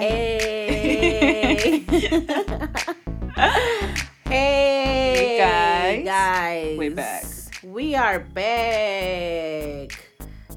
Hey. 0.00 1.84
hey, 4.24 5.38
guys. 5.38 6.04
guys. 6.04 6.78
We're 6.78 6.94
back. 6.94 7.24
We 7.62 7.94
are 7.94 8.20
back. 8.20 9.92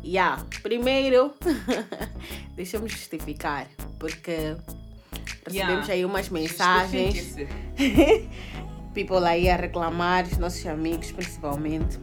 Yeah. 0.02 0.40
Primeiro, 0.62 1.34
deixa 2.56 2.78
eu 2.78 2.82
me 2.82 2.88
justificar, 2.88 3.68
porque 4.00 4.56
recebemos 5.46 5.88
Yeah. 5.88 5.92
aí 5.92 6.06
umas 6.06 6.30
mensagens. 6.30 7.36
People 8.96 9.26
aí 9.28 9.50
a 9.50 9.58
reclamar, 9.58 10.24
os 10.26 10.38
nossos 10.38 10.66
amigos 10.68 11.12
principalmente. 11.12 12.00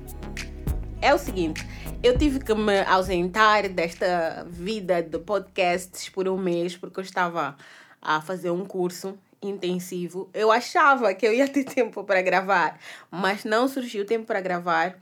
É 1.03 1.15
o 1.15 1.19
seguinte, 1.19 1.67
eu 2.03 2.19
tive 2.19 2.41
que 2.41 2.53
me 2.53 2.83
ausentar 2.83 3.67
desta 3.71 4.47
vida 4.47 5.03
de 5.03 5.19
podcasts 5.19 6.11
por 6.11 6.29
um 6.29 6.37
mês 6.37 6.77
porque 6.77 7.01
eu 7.01 7.05
estava 7.05 7.57
a 8.03 8.21
fazer 8.21 8.51
um 8.51 8.67
curso 8.67 9.19
intensivo. 9.41 10.29
Eu 10.35 10.53
achava 10.53 11.15
que 11.15 11.27
eu 11.27 11.33
ia 11.33 11.49
ter 11.49 11.65
tempo 11.75 12.05
para 12.05 12.21
gravar, 12.21 12.79
mas 13.11 13.45
não 13.47 13.67
surgiu 13.67 14.05
tempo 14.05 14.27
para 14.27 14.43
gravar. 14.43 14.99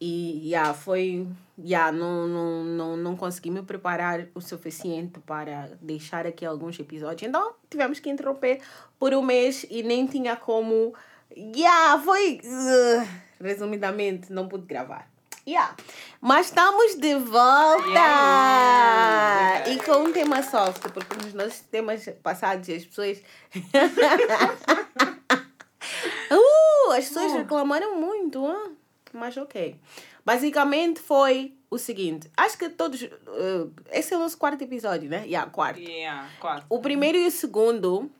E 0.00 0.48
yeah, 0.48 0.74
foi. 0.74 1.28
Yeah, 1.56 1.92
não, 1.92 2.26
não, 2.26 2.64
não, 2.64 2.96
não 2.96 3.16
consegui 3.16 3.50
me 3.50 3.62
preparar 3.62 4.26
o 4.34 4.40
suficiente 4.40 5.20
para 5.20 5.70
deixar 5.80 6.26
aqui 6.26 6.44
alguns 6.44 6.78
episódios. 6.80 7.28
Então 7.28 7.54
tivemos 7.70 8.00
que 8.00 8.10
interromper 8.10 8.60
por 8.98 9.14
um 9.14 9.22
mês 9.22 9.64
e 9.70 9.84
nem 9.84 10.04
tinha 10.04 10.34
como. 10.34 10.94
Yeah, 11.36 12.02
foi. 12.02 12.40
uh, 12.44 13.08
resumidamente, 13.40 14.32
não 14.32 14.48
pude 14.48 14.66
gravar. 14.66 15.08
Yeah. 15.48 15.74
Mas 16.20 16.48
estamos 16.48 16.96
de 16.96 17.14
volta! 17.14 17.88
Yeah. 17.88 19.70
E 19.70 19.78
com 19.82 20.04
um 20.04 20.12
tema 20.12 20.42
soft, 20.42 20.82
porque 20.92 21.16
nos 21.24 21.32
nossos 21.32 21.60
temas 21.60 22.06
passados 22.22 22.68
as 22.68 22.84
pessoas. 22.84 23.22
uh, 26.30 26.92
as 26.92 27.06
pessoas 27.08 27.32
Uh. 27.32 27.36
reclamaram 27.38 27.98
muito, 27.98 28.46
ah? 28.46 28.70
mas 29.14 29.38
ok. 29.38 29.74
Basicamente 30.22 31.00
foi 31.00 31.54
o 31.70 31.78
seguinte: 31.78 32.30
acho 32.36 32.58
que 32.58 32.68
todos. 32.68 33.00
uh, 33.02 33.72
esse 33.90 34.12
é 34.12 34.18
o 34.18 34.20
nosso 34.20 34.36
quarto 34.36 34.62
episódio, 34.62 35.08
né? 35.08 35.24
Yeah, 35.24 35.50
quarto. 35.50 35.80
Yeah, 35.80 36.28
quatro. 36.40 36.66
O 36.68 36.80
primeiro 36.80 37.16
e 37.16 37.26
o 37.26 37.30
segundo 37.30 38.10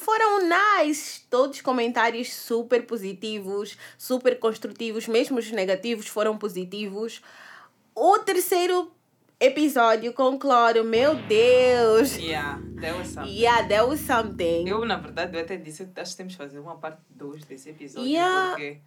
foram 0.00 0.40
nice. 0.48 1.22
Todos 1.30 1.60
comentários 1.60 2.32
super 2.32 2.84
positivos, 2.86 3.76
super 3.98 4.38
construtivos, 4.38 5.06
mesmo 5.06 5.38
os 5.38 5.50
negativos 5.52 6.06
foram 6.06 6.36
positivos. 6.36 7.22
O 7.94 8.18
terceiro 8.18 8.90
episódio 9.38 10.12
com 10.12 10.38
Cloro, 10.38 10.84
meu 10.84 11.14
Deus! 11.14 12.16
Yeah, 12.16 12.60
that 12.80 12.98
was 12.98 13.08
something. 13.08 13.40
Yeah, 13.40 13.68
that 13.68 13.88
was 13.88 14.00
something. 14.00 14.68
Eu, 14.68 14.84
na 14.84 14.96
verdade, 14.96 15.36
eu 15.36 15.42
até 15.42 15.56
disse 15.56 15.88
acho 15.96 16.10
que 16.10 16.16
temos 16.16 16.34
que 16.34 16.38
fazer 16.38 16.58
uma 16.58 16.76
parte 16.76 17.00
2 17.10 17.44
desse 17.44 17.70
episódio. 17.70 18.08
Yeah. 18.08 18.50
Porque, 18.50 18.80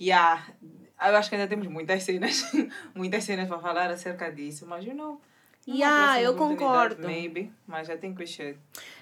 yeah, 0.00 0.46
eu 0.62 1.16
acho 1.16 1.28
que 1.28 1.34
ainda 1.34 1.48
temos 1.48 1.66
muitas 1.66 2.02
cenas, 2.02 2.44
muitas 2.94 3.24
cenas 3.24 3.48
para 3.48 3.58
falar 3.58 3.90
acerca 3.90 4.30
disso, 4.30 4.66
mas, 4.66 4.84
you 4.84 4.94
know, 4.94 5.20
numa 5.66 5.78
Yeah, 5.78 6.22
eu 6.22 6.34
concordo. 6.34 7.06
Maybe, 7.06 7.52
mas 7.66 7.88
I 7.88 7.96
think 7.96 8.18
we 8.18 8.26
should. 8.26 8.58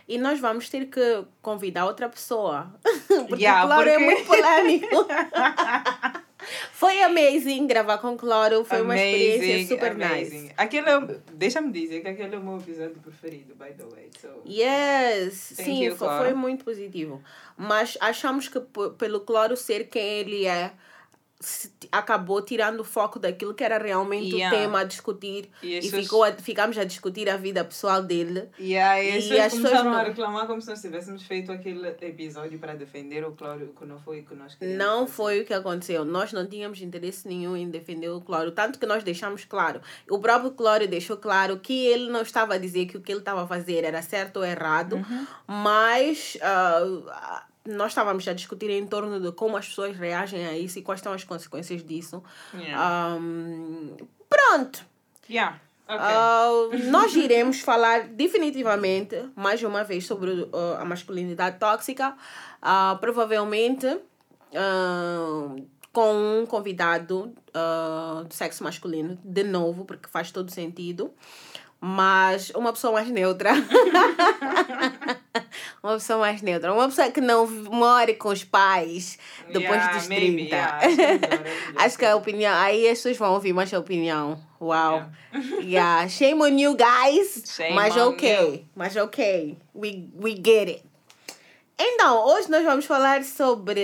E 0.08 0.18
nós 0.18 0.38
vamos 0.40 0.68
ter 0.68 0.86
que 0.86 1.24
convidar 1.40 1.86
outra 1.86 2.08
pessoa. 2.08 2.72
Porque 3.28 3.42
Yeah, 3.44 3.66
Cloro 3.66 3.88
é 3.88 3.92
porque- 3.94 4.04
muito 4.04 4.26
polêmico. 4.26 5.06
Foi 6.72 7.02
amazing 7.02 7.66
gravar 7.66 7.98
com 7.98 8.16
Cloro. 8.16 8.64
Foi 8.64 8.80
uma 8.80 8.96
experiência 8.96 9.68
super 9.76 9.94
nice. 9.94 10.50
Aquele, 10.56 10.88
é- 10.88 11.18
deixa-me 11.34 11.70
dizer 11.70 12.00
que 12.00 12.08
aquele 12.08 12.34
é 12.34 12.38
o 12.38 12.42
meu 12.42 12.56
episódio 12.58 12.96
preferido, 13.00 13.54
by 13.54 13.72
the 13.74 13.84
way. 13.84 14.08
So, 14.20 14.28
Yes, 14.46 15.34
sim, 15.54 15.84
you, 15.84 15.94
foi, 15.96 16.08
foi 16.08 16.32
muito 16.34 16.64
positivo. 16.64 17.22
Mas 17.56 17.96
achamos 18.00 18.48
que 18.48 18.58
pelo 18.98 19.20
Cloro 19.20 19.54
ser 19.56 19.84
quem 19.88 20.02
ele 20.20 20.46
é, 20.46 20.72
acabou 21.90 22.42
tirando 22.42 22.80
o 22.80 22.84
foco 22.84 23.18
daquilo 23.18 23.54
que 23.54 23.64
era 23.64 23.78
realmente 23.78 24.34
Yeah. 24.36 24.54
o 24.56 24.60
tema 24.60 24.80
a 24.80 24.84
discutir. 24.84 25.48
E 25.62 25.78
E, 25.78 25.90
ficou 25.90 26.22
a, 26.22 26.32
ficamos 26.32 26.76
a 26.76 26.84
discutir 26.84 27.28
a 27.30 27.36
vida 27.36 27.64
pessoal 27.64 28.02
dele. 28.02 28.48
E 28.58 28.76
aí 28.76 29.08
E 29.08 29.16
as 29.16 29.24
pessoas 29.24 29.40
as 29.40 29.52
pessoas 29.52 29.62
começaram 29.70 29.90
não- 29.90 29.98
a 29.98 30.02
reclamar 30.02 30.46
como 30.46 30.60
se 30.60 30.68
nós 30.68 30.80
tivéssemos 30.80 31.22
feito 31.22 31.50
aquele 31.50 31.88
episódio 31.88 32.58
para 32.58 32.74
defender 32.74 33.24
o 33.24 33.32
Cláudio, 33.32 33.74
que 33.78 33.84
não 33.86 33.98
foi 33.98 34.20
o 34.20 34.24
que 34.26 34.34
nós 34.34 34.54
queríamos. 34.54 34.84
Não 34.84 35.00
fazer. 35.06 35.12
foi 35.12 35.40
o 35.40 35.44
que 35.46 35.54
aconteceu. 35.54 36.04
Nós 36.04 36.32
não 36.32 36.46
tínhamos 36.46 36.80
interesse 36.82 37.26
nenhum 37.26 37.56
em 37.56 37.70
defender 37.70 38.10
o 38.10 38.20
Cloro. 38.20 38.50
Tanto 38.52 38.78
que 38.78 38.86
nós 38.86 39.02
deixamos 39.02 39.44
claro. 39.46 39.80
O 40.10 40.18
próprio 40.18 40.50
Cloro 40.52 40.86
deixou 40.86 41.16
claro 41.16 41.58
que 41.58 41.86
ele 41.86 42.10
não 42.10 42.20
estava 42.22 42.54
a 42.54 42.58
dizer 42.58 42.86
que 42.86 42.96
o 42.96 43.00
que 43.00 43.10
ele 43.10 43.20
estava 43.20 43.44
a 43.44 43.46
fazer 43.46 43.82
era 43.84 44.02
certo 44.02 44.36
ou 44.38 44.44
errado. 44.44 44.96
Uhum. 44.96 45.26
Mas 45.46 46.36
ah, 46.42 47.44
nós 47.70 47.92
estávamos 47.92 48.26
a 48.28 48.32
discutir 48.32 48.70
em 48.70 48.86
torno 48.86 49.20
de 49.20 49.32
como 49.32 49.56
as 49.56 49.68
pessoas 49.68 49.96
reagem 49.96 50.46
a 50.46 50.56
isso 50.56 50.78
e 50.78 50.82
quais 50.82 51.00
são 51.00 51.12
as 51.12 51.24
consequências 51.24 51.82
disso. 51.84 52.22
Yeah. 52.54 53.14
Ahm, 53.16 53.96
pronto. 54.28 54.84
yeah. 55.28 55.60
Ok. 55.88 55.98
Ah, 55.98 56.48
nós 56.84 57.16
iremos 57.16 57.60
falar 57.60 58.06
definitivamente 58.06 59.28
mais 59.34 59.60
uma 59.64 59.82
vez 59.82 60.06
sobre 60.06 60.48
ah, 60.52 60.82
a 60.82 60.84
masculinidade 60.84 61.58
tóxica. 61.58 62.16
Ah, 62.62 62.96
provavelmente 63.00 63.86
com 65.92 66.40
um 66.42 66.46
convidado 66.46 67.32
do 68.26 68.34
sexo 68.34 68.64
masculino, 68.64 69.16
de 69.24 69.44
novo, 69.44 69.84
porque 69.84 70.08
faz 70.08 70.32
todo 70.32 70.50
sentido. 70.50 71.12
Mas 71.80 72.50
uma 72.50 72.72
pessoa 72.72 72.92
mais 73.00 73.08
neutra. 73.08 73.52
uma 75.82 75.94
pessoa 75.94 76.18
mais 76.18 76.42
neutra. 76.42 76.72
Uma 76.74 76.88
pessoa 76.88 77.10
que 77.10 77.20
não 77.20 77.46
more 77.46 78.14
com 78.14 78.28
os 78.28 78.44
pais 78.44 79.18
depois 79.48 79.70
Yeah, 79.80 79.92
dos 79.94 80.06
30. 80.06 80.20
maybe, 80.20 80.42
yeah, 80.48 80.80
acho 81.76 81.96
que 81.96 82.04
é 82.04 82.08
é 82.08 82.12
que 82.12 82.12
a 82.12 82.16
opinião. 82.16 82.54
Aí 82.58 82.86
as 82.88 82.98
pessoas 82.98 83.16
vão 83.16 83.32
ouvir 83.32 83.52
mais 83.54 83.72
a 83.72 83.78
opinião. 83.78 84.38
Uau. 84.60 85.04
Yeah. 85.62 86.08
Shame 86.08 86.42
on 86.42 86.58
you 86.58 86.76
guys. 86.76 87.44
Shame 87.46 87.74
mas 87.74 87.96
on 87.96 88.08
ok. 88.10 88.28
you. 88.28 88.64
Mas 88.74 88.96
ok. 88.96 89.56
We, 89.74 90.08
we 90.20 90.32
get 90.34 90.68
it. 90.68 90.84
Então, 91.78 92.26
hoje 92.26 92.50
nós 92.50 92.62
vamos 92.64 92.84
falar 92.84 93.24
sobre. 93.24 93.80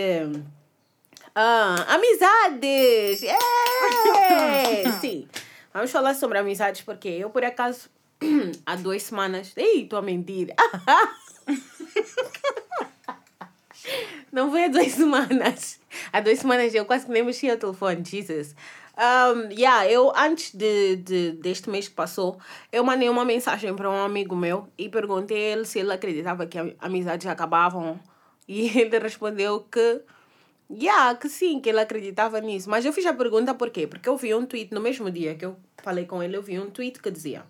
ah, 1.34 1.86
amizades! 1.88 3.22
Yeah! 3.22 4.92
Sim. 5.00 5.26
Vamos 5.76 5.90
falar 5.90 6.14
sobre 6.14 6.38
amizades 6.38 6.80
porque 6.80 7.06
eu, 7.06 7.28
por 7.28 7.44
acaso, 7.44 7.90
há 8.64 8.76
duas 8.76 9.02
semanas. 9.02 9.52
Ei, 9.54 9.82
estou 9.82 9.98
a 9.98 10.02
mentir. 10.02 10.54
Não 14.32 14.50
foi 14.50 14.64
há 14.64 14.68
duas 14.68 14.92
semanas. 14.92 15.78
Há 16.10 16.20
duas 16.20 16.38
semanas 16.38 16.74
eu 16.74 16.86
quase 16.86 17.04
que 17.04 17.12
nem 17.12 17.22
mexi 17.22 17.50
o 17.50 17.58
telefone, 17.58 18.02
Jesus. 18.02 18.56
Um, 18.96 19.52
yeah, 19.52 19.86
eu 19.86 20.10
antes 20.16 20.54
de, 20.54 20.96
de, 20.96 21.32
deste 21.32 21.68
mês 21.68 21.88
que 21.88 21.94
passou, 21.94 22.40
eu 22.72 22.82
mandei 22.82 23.10
uma 23.10 23.26
mensagem 23.26 23.76
para 23.76 23.90
um 23.90 24.02
amigo 24.02 24.34
meu 24.34 24.66
e 24.78 24.88
perguntei 24.88 25.36
ele 25.36 25.66
se 25.66 25.80
ele 25.80 25.92
acreditava 25.92 26.46
que 26.46 26.74
amizades 26.78 27.26
acabavam. 27.26 28.00
E 28.48 28.66
ele 28.80 28.98
respondeu 28.98 29.60
que, 29.60 30.00
yeah, 30.70 31.14
que 31.14 31.28
sim, 31.28 31.60
que 31.60 31.68
ele 31.68 31.80
acreditava 31.80 32.40
nisso. 32.40 32.68
Mas 32.68 32.84
eu 32.84 32.92
fiz 32.92 33.06
a 33.06 33.14
pergunta 33.14 33.54
por 33.54 33.70
quê? 33.70 33.86
Porque 33.86 34.08
eu 34.08 34.16
vi 34.16 34.34
um 34.34 34.46
tweet 34.46 34.72
no 34.74 34.80
mesmo 34.80 35.10
dia 35.10 35.34
que 35.34 35.44
eu 35.44 35.56
falei 35.82 36.04
com 36.06 36.22
ele, 36.22 36.36
eu 36.36 36.42
vi 36.42 36.58
um 36.58 36.70
tweet 36.70 37.00
que 37.00 37.10
dizia. 37.10 37.44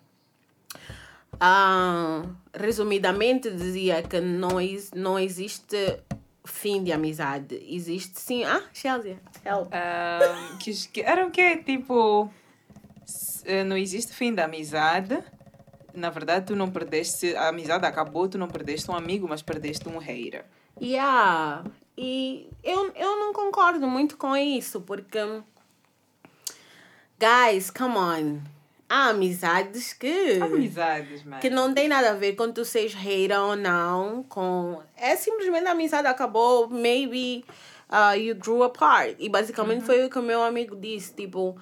Ah, 1.38 2.22
resumidamente 2.54 3.50
dizia 3.50 4.02
que 4.02 4.20
não, 4.20 4.58
não 4.94 5.18
existe 5.18 5.76
fim 6.44 6.82
de 6.82 6.92
amizade. 6.92 7.62
Existe 7.68 8.20
sim. 8.20 8.44
Ah, 8.44 8.62
Chelsea, 8.72 9.18
help. 9.44 9.68
Ahm, 9.72 10.58
que, 10.58 11.02
era 11.02 11.26
o 11.26 11.30
quê? 11.30 11.58
Tipo, 11.58 12.30
eh, 13.44 13.64
não 13.64 13.76
existe 13.76 14.12
fim 14.12 14.34
da 14.34 14.44
amizade. 14.44 15.22
Na 15.92 16.10
verdade, 16.10 16.46
tu 16.46 16.56
não 16.56 16.70
perdeste, 16.70 17.34
a 17.34 17.48
amizade 17.48 17.86
acabou, 17.86 18.28
tu 18.28 18.36
não 18.38 18.48
perdeste 18.48 18.90
um 18.90 18.94
amigo, 18.94 19.26
mas 19.28 19.42
perdeste 19.42 19.88
um 19.88 19.98
hater. 19.98 20.44
Yeah. 20.80 21.64
E 21.96 22.48
eu, 22.62 22.92
eu 22.94 23.16
não 23.18 23.32
concordo 23.32 23.86
muito 23.86 24.16
com 24.16 24.36
isso, 24.36 24.80
porque. 24.80 25.18
Guys, 27.18 27.70
come 27.70 27.96
on. 27.96 28.40
Há 28.88 29.08
amizades 29.08 29.92
que. 29.92 30.38
Amizades, 30.40 31.24
mano. 31.24 31.40
Que 31.40 31.50
não 31.50 31.72
tem 31.72 31.88
nada 31.88 32.10
a 32.10 32.14
ver 32.14 32.36
com 32.36 32.52
tu 32.52 32.64
seres 32.64 32.94
hater 32.94 33.40
ou 33.40 33.56
não. 33.56 34.22
Com... 34.24 34.80
É 34.96 35.16
simplesmente 35.16 35.66
a 35.66 35.72
amizade 35.72 36.06
acabou, 36.06 36.68
maybe 36.68 37.44
uh, 37.90 38.16
you 38.16 38.34
grew 38.36 38.62
apart. 38.62 39.16
E 39.18 39.28
basicamente 39.28 39.84
foi 39.84 40.04
o 40.04 40.10
que 40.10 40.18
o 40.18 40.22
meu 40.22 40.42
amigo 40.42 40.76
disse. 40.76 41.14
Tipo, 41.14 41.56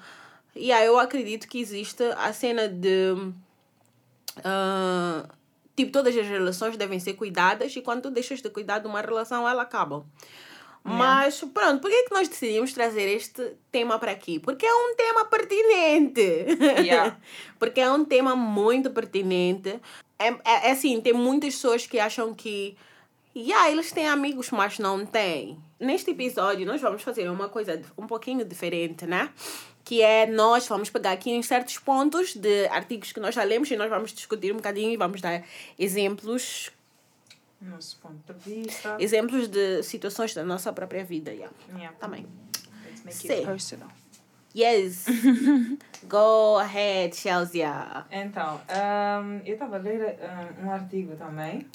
yeah, 0.55 0.85
eu 0.85 0.99
acredito 0.99 1.47
que 1.47 1.59
existe 1.59 2.03
a 2.17 2.31
cena 2.31 2.67
de. 2.67 3.15
ah, 4.43 5.27
tipo, 5.75 5.91
todas 5.91 6.15
as 6.15 6.27
relações 6.27 6.77
devem 6.77 6.99
ser 6.99 7.13
cuidadas 7.13 7.75
e 7.75 7.81
quando 7.81 8.03
tu 8.03 8.11
deixas 8.11 8.41
de 8.41 8.49
cuidar 8.49 8.79
de 8.79 8.87
uma 8.87 9.01
relação, 9.01 9.47
ela 9.47 9.63
acaba. 9.63 10.05
Mas 10.87 11.43
pronto, 11.51 11.81
por 11.81 11.89
que, 11.89 12.03
que 12.03 12.13
nós 12.13 12.27
decidimos 12.27 12.71
trazer 12.71 13.07
este 13.09 13.53
tema 13.71 13.97
para 13.97 14.11
aqui? 14.11 14.39
Porque 14.39 14.67
é 14.67 14.71
um 14.71 14.95
tema 14.95 15.25
pertinente. 15.25 16.45
Yeah. 16.83 17.17
Porque 17.57 17.81
é 17.81 17.89
um 17.89 18.05
tema 18.05 18.35
muito 18.35 18.91
pertinente. 18.91 19.79
É, 20.19 20.27
é, 20.27 20.67
é 20.67 20.71
assim, 20.71 21.01
tem 21.01 21.11
muitas 21.11 21.55
pessoas 21.55 21.87
que 21.87 21.97
acham 21.97 22.35
que 22.35 22.77
yeah, 23.35 23.71
eles 23.71 23.91
têm 23.91 24.07
amigos, 24.07 24.51
mas 24.51 24.77
não 24.77 25.03
têm. 25.07 25.57
Neste 25.79 26.11
episódio, 26.11 26.67
nós 26.67 26.79
vamos 26.79 27.01
fazer 27.01 27.27
uma 27.29 27.49
coisa 27.49 27.81
um 27.97 28.05
pouquinho 28.05 28.45
diferente, 28.45 29.07
né? 29.07 29.31
Que 29.85 30.01
é 30.01 30.25
nós 30.25 30.67
vamos 30.67 30.89
pegar 30.89 31.11
aqui 31.11 31.31
em 31.31 31.41
certos 31.43 31.77
pontos 31.77 32.33
de 32.35 32.65
artigos 32.67 33.13
que 33.13 33.19
nós 33.19 33.33
já 33.35 33.43
lemos 33.43 33.69
e 33.71 33.77
nós 33.77 33.89
vamos 33.89 34.11
discutir 34.11 34.51
um 34.51 34.57
bocadinho 34.57 34.91
e 34.91 34.97
vamos 34.97 35.21
dar 35.21 35.43
exemplos 35.79 36.71
Nosso 37.61 37.97
ponto 37.99 38.33
de 38.33 38.63
vista. 38.63 38.97
exemplos 38.99 39.47
de 39.47 39.83
situações 39.83 40.33
da 40.33 40.43
nossa 40.43 40.73
própria 40.73 41.05
vida. 41.05 41.31
Yeah. 41.31 41.53
Yeah. 41.73 41.95
Também. 41.99 42.25
Let's 42.83 43.03
make 43.05 43.15
Sim. 43.17 43.33
it 43.33 43.45
personal. 43.45 43.89
Yes. 44.57 45.05
Go 46.07 46.57
ahead, 46.59 47.15
Chelsea. 47.15 47.63
Então, 48.11 48.61
ahm, 48.69 49.41
eu 49.45 49.53
estava 49.53 49.75
a 49.75 49.79
ler 49.79 50.17
ahm, 50.21 50.65
um 50.65 50.71
artigo 50.71 51.15
também 51.15 51.67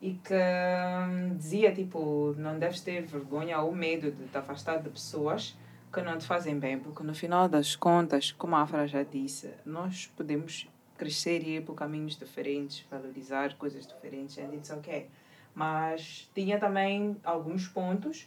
e 0.00 0.14
que 0.14 0.32
ahm, 0.34 1.36
dizia, 1.36 1.72
tipo, 1.74 2.34
não 2.38 2.58
deves 2.58 2.80
ter 2.80 3.02
vergonha 3.02 3.60
ou 3.60 3.74
medo 3.74 4.10
de 4.10 4.24
te 4.28 4.38
afastar 4.38 4.80
de 4.82 4.88
pessoas 4.88 5.54
que 5.92 6.00
não 6.00 6.16
te 6.16 6.26
fazem 6.26 6.58
bem, 6.58 6.78
porque 6.78 7.02
no 7.02 7.14
final 7.14 7.48
das 7.48 7.76
contas, 7.76 8.32
como 8.32 8.56
a 8.56 8.62
Afra 8.62 8.86
já 8.86 9.02
disse, 9.02 9.50
nós 9.64 10.10
podemos 10.16 10.66
crescer 10.96 11.42
e 11.42 11.56
ir 11.56 11.64
por 11.64 11.74
caminhos 11.74 12.16
diferentes, 12.16 12.84
valorizar 12.90 13.54
coisas 13.56 13.86
diferentes, 13.86 14.38
and 14.38 14.54
it's 14.54 14.70
okay. 14.70 15.08
Mas 15.54 16.30
tinha 16.34 16.58
também 16.58 17.16
alguns 17.22 17.68
pontos 17.68 18.26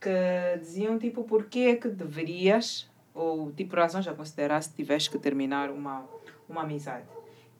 que 0.00 0.58
diziam, 0.58 0.98
tipo, 0.98 1.24
porquê 1.24 1.60
é 1.60 1.76
que 1.76 1.88
deverias, 1.88 2.88
ou 3.12 3.52
tipo, 3.52 3.76
razões 3.76 4.08
a 4.08 4.14
considerar 4.14 4.62
se 4.62 4.72
tivesse 4.72 5.10
que 5.10 5.18
terminar 5.18 5.70
uma, 5.70 6.06
uma 6.48 6.62
amizade. 6.62 7.06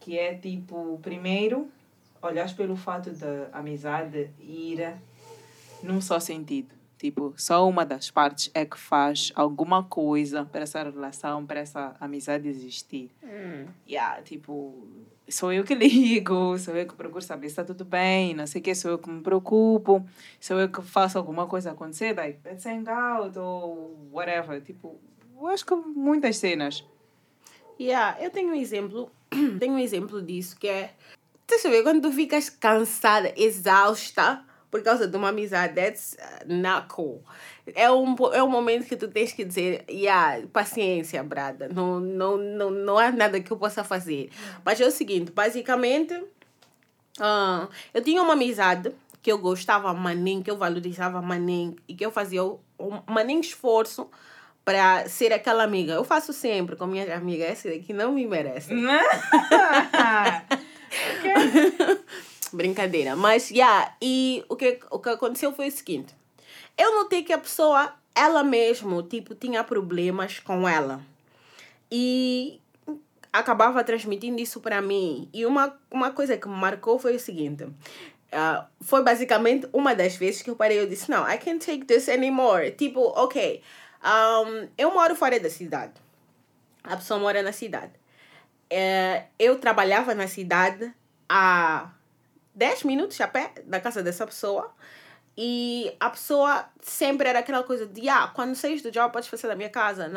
Que 0.00 0.19
é, 0.19 0.35
tipo, 0.35 0.99
primeiro, 1.02 1.69
olhar 2.23 2.50
pelo 2.55 2.76
fato 2.76 3.11
da 3.11 3.50
amizade 3.52 4.31
ir 4.40 4.94
num 5.82 6.00
só 6.00 6.19
sentido. 6.19 6.75
Tipo, 7.04 7.34
só 7.36 7.68
uma 7.68 7.84
das 7.84 8.10
partes 8.10 8.50
é 8.54 8.64
que 8.64 8.78
faz 8.78 9.30
alguma 9.34 9.84
coisa 9.84 10.46
para 10.46 10.62
essa 10.62 10.82
relação, 10.82 11.44
para 11.44 11.60
essa 11.60 11.94
amizade 12.00 12.48
existir. 12.48 13.10
Yeah, 13.86 14.22
tipo, 14.22 14.88
sou 15.28 15.52
eu 15.52 15.64
que 15.64 15.74
ligo, 15.76 16.56
sou 16.56 16.74
eu 16.74 16.88
que 16.88 16.94
procuro 16.94 17.20
saber 17.20 17.48
se 17.48 17.52
está 17.60 17.62
tudo 17.62 17.84
bem, 17.84 18.32
não 18.32 18.46
sei 18.46 18.62
o 18.62 18.64
que, 18.64 18.74
sou 18.74 18.92
eu 18.92 18.98
que 18.98 19.10
me 19.10 19.20
preocupo, 19.20 20.02
sou 20.40 20.58
eu 20.58 20.66
que 20.66 20.80
faço 20.80 21.18
alguma 21.18 21.46
coisa 21.46 21.72
acontecer, 21.72 22.16
like, 22.16 22.38
let's 22.42 22.64
hang 22.64 22.88
out, 22.88 23.38
ou 23.38 24.08
whatever. 24.10 24.62
Tipo, 24.62 24.98
eu 25.38 25.46
acho 25.48 25.66
que 25.66 25.74
muitas 25.74 26.38
cenas. 26.38 26.86
Yeah, 27.78 28.18
eu 28.18 28.30
tenho 28.30 28.48
um 28.48 28.54
exemplo, 28.54 29.10
tenho 29.60 29.74
um 29.74 29.78
exemplo 29.78 30.22
disso 30.22 30.56
que 30.58 30.68
é, 30.68 30.94
tu 31.46 31.58
sabe, 31.58 31.82
quando 31.82 32.00
tu 32.00 32.10
ficas 32.10 32.48
cansada, 32.48 33.30
exausta 33.36 34.42
por 34.75 34.82
causa 34.82 35.06
de 35.06 35.17
uma 35.17 35.29
amizade, 35.29 35.73
that's 35.76 36.17
uh, 36.19 36.53
not 36.53 36.88
cool. 36.88 37.23
É 37.76 37.88
um, 37.88 38.17
é 38.32 38.43
um 38.43 38.50
momento 38.50 38.88
que 38.88 38.97
tu 38.97 39.06
tens 39.06 39.32
que 39.32 39.44
dizer, 39.44 39.85
yeah, 39.88 40.44
paciência, 40.53 41.23
brada, 41.23 41.69
não, 41.69 42.00
não, 42.00 42.37
não, 42.37 42.73
não 42.73 42.99
há 42.99 43.12
nada 43.12 43.38
que 43.41 43.53
eu 43.53 43.56
possa 43.56 43.85
fazer. 43.85 44.31
Mas 44.65 44.81
é 44.81 44.85
o 44.85 44.91
seguinte, 44.91 45.31
basicamente, 45.31 46.21
ah, 47.21 47.69
eu 47.94 48.03
tinha 48.03 48.21
uma 48.21 48.32
amizade 48.32 48.91
que 49.23 49.31
eu 49.31 49.38
gostava 49.38 49.94
manem, 49.94 50.43
que 50.43 50.50
eu 50.50 50.56
valorizava 50.56 51.23
manem 51.23 51.76
e 51.87 51.94
que 51.94 52.05
eu 52.05 52.11
fazia 52.11 52.43
um 52.43 52.59
manem 53.06 53.38
esforço 53.38 54.11
para 54.65 55.09
ser 55.09 55.32
aquela 55.32 55.62
amiga. 55.62 55.93
Eu 55.93 56.03
faço 56.03 56.32
sempre 56.32 56.75
com 56.75 56.88
minhas 56.88 57.09
amigas, 57.11 57.49
essa 57.49 57.69
daqui 57.69 57.93
não 57.93 58.11
me 58.11 58.26
merece. 58.26 58.75
Brincadeira. 62.54 63.16
Mas, 63.16 63.50
yeah, 63.50 63.94
e 64.00 64.44
o 64.48 64.56
que, 64.56 64.80
o 64.90 64.98
que 64.98 65.08
aconteceu 65.10 65.52
foi 65.52 65.68
o 65.68 65.72
seguinte. 65.72 66.14
Eu 66.76 66.94
notei 66.96 67.22
que 67.22 67.32
a 67.32 67.38
pessoa, 67.38 67.94
ela 68.14 68.42
mesmo, 68.42 69.02
tipo, 69.02 69.34
tinha 69.34 69.62
problemas 69.62 70.38
com 70.38 70.68
ela. 70.68 71.00
E 71.90 72.60
acabava 73.32 73.82
transmitindo 73.82 74.40
isso 74.40 74.60
para 74.60 74.80
mim. 74.80 75.28
E 75.32 75.44
uma, 75.44 75.78
uma 75.90 76.10
coisa 76.12 76.36
que 76.36 76.48
me 76.48 76.56
marcou 76.56 76.98
foi 76.98 77.16
o 77.16 77.20
seguinte. 77.20 77.66
ah, 78.32 78.66
foi 78.80 79.02
basicamente 79.02 79.68
uma 79.72 79.94
das 79.94 80.16
vezes 80.16 80.42
que 80.42 80.50
eu 80.50 80.56
parei 80.56 80.82
e 80.82 80.86
disse, 80.86 81.10
não, 81.10 81.28
I 81.28 81.38
can't 81.38 81.64
take 81.64 81.84
this 81.84 82.08
anymore. 82.08 82.72
Tipo, 82.72 83.00
ok, 83.16 83.62
um, 84.04 84.68
eu 84.76 84.92
moro 84.92 85.14
fora 85.14 85.38
da 85.40 85.50
cidade. 85.50 85.94
A 86.82 86.96
pessoa 86.96 87.18
mora 87.18 87.42
na 87.42 87.52
cidade. 87.52 87.92
É, 88.68 89.24
eu 89.38 89.58
trabalhava 89.58 90.14
na 90.14 90.26
cidade 90.26 90.92
a 91.28 91.90
10 92.54 92.84
minutos 92.84 93.20
a 93.20 93.28
pé 93.28 93.52
da 93.64 93.80
casa 93.80 94.02
dessa 94.02 94.26
pessoa. 94.26 94.72
E 95.36 95.92
a 95.98 96.10
pessoa 96.10 96.64
sempre 96.80 97.28
era 97.28 97.40
aquela 97.40 97.64
coisa 97.64 97.86
de, 97.86 98.08
ah, 98.08 98.30
quando 98.32 98.54
saís 98.54 98.82
do 98.82 98.90
job, 98.92 99.12
podes 99.12 99.28
fazer 99.28 99.48
da 99.48 99.56
minha 99.56 99.68
casa. 99.68 100.08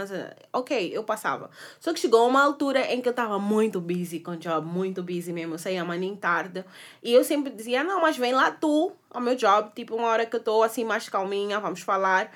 Ok, 0.53 0.91
eu 0.93 1.03
passava. 1.03 1.49
Só 1.79 1.91
que 1.91 1.99
chegou 1.99 2.27
uma 2.27 2.43
altura 2.43 2.93
em 2.93 3.01
que 3.01 3.07
eu 3.07 3.11
estava 3.11 3.39
muito 3.39 3.81
busy 3.81 4.19
com 4.19 4.31
o 4.31 4.37
job, 4.37 4.67
muito 4.67 5.01
busy 5.01 5.33
mesmo. 5.33 5.55
Eu 5.55 5.57
saía 5.57 5.81
amanhã 5.81 6.15
tarde. 6.15 6.63
E 7.01 7.11
eu 7.11 7.23
sempre 7.23 7.51
dizia, 7.51 7.83
não, 7.83 8.01
mas 8.01 8.15
vem 8.15 8.31
lá 8.31 8.51
tu 8.51 8.91
ao 9.09 9.19
meu 9.19 9.35
job. 9.35 9.71
Tipo, 9.75 9.95
uma 9.95 10.07
hora 10.07 10.23
que 10.23 10.35
eu 10.35 10.39
estou 10.39 10.61
assim 10.61 10.83
mais 10.83 11.09
calminha, 11.09 11.59
vamos 11.59 11.81
falar. 11.81 12.31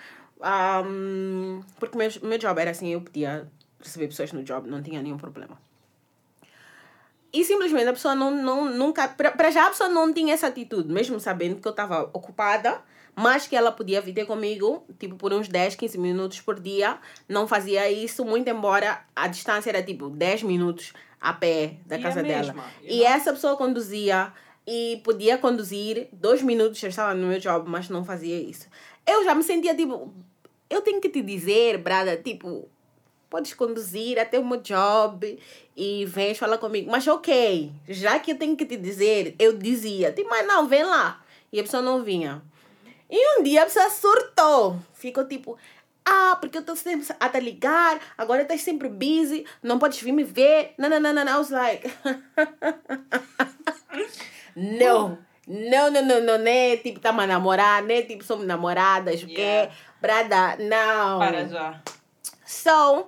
Um, 0.84 1.62
porque 1.80 1.96
meu, 1.96 2.10
meu 2.24 2.40
job 2.40 2.60
era 2.60 2.72
assim, 2.72 2.92
eu 2.92 3.02
podia 3.02 3.48
receber 3.80 4.08
pessoas 4.08 4.34
no 4.34 4.42
job, 4.44 4.68
não 4.68 4.82
tinha 4.82 5.02
nenhum 5.04 5.18
problema. 5.18 5.56
E 7.34 7.46
simplesmente 7.46 7.88
a 7.88 7.94
pessoa 7.94 8.14
não, 8.14 8.32
não 8.32 8.66
nunca. 8.66 9.08
Para 9.08 9.52
já 9.52 9.68
a 9.68 9.70
pessoa 9.70 9.90
não 9.90 10.14
tinha 10.14 10.34
essa 10.34 10.48
atitude, 10.48 10.92
mesmo 10.92 11.20
sabendo 11.20 11.62
que 11.62 11.68
eu 11.68 11.72
estava 11.72 12.10
ocupada, 12.14 12.82
mas 13.16 13.48
que 13.48 13.56
ela 13.56 13.72
podia 13.72 14.02
vir 14.02 14.14
ter 14.14 14.26
comigo, 14.26 14.84
tipo, 15.00 15.16
por 15.16 15.32
uns 15.32 15.48
10, 15.48 15.76
15 15.76 15.98
minutos 15.98 16.42
por 16.42 16.60
dia. 16.60 16.98
Não 17.30 17.48
fazia 17.48 17.90
isso, 17.90 18.26
muito 18.26 18.50
embora 18.50 19.02
a 19.16 19.28
distância 19.28 19.70
era 19.70 19.82
tipo 19.82 20.10
10 20.10 20.44
minutos 20.44 20.94
a 21.22 21.32
pé 21.32 21.76
da 21.86 21.98
E 21.98 22.00
a 22.00 22.02
casa 22.02 22.24
dela. 22.24 22.56
E 22.84 22.98
know? 22.98 23.08
essa 23.08 23.32
pessoa 23.32 23.56
conduzia 23.56 24.34
e 24.68 25.00
podia 25.04 25.38
conduzir 25.38 26.10
dois 26.12 26.42
minutos, 26.42 26.80
já 26.80 26.90
estava 26.90 27.14
no 27.14 27.28
meu 27.28 27.40
job, 27.40 27.70
mas 27.70 27.90
não 27.90 28.04
fazia 28.04 28.40
isso. 28.40 28.68
Eu 29.08 29.24
já 29.24 29.34
me 29.34 29.44
sentia 29.44 29.76
tipo, 29.76 30.14
eu 30.70 30.82
tenho 30.82 31.00
que 31.00 31.10
te 31.10 31.22
dizer, 31.22 31.78
brada, 31.78 32.18
tipo, 32.18 32.68
podes 33.32 33.54
conduzir 33.54 34.20
até 34.20 34.38
o 34.38 34.46
meu 34.46 34.60
job 34.60 35.40
e 35.76 36.06
vens 36.06 36.38
falar 36.38 36.58
comigo. 36.58 36.92
Mas 36.92 37.08
ok, 37.08 37.72
já 37.88 38.20
que 38.20 38.34
eu 38.34 38.38
tenho 38.38 38.58
que 38.58 38.66
te 38.66 38.76
dizer, 38.76 39.34
eu 39.40 39.58
dizia, 39.58 40.12
tipo, 40.12 40.30
mas 40.30 40.46
não, 40.46 40.68
vem 40.68 40.84
lá. 40.84 41.24
E 41.52 41.60
a 41.60 41.64
pessoa 41.64 41.82
não 41.82 42.04
vinha. 42.04 42.44
E 43.10 43.40
um 43.40 43.44
dia 43.44 43.64
a 43.64 43.66
pessoa 43.66 43.90
surtou. 43.90 44.78
Ficou 44.94 45.26
tipo, 45.26 45.58
ah, 46.06 46.38
porque 46.42 46.58
eu 46.58 46.62
estou 46.62 46.76
sempre 46.76 47.08
a 47.18 47.30
te 47.30 47.40
ligar, 47.40 48.02
agora 48.18 48.42
estás 48.42 48.62
sempre 48.62 48.90
busy, 48.90 49.46
não 49.64 49.80
podes 49.80 50.02
vir 50.02 50.12
me 50.12 50.26
ver. 50.26 50.74
Não, 50.78 50.90
não, 50.90 51.00
não, 51.00 51.14
não, 51.14 51.24
não. 51.24 51.34
I 51.34 51.38
was 51.38 51.50
like, 51.50 51.90
não. 54.56 55.18
Não, 55.48 55.90
não, 55.90 56.06
não, 56.06 56.22
não, 56.22 56.38
né? 56.38 56.78
Tipo, 56.78 56.98
estamos 56.98 57.24
a 57.24 57.28
namorar, 57.28 57.82
né? 57.82 58.04
Tipo, 58.04 58.24
somos 58.24 58.46
namoradas, 58.46 59.24
o 59.24 59.28
quê? 59.28 59.42
Yeah. 59.42 59.74
Brada, 60.02 60.58
não. 60.58 61.20
Para 61.20 61.48
já. 61.48 61.82
So, 62.52 63.08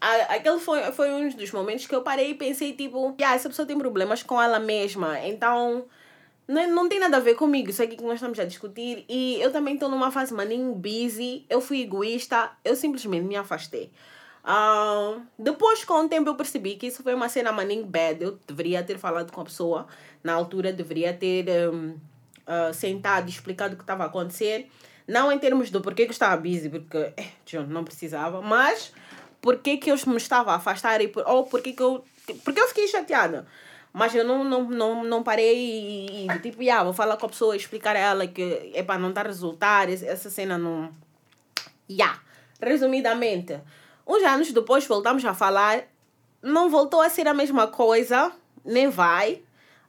a- 0.00 0.34
aquele 0.34 0.60
foi, 0.60 0.82
foi 0.92 1.10
um 1.12 1.28
dos 1.28 1.50
momentos 1.50 1.86
que 1.86 1.94
eu 1.94 2.02
parei 2.02 2.30
e 2.30 2.34
pensei, 2.34 2.72
tipo, 2.74 3.14
yeah, 3.18 3.34
essa 3.34 3.48
pessoa 3.48 3.66
tem 3.66 3.76
problemas 3.78 4.22
com 4.22 4.40
ela 4.40 4.58
mesma, 4.60 5.18
então 5.20 5.84
não, 6.46 6.68
não 6.70 6.88
tem 6.88 7.00
nada 7.00 7.16
a 7.16 7.20
ver 7.20 7.34
comigo, 7.34 7.70
isso 7.70 7.82
aqui 7.82 7.96
que 7.96 8.04
nós 8.04 8.14
estamos 8.14 8.38
a 8.38 8.44
discutir. 8.44 9.04
E 9.08 9.40
eu 9.40 9.50
também 9.50 9.74
estou 9.74 9.88
numa 9.88 10.10
fase 10.10 10.32
maninho 10.32 10.74
busy, 10.74 11.44
eu 11.48 11.60
fui 11.60 11.82
egoísta, 11.82 12.50
eu 12.64 12.76
simplesmente 12.76 13.24
me 13.24 13.36
afastei. 13.36 13.90
Ah, 14.44 15.18
depois, 15.38 15.84
com 15.84 16.04
o 16.04 16.08
tempo, 16.08 16.28
eu 16.28 16.34
percebi 16.34 16.76
que 16.76 16.86
isso 16.86 17.02
foi 17.02 17.14
uma 17.14 17.28
cena 17.30 17.50
maninho 17.50 17.86
bad. 17.86 18.22
Eu 18.22 18.38
deveria 18.46 18.82
ter 18.82 18.98
falado 18.98 19.32
com 19.32 19.40
a 19.40 19.44
pessoa 19.44 19.86
na 20.22 20.34
altura, 20.34 20.72
deveria 20.72 21.14
ter 21.14 21.46
um, 21.70 21.96
ah, 22.46 22.72
sentado 22.72 23.26
e 23.26 23.30
explicado 23.30 23.74
o 23.74 23.76
que 23.76 23.82
estava 23.82 24.04
a 24.04 24.06
acontecer. 24.06 24.68
Não 25.06 25.30
em 25.30 25.38
termos 25.38 25.70
do 25.70 25.80
porquê 25.80 26.04
que 26.04 26.10
eu 26.10 26.14
estava 26.14 26.40
busy, 26.40 26.68
porque 26.70 27.12
eh, 27.16 27.28
John, 27.44 27.64
não 27.64 27.84
precisava, 27.84 28.40
mas 28.40 28.92
porquê 29.40 29.76
que 29.76 29.90
eu 29.90 29.96
me 30.06 30.16
estava 30.16 30.52
a 30.52 30.56
afastar 30.56 31.02
e 31.02 31.08
por, 31.08 31.22
ou 31.28 31.44
porquê 31.44 31.72
que 31.72 31.82
eu. 31.82 32.02
Porque 32.42 32.58
eu 32.58 32.68
fiquei 32.68 32.88
chateada. 32.88 33.46
Mas 33.92 34.14
eu 34.14 34.24
não, 34.24 34.42
não, 34.42 34.64
não, 34.64 35.04
não 35.04 35.22
parei 35.22 35.56
e, 35.56 36.26
e, 36.26 36.38
tipo, 36.40 36.60
yeah, 36.62 36.82
vou 36.82 36.92
falar 36.92 37.16
com 37.16 37.26
a 37.26 37.28
pessoa, 37.28 37.54
explicar 37.54 37.94
a 37.94 37.98
ela 37.98 38.26
que 38.26 38.72
é 38.74 38.82
para 38.82 38.98
não 38.98 39.12
dar 39.12 39.26
resultado, 39.26 39.90
essa 39.90 40.30
cena 40.30 40.58
não. 40.58 40.90
Yeah. 41.88 42.18
Resumidamente, 42.60 43.60
uns 44.04 44.22
anos 44.24 44.50
depois 44.52 44.86
voltamos 44.86 45.24
a 45.24 45.32
falar, 45.34 45.84
não 46.42 46.70
voltou 46.70 47.00
a 47.02 47.10
ser 47.10 47.28
a 47.28 47.34
mesma 47.34 47.68
coisa, 47.68 48.32
nem 48.64 48.88
vai. 48.88 49.42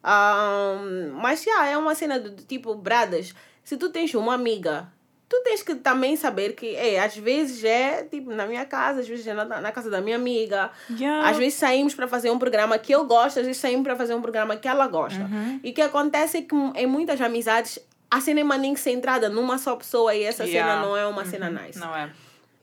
Ahn, 0.04 1.14
mas 1.14 1.44
yeah, 1.44 1.70
é 1.70 1.78
uma 1.78 1.96
cena 1.96 2.20
do 2.20 2.44
tipo, 2.44 2.76
bradas, 2.76 3.34
se 3.64 3.76
tu 3.76 3.90
tens 3.90 4.14
uma 4.14 4.36
amiga 4.36 4.94
tu 5.28 5.42
tens 5.44 5.64
que 5.64 5.76
também 5.76 6.16
saber 6.16 6.54
que, 6.54 6.76
é, 6.76 7.00
às 7.04 7.16
vezes 7.18 7.64
é 7.64 8.04
tipo 8.04 8.32
na 8.32 8.46
minha 8.46 8.66
casa, 8.66 9.02
às 9.02 9.08
vezes 9.08 9.26
é 9.26 9.34
na, 9.34 9.46
na 9.46 9.72
casa 9.72 9.90
da 9.90 10.02
minha 10.02 10.16
amiga. 10.16 10.72
Yeah. 10.90 11.30
Às 11.30 11.38
vezes 11.38 11.56
saímos 11.56 11.96
para 11.96 12.08
fazer 12.08 12.30
um 12.30 12.40
programa 12.40 12.78
que 12.78 12.94
eu 12.94 13.06
gosto, 13.06 13.40
às 13.40 13.46
vezes 13.46 13.58
saímos 13.58 13.84
para 13.84 13.96
fazer 13.96 14.14
um 14.14 14.22
programa 14.22 14.56
que 14.56 14.68
ela 14.68 14.88
gosta. 14.88 15.22
Uhum. 15.22 15.60
E 15.64 15.72
o 15.72 15.74
que 15.74 15.82
acontece 15.82 16.38
é 16.38 16.42
que 16.42 16.56
em 16.76 16.86
muitas 16.86 17.20
amizades 17.22 17.80
a 18.10 18.22
cena 18.22 18.42
é 18.42 18.44
maninho 18.44 18.78
centrada 18.78 19.30
numa 19.30 19.58
só 19.58 19.76
pessoa 19.76 20.14
e 20.14 20.24
essa 20.24 20.44
Yeah. 20.46 20.74
cena 20.74 20.86
não 20.86 20.96
é 20.96 21.06
uma 21.08 21.26
cena 21.26 21.50
nice. 21.50 21.80
Não 21.80 21.96
é. 21.96 22.12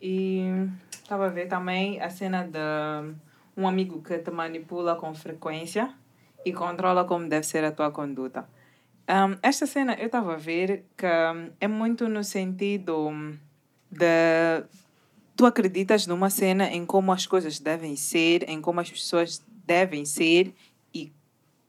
E 0.00 0.68
estava 0.90 1.26
a 1.26 1.28
ver 1.28 1.46
também 1.46 2.00
a 2.00 2.08
cena 2.10 2.44
de 2.44 2.58
um 3.56 3.66
amigo 3.68 4.00
que 4.02 4.18
te 4.18 4.30
manipula 4.30 4.94
com 4.96 5.14
frequência 5.14 5.92
e 6.44 6.52
controla 6.52 7.04
como 7.04 7.28
deve 7.28 7.46
ser 7.46 7.64
a 7.64 7.72
tua 7.72 7.90
conduta. 7.90 8.48
Um, 9.08 9.36
esta 9.42 9.66
cena 9.66 9.94
eu 9.94 10.06
estava 10.06 10.34
a 10.34 10.36
ver 10.36 10.84
que 10.96 11.06
um, 11.06 11.50
é 11.60 11.66
muito 11.66 12.08
no 12.08 12.22
sentido 12.22 13.10
de 13.90 14.64
tu 15.36 15.44
acreditas 15.44 16.06
numa 16.06 16.30
cena 16.30 16.68
em 16.70 16.86
como 16.86 17.12
as 17.12 17.26
coisas 17.26 17.58
devem 17.58 17.96
ser, 17.96 18.48
em 18.48 18.60
como 18.60 18.80
as 18.80 18.90
pessoas 18.90 19.42
devem 19.66 20.04
ser 20.04 20.54
e 20.94 21.12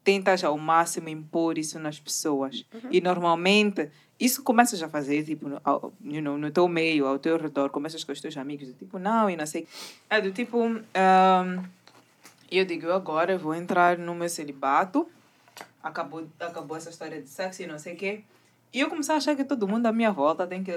tentas 0.04 0.44
ao 0.44 0.58
máximo 0.58 1.10
impor 1.10 1.58
isso 1.58 1.80
nas 1.80 2.00
pessoas. 2.00 2.66
E 2.92 3.02
normalmente 3.02 3.90
isso 4.20 4.44
começas 4.44 4.82
a 4.82 4.88
fazer 4.88 5.24
tipo 5.24 5.50
no, 5.50 5.60
you 6.04 6.22
know, 6.22 6.38
no 6.38 6.52
teu 6.52 6.68
meio, 6.68 7.08
ao 7.08 7.20
teu 7.20 7.38
redor, 7.38 7.70
começas 7.70 8.04
com 8.04 8.12
os 8.12 8.22
teus 8.22 8.38
amigos, 8.38 8.68
do 8.68 8.74
tipo, 8.74 9.00
não, 9.00 9.30
e 9.30 9.36
não 9.36 9.46
sei. 9.46 9.68
É 10.10 10.22
do 10.22 10.32
tipo, 10.32 10.58
um, 10.60 11.64
eu 12.52 12.66
digo, 12.66 12.92
agora 12.92 13.38
vou 13.38 13.56
entrar 13.56 13.98
no 13.98 14.14
meu 14.14 14.30
celibato, 14.30 15.08
acabou, 15.84 16.26
acabou 16.40 16.78
essa 16.78 16.90
história 16.90 17.22
de 17.22 17.28
sexo 17.28 17.62
e 17.62 17.68
não 17.68 17.78
sei 17.78 17.94
o 17.94 17.98
quê. 17.98 18.24
E 18.72 18.80
eu 18.80 18.90
comecei 18.90 19.14
a 19.14 19.18
achar 19.18 19.36
que 19.36 19.44
todo 19.44 19.68
mundo 19.68 19.86
à 19.86 19.92
minha 19.92 20.12
volta 20.12 20.48
tem 20.48 20.64
que, 20.64 20.72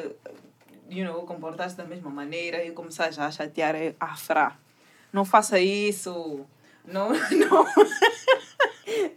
you 0.90 1.06
know, 1.06 1.22
comportar-se 1.22 1.76
da 1.76 1.84
mesma 1.84 2.10
maneira 2.10 2.64
e 2.64 2.72
começar 2.72 3.10
já 3.10 3.26
a 3.26 3.30
chatear 3.30 3.74
a 3.98 4.16
Fra. 4.16 4.58
Não 5.12 5.24
faça 5.24 5.58
isso. 5.58 6.44
Não, 6.84 7.08
não. 7.30 7.66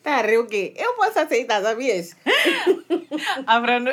Tá, 0.01 0.21
o 0.39 0.47
quê? 0.47 0.73
Eu 0.75 0.93
posso 0.93 1.19
aceitar, 1.19 1.61
sabias? 1.61 2.15
A 3.45 3.61
Fra 3.61 3.79
não... 3.79 3.91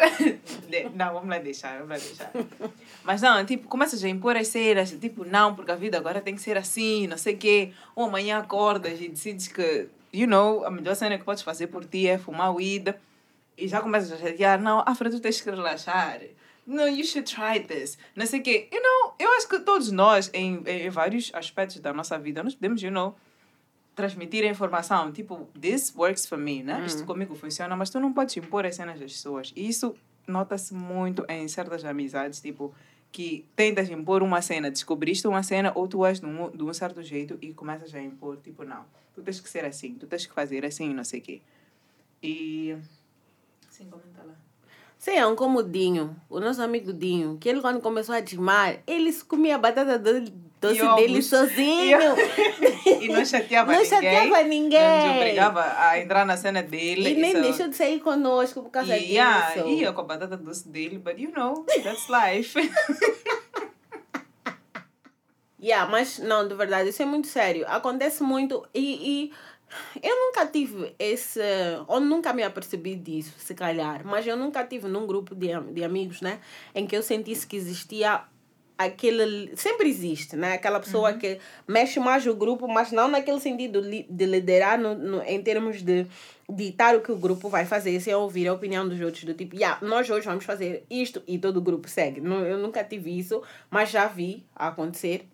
Não, 0.94 1.14
vamos 1.14 1.28
lá 1.28 1.38
deixar, 1.38 1.78
vamos 1.78 1.88
lá 1.88 1.96
deixar. 1.96 2.32
Mas 3.04 3.20
não, 3.20 3.44
tipo, 3.44 3.68
começas 3.68 4.02
a 4.02 4.08
impor 4.08 4.36
as 4.36 4.48
cenas, 4.48 4.90
tipo, 4.92 5.24
não, 5.24 5.54
porque 5.54 5.70
a 5.70 5.76
vida 5.76 5.98
agora 5.98 6.20
tem 6.20 6.34
que 6.34 6.40
ser 6.40 6.56
assim, 6.56 7.06
não 7.06 7.18
sei 7.18 7.34
o 7.34 7.38
quê. 7.38 7.72
Ou 7.94 8.06
amanhã 8.06 8.38
acordas 8.38 9.00
e 9.00 9.08
decides 9.08 9.48
que, 9.48 9.88
you 10.16 10.26
know, 10.26 10.64
a 10.64 10.70
melhor 10.70 10.96
cena 10.96 11.18
que 11.18 11.24
podes 11.24 11.42
fazer 11.42 11.66
por 11.66 11.84
ti 11.84 12.08
é 12.08 12.16
fumar 12.16 12.54
weed. 12.54 12.94
E 13.58 13.68
já 13.68 13.80
começas 13.80 14.10
a 14.12 14.16
chatear, 14.16 14.60
não, 14.60 14.82
Afra, 14.86 15.10
tu 15.10 15.20
tens 15.20 15.40
que 15.40 15.50
relaxar. 15.50 16.20
No, 16.66 16.88
you 16.88 17.04
should 17.04 17.30
try 17.32 17.60
this. 17.60 17.98
Não 18.14 18.26
sei 18.26 18.40
o 18.40 18.42
quê. 18.42 18.68
You 18.72 18.82
know, 18.82 19.14
eu 19.18 19.30
acho 19.34 19.48
que 19.48 19.60
todos 19.60 19.92
nós, 19.92 20.30
em, 20.32 20.62
em 20.66 20.90
vários 20.90 21.30
aspectos 21.34 21.78
da 21.80 21.92
nossa 21.92 22.18
vida, 22.18 22.42
nós 22.42 22.54
podemos, 22.54 22.82
you 22.82 22.90
know, 22.90 23.14
transmitir 23.94 24.44
a 24.44 24.48
informação. 24.48 25.12
Tipo, 25.12 25.48
this 25.58 25.94
works 25.94 26.26
for 26.26 26.38
me, 26.38 26.62
né? 26.62 26.84
Isto 26.84 27.04
comigo 27.04 27.34
funciona, 27.34 27.76
mas 27.76 27.90
tu 27.90 28.00
não 28.00 28.12
podes 28.12 28.36
impor 28.36 28.66
as 28.66 28.74
cenas 28.76 28.98
das 28.98 29.12
pessoas. 29.12 29.52
E 29.54 29.68
isso 29.68 29.94
nota-se 30.26 30.74
muito 30.74 31.24
em 31.28 31.46
certas 31.46 31.84
amizades, 31.84 32.40
tipo, 32.40 32.74
que 33.12 33.46
tentas 33.54 33.88
impor 33.88 34.22
uma 34.22 34.42
cena, 34.42 34.70
descobriste 34.70 35.26
uma 35.28 35.42
cena 35.42 35.72
ou 35.74 35.86
tu 35.86 36.04
és 36.04 36.20
de 36.20 36.26
um, 36.26 36.50
de 36.50 36.62
um 36.62 36.74
certo 36.74 37.02
jeito 37.02 37.38
e 37.40 37.54
começas 37.54 37.94
a 37.94 38.02
impor, 38.02 38.36
tipo, 38.38 38.64
não, 38.64 38.84
tu 39.16 39.22
tens 39.22 39.40
que 39.40 39.48
ser 39.50 39.64
assim, 39.64 39.94
tu 39.94 40.06
tens 40.06 40.24
que 40.26 40.32
fazer 40.32 40.64
assim, 40.64 40.92
não 40.94 41.02
sei 41.02 41.18
o 41.18 41.22
quê. 41.22 41.40
E... 42.22 42.76
Sim, 43.70 43.86
comenta 43.90 44.22
lá. 44.24 44.34
Sim, 44.98 45.12
é 45.12 45.26
um 45.26 45.34
como 45.34 45.58
o 45.58 45.62
Dinho, 45.62 46.14
o 46.30 46.38
nosso 46.38 46.62
amigo 46.62 46.92
Dinho, 46.92 47.36
que 47.40 47.48
ele 47.48 47.60
quando 47.60 47.80
começou 47.80 48.14
a 48.14 48.20
desmar, 48.20 48.78
ele 48.86 49.12
comia 49.24 49.56
a 49.56 49.58
batata 49.58 49.98
do- 49.98 50.30
doce 50.58 50.78
E 50.78 50.82
ovos. 50.82 50.96
dele 51.02 51.22
sozinho. 51.22 51.98
E 53.02 53.08
não 53.08 53.24
chateava 53.24 53.72
Não 53.72 53.82
ninguém. 53.82 53.90
chateava 54.00 54.42
ninguém. 54.44 54.80
Não 54.80 55.06
nos 55.08 55.16
obrigava 55.16 55.74
a 55.78 55.98
entrar 56.00 56.24
na 56.24 56.36
cena 56.36 56.62
dele. 56.62 57.10
E 57.10 57.14
nem 57.14 57.34
deixou 57.42 57.68
de 57.68 57.76
sair 57.76 58.00
conosco 58.00 58.62
por 58.62 58.70
causa 58.70 58.96
E, 58.96 59.12
yeah, 59.12 59.52
disso. 59.54 59.68
ia 59.68 59.92
com 59.92 60.00
a 60.00 60.04
batata 60.04 60.36
doce 60.36 60.66
dele, 60.68 60.98
but 60.98 61.18
you 61.18 61.30
know, 61.32 61.64
that's 61.82 62.08
life. 62.08 62.54
Yeah, 65.60 65.90
mas 65.90 66.18
não, 66.18 66.46
de 66.46 66.54
verdade, 66.54 66.90
isso 66.90 67.02
é 67.02 67.06
muito 67.06 67.28
sério. 67.28 67.64
Acontece 67.66 68.22
muito 68.22 68.66
e, 68.74 69.30
e 69.30 69.32
eu 70.02 70.14
nunca 70.26 70.46
tive 70.46 70.94
esse. 70.98 71.40
Ou 71.88 72.00
nunca 72.00 72.32
me 72.32 72.42
apercebi 72.42 72.94
disso, 72.94 73.34
se 73.38 73.54
calhar. 73.54 74.02
Mas 74.04 74.26
eu 74.26 74.36
nunca 74.36 74.64
tive 74.64 74.86
num 74.88 75.06
grupo 75.06 75.34
de, 75.34 75.48
de 75.72 75.82
amigos, 75.82 76.20
né? 76.20 76.40
Em 76.74 76.86
que 76.86 76.96
eu 76.96 77.02
sentisse 77.02 77.46
que 77.46 77.56
existia 77.56 78.22
aquele. 78.78 79.56
Sempre 79.56 79.88
existe, 79.88 80.36
né? 80.36 80.52
Aquela 80.54 80.78
pessoa 80.78 81.14
que 81.14 81.38
mexe 81.66 81.98
mais 81.98 82.26
o 82.26 82.34
grupo, 82.34 82.68
mas 82.68 82.92
não 82.92 83.08
naquele 83.08 83.40
sentido 83.40 83.80
de 83.82 84.26
liderar 84.26 84.78
no, 84.78 84.94
no, 84.94 85.22
em 85.22 85.42
termos 85.42 85.82
de 85.82 86.06
ditar 86.48 86.94
o 86.94 87.00
que 87.00 87.10
o 87.10 87.16
grupo 87.16 87.48
vai 87.48 87.66
fazer, 87.66 87.98
sem 88.00 88.14
ouvir 88.14 88.46
a 88.46 88.52
opinião 88.52 88.88
dos 88.88 89.00
outros, 89.00 89.24
do 89.24 89.34
tipo, 89.34 89.56
yeah, 89.56 89.84
nós 89.84 90.08
hoje 90.08 90.26
vamos 90.26 90.44
fazer 90.44 90.84
isto 90.88 91.20
e 91.26 91.38
todo 91.38 91.56
o 91.56 91.60
grupo 91.60 91.88
segue. 91.88 92.20
Não, 92.20 92.44
eu 92.46 92.56
nunca 92.58 92.84
tive 92.84 93.18
isso, 93.18 93.42
mas 93.68 93.90
já 93.90 94.06
vi 94.06 94.46
acontecer. 94.54 95.26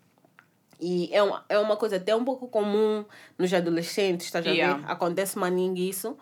E 0.79 1.09
é 1.11 1.21
uma, 1.23 1.43
é 1.49 1.57
uma 1.59 1.77
coisa 1.77 1.95
até 1.97 2.15
um 2.15 2.23
pouco 2.25 2.47
comum 2.47 3.05
nos 3.37 3.53
adolescentes, 3.53 4.25
estás 4.27 4.45
a 4.45 4.51
Yeah. 4.51 4.77
ver? 4.79 4.91
Acontece 4.91 5.37
maninho 5.37 5.77
isso. 5.77 6.17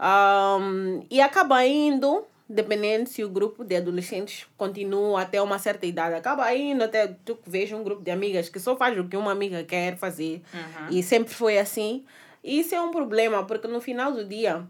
Um, 0.00 1.04
e 1.10 1.20
acaba 1.20 1.64
indo, 1.66 2.24
dependendo 2.48 3.08
se 3.08 3.24
o 3.24 3.28
grupo 3.28 3.64
de 3.64 3.76
adolescentes 3.76 4.46
continua 4.56 5.22
até 5.22 5.40
uma 5.40 5.58
certa 5.58 5.86
idade, 5.86 6.14
acaba 6.14 6.52
indo 6.54 6.84
até 6.84 7.08
tu 7.24 7.38
veja 7.46 7.76
um 7.76 7.82
grupo 7.82 8.02
de 8.02 8.10
amigas 8.10 8.48
que 8.48 8.60
só 8.60 8.76
faz 8.76 8.98
o 8.98 9.04
que 9.08 9.16
uma 9.16 9.32
amiga 9.32 9.64
quer 9.64 9.96
fazer. 9.96 10.42
E 10.90 11.02
sempre 11.02 11.32
foi 11.32 11.58
assim. 11.58 12.04
E 12.44 12.60
isso 12.60 12.74
é 12.74 12.80
um 12.80 12.90
problema, 12.92 13.44
porque 13.44 13.66
no 13.66 13.80
final 13.80 14.12
do 14.12 14.24
dia, 14.24 14.64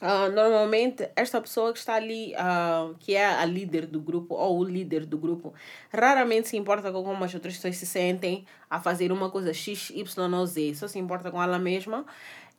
ah, 0.00 0.28
normalmente, 0.28 1.08
esta 1.14 1.40
pessoa 1.40 1.72
que 1.72 1.78
está 1.78 1.94
ali, 1.94 2.34
ah, 2.36 2.90
que 2.98 3.14
é 3.14 3.24
a 3.24 3.44
líder 3.44 3.86
do 3.86 4.00
grupo 4.00 4.34
ou 4.34 4.58
o 4.58 4.64
líder 4.64 5.06
do 5.06 5.16
grupo, 5.16 5.54
raramente 5.92 6.48
se 6.48 6.56
importa 6.56 6.90
com 6.90 7.02
como 7.02 7.24
as 7.24 7.32
outras 7.34 7.54
pessoas 7.54 7.76
se 7.76 7.86
sentem 7.86 8.44
a 8.68 8.80
fazer 8.80 9.12
uma 9.12 9.30
coisa 9.30 9.52
X, 9.52 9.90
Y 9.90 10.34
ou 10.34 10.46
Z. 10.46 10.74
Só 10.74 10.88
se 10.88 10.98
importa 10.98 11.30
com 11.30 11.42
ela 11.42 11.58
mesma. 11.58 12.04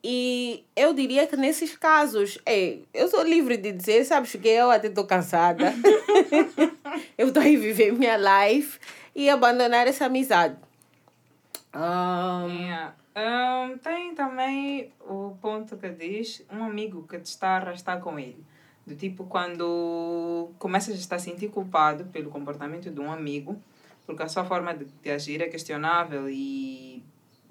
E 0.04 0.64
eu 0.76 0.94
diria 0.94 1.28
que 1.28 1.36
nesses 1.36 1.76
casos, 1.76 2.40
é, 2.46 2.78
eu 2.94 3.08
sou 3.10 3.24
livre 3.24 3.58
de 3.58 3.72
dizer, 3.72 4.06
sabes 4.06 4.32
que 4.32 4.48
eu 4.48 4.70
até 4.72 4.88
estou 4.88 5.06
cansada. 5.06 5.74
eu 7.18 7.30
estou 7.30 7.42
aí 7.42 7.58
viver 7.58 7.92
minha 7.92 8.16
life 8.18 8.80
e 9.16 9.30
abandonar 9.30 9.88
essa 9.88 10.06
amizade. 10.06 10.56
Ah, 11.74 12.46
Yeah. 12.48 13.05
Um, 13.16 13.78
tem 13.78 14.14
também 14.14 14.92
o 15.00 15.38
ponto 15.42 15.78
que 15.78 15.90
diz 15.90 16.46
um 16.52 16.64
amigo 16.64 17.08
que 17.08 17.18
te 17.18 17.28
está 17.28 17.52
a 17.52 17.58
arrastar 17.58 18.02
com 18.02 18.20
ele. 18.20 18.44
Do 18.86 18.94
tipo, 18.96 19.24
quando 19.24 20.52
começas 20.60 20.94
a 20.94 20.98
estar 20.98 21.16
a 21.16 21.20
sentir 21.20 21.50
culpado 21.50 22.06
pelo 22.06 22.30
comportamento 22.30 22.92
de 22.92 23.00
um 23.00 23.12
amigo, 23.12 23.58
porque 24.06 24.22
a 24.22 24.28
sua 24.28 24.44
forma 24.44 24.74
de, 24.74 24.86
de 24.86 25.10
agir 25.10 25.42
é 25.42 25.48
questionável 25.48 26.30
e, 26.30 27.02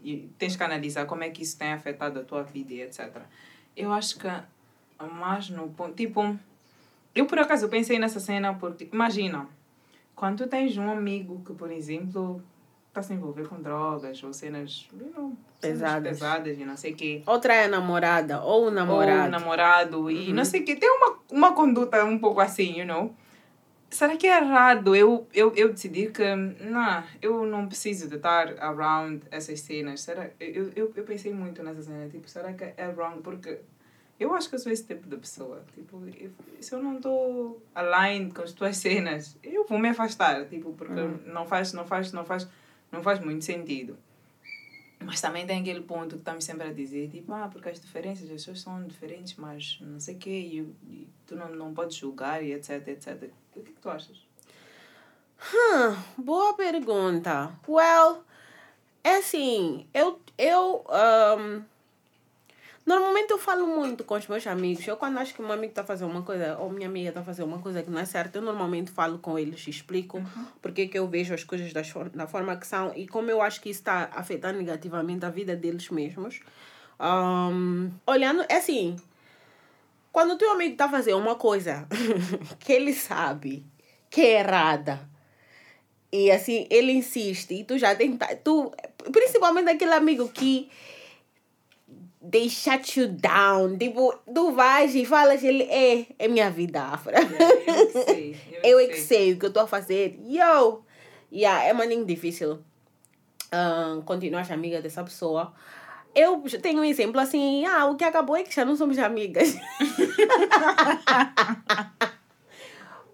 e 0.02 0.28
tens 0.38 0.54
que 0.54 0.62
analisar 0.62 1.06
como 1.06 1.24
é 1.24 1.30
que 1.30 1.42
isso 1.42 1.58
tem 1.58 1.72
afetado 1.72 2.20
a 2.20 2.24
tua 2.24 2.42
vida 2.42 2.74
e 2.74 2.82
etc. 2.82 3.22
Eu 3.74 3.90
acho 3.90 4.18
que 4.18 4.28
mais 5.12 5.48
no 5.48 5.70
ponto. 5.70 5.94
Tipo, 5.94 6.38
eu 7.14 7.26
por 7.26 7.38
acaso 7.38 7.68
pensei 7.68 7.98
nessa 7.98 8.20
cena 8.20 8.54
porque, 8.54 8.88
imagina, 8.92 9.48
quando 10.14 10.46
tens 10.46 10.76
um 10.76 10.90
amigo 10.90 11.42
que, 11.44 11.54
por 11.54 11.72
exemplo, 11.72 12.42
está 12.94 13.02
se 13.02 13.12
envolver 13.12 13.48
com 13.48 13.60
drogas 13.60 14.22
ou 14.22 14.32
cenas, 14.32 14.88
you 14.92 15.10
know, 15.16 15.36
cenas 15.60 15.78
Pesadas. 15.80 16.08
pesadas 16.20 16.58
e 16.58 16.64
não 16.64 16.76
sei 16.76 16.92
o 16.92 16.96
quê. 16.96 17.22
outra 17.26 17.52
é 17.52 17.64
a 17.64 17.68
namorada 17.68 18.40
ou 18.40 18.62
o 18.62 18.64
Ou 18.66 18.70
namorado. 18.70 19.30
namorado 19.30 20.10
e 20.10 20.32
não 20.32 20.44
sei 20.44 20.60
o 20.60 20.64
quê. 20.64 20.76
Tem 20.76 20.88
uma, 20.88 21.18
uma 21.32 21.52
conduta 21.54 22.04
um 22.04 22.18
pouco 22.18 22.40
assim, 22.40 22.78
you 22.78 22.86
know. 22.86 23.12
Será 23.90 24.16
que 24.16 24.26
é 24.26 24.38
errado 24.38 24.94
eu, 24.94 25.26
eu, 25.32 25.52
eu 25.54 25.72
decidir 25.72 26.10
que, 26.12 26.24
não, 26.34 27.02
eu 27.22 27.46
não 27.46 27.66
preciso 27.66 28.08
de 28.08 28.16
estar 28.16 28.56
around 28.60 29.24
essas 29.30 29.60
cenas? 29.60 30.00
Será, 30.00 30.30
eu, 30.40 30.70
eu, 30.74 30.92
eu 30.96 31.04
pensei 31.04 31.32
muito 31.32 31.62
nessa 31.62 31.82
cena, 31.82 32.08
tipo, 32.08 32.28
será 32.28 32.52
que 32.52 32.64
é 32.76 32.86
wrong? 32.88 33.20
Porque 33.22 33.60
eu 34.18 34.32
acho 34.34 34.48
que 34.48 34.54
eu 34.56 34.58
sou 34.58 34.72
esse 34.72 34.84
tipo 34.84 35.08
de 35.08 35.16
pessoa. 35.16 35.62
Tipo, 35.74 36.00
se 36.60 36.72
eu 36.74 36.82
não 36.82 36.96
estou 36.96 37.62
aligned 37.74 38.32
com 38.34 38.42
as 38.42 38.52
tuas 38.52 38.76
cenas, 38.76 39.36
eu 39.42 39.64
vou 39.64 39.78
me 39.78 39.88
afastar, 39.90 40.44
tipo, 40.46 40.72
porque 40.72 41.00
não 41.26 41.46
faz, 41.46 41.72
não 41.72 41.86
faz, 41.86 42.12
não 42.12 42.24
faz, 42.24 42.48
não 42.94 43.02
faz 43.02 43.20
muito 43.20 43.44
sentido. 43.44 43.98
Mas 45.00 45.20
também 45.20 45.46
tem 45.46 45.60
aquele 45.60 45.82
ponto 45.82 46.14
que 46.14 46.22
está-me 46.22 46.40
sempre 46.40 46.68
a 46.68 46.72
dizer, 46.72 47.10
tipo, 47.10 47.32
ah, 47.34 47.48
porque 47.52 47.68
as 47.68 47.78
diferenças, 47.78 48.24
as 48.24 48.36
pessoas 48.36 48.60
são 48.60 48.86
diferentes, 48.86 49.34
mas 49.36 49.78
não 49.80 50.00
sei 50.00 50.14
o 50.14 50.18
quê, 50.18 50.30
e, 50.30 50.60
e 50.88 51.08
tu 51.26 51.36
não, 51.36 51.50
não 51.50 51.74
podes 51.74 51.96
julgar 51.96 52.42
e 52.42 52.52
etc, 52.52 52.88
etc. 52.88 53.30
O 53.54 53.60
que, 53.60 53.72
que 53.72 53.80
tu 53.80 53.90
achas? 53.90 54.16
Hum, 55.52 56.22
boa 56.22 56.54
pergunta. 56.54 57.52
Well, 57.68 58.24
é 59.02 59.16
assim, 59.16 59.86
eu, 59.92 60.18
eu 60.38 60.86
um, 61.38 61.62
Normalmente 62.86 63.30
eu 63.30 63.38
falo 63.38 63.66
muito 63.66 64.04
com 64.04 64.14
os 64.14 64.26
meus 64.26 64.46
amigos. 64.46 64.86
Eu 64.86 64.96
quando 64.96 65.16
acho 65.18 65.34
que 65.34 65.40
um 65.40 65.50
amigo 65.50 65.70
está 65.70 65.80
a 65.80 65.84
fazer 65.84 66.04
uma 66.04 66.22
coisa, 66.22 66.58
ou 66.58 66.68
minha 66.70 66.86
amiga 66.86 67.08
está 67.08 67.20
a 67.20 67.24
fazer 67.24 67.42
uma 67.42 67.58
coisa 67.58 67.82
que 67.82 67.90
não 67.90 67.98
é 67.98 68.04
certa, 68.04 68.38
eu 68.38 68.42
normalmente 68.42 68.90
falo 68.90 69.18
com 69.18 69.38
eles 69.38 69.66
e 69.66 69.70
explico 69.70 70.18
uhum. 70.18 70.46
porque 70.60 70.86
que 70.86 70.98
eu 70.98 71.08
vejo 71.08 71.32
as 71.32 71.42
coisas 71.42 71.72
das, 71.72 71.90
da 72.12 72.26
forma 72.26 72.54
que 72.56 72.66
são 72.66 72.92
e 72.94 73.06
como 73.06 73.30
eu 73.30 73.40
acho 73.40 73.60
que 73.62 73.70
isso 73.70 73.80
está 73.80 74.10
afetando 74.12 74.58
negativamente 74.58 75.24
a 75.24 75.30
vida 75.30 75.56
deles 75.56 75.88
mesmos. 75.88 76.40
Um, 77.00 77.90
olhando, 78.06 78.44
é 78.48 78.56
assim, 78.56 78.96
quando 80.12 80.32
o 80.32 80.38
teu 80.38 80.52
amigo 80.52 80.72
está 80.72 80.84
a 80.84 80.90
fazer 80.90 81.14
uma 81.14 81.36
coisa 81.36 81.88
que 82.60 82.72
ele 82.72 82.92
sabe 82.92 83.64
que 84.10 84.20
é 84.20 84.40
errada, 84.40 85.08
e 86.12 86.30
assim, 86.30 86.68
ele 86.70 86.92
insiste, 86.92 87.52
e 87.52 87.64
tu 87.64 87.76
já 87.76 87.96
tenta, 87.96 88.36
tu, 88.36 88.72
principalmente 89.10 89.70
aquele 89.70 89.94
amigo 89.94 90.28
que 90.28 90.70
they 92.30 92.48
shut 92.48 92.98
you 92.98 93.08
down. 93.08 93.76
Tipo, 93.78 94.14
tu 94.32 94.52
vais 94.52 94.94
e 94.94 95.04
falas, 95.04 95.42
ele 95.42 95.64
é, 95.64 96.06
é 96.18 96.28
minha 96.28 96.50
vida 96.50 96.82
afra. 96.82 97.18
Yeah, 97.20 97.58
eu, 97.66 97.86
que 97.86 98.04
sei, 98.04 98.36
eu, 98.52 98.60
eu 98.64 98.80
é 98.80 98.86
que 98.86 99.00
sei 99.00 99.32
o 99.32 99.38
que 99.38 99.44
eu 99.44 99.48
estou 99.48 99.62
a 99.64 99.66
fazer. 99.66 100.18
Yo! 100.26 100.82
Yeah, 101.32 101.64
é 101.64 101.72
maninho 101.72 102.04
difícil 102.04 102.60
um, 103.52 104.02
continuar 104.02 104.50
amiga 104.52 104.80
dessa 104.80 105.02
pessoa. 105.02 105.52
Eu 106.14 106.42
tenho 106.62 106.80
um 106.80 106.84
exemplo 106.84 107.20
assim, 107.20 107.64
ah, 107.66 107.86
o 107.86 107.96
que 107.96 108.04
acabou 108.04 108.36
é 108.36 108.44
que 108.44 108.54
já 108.54 108.64
não 108.64 108.76
somos 108.76 108.98
amigas. 108.98 109.56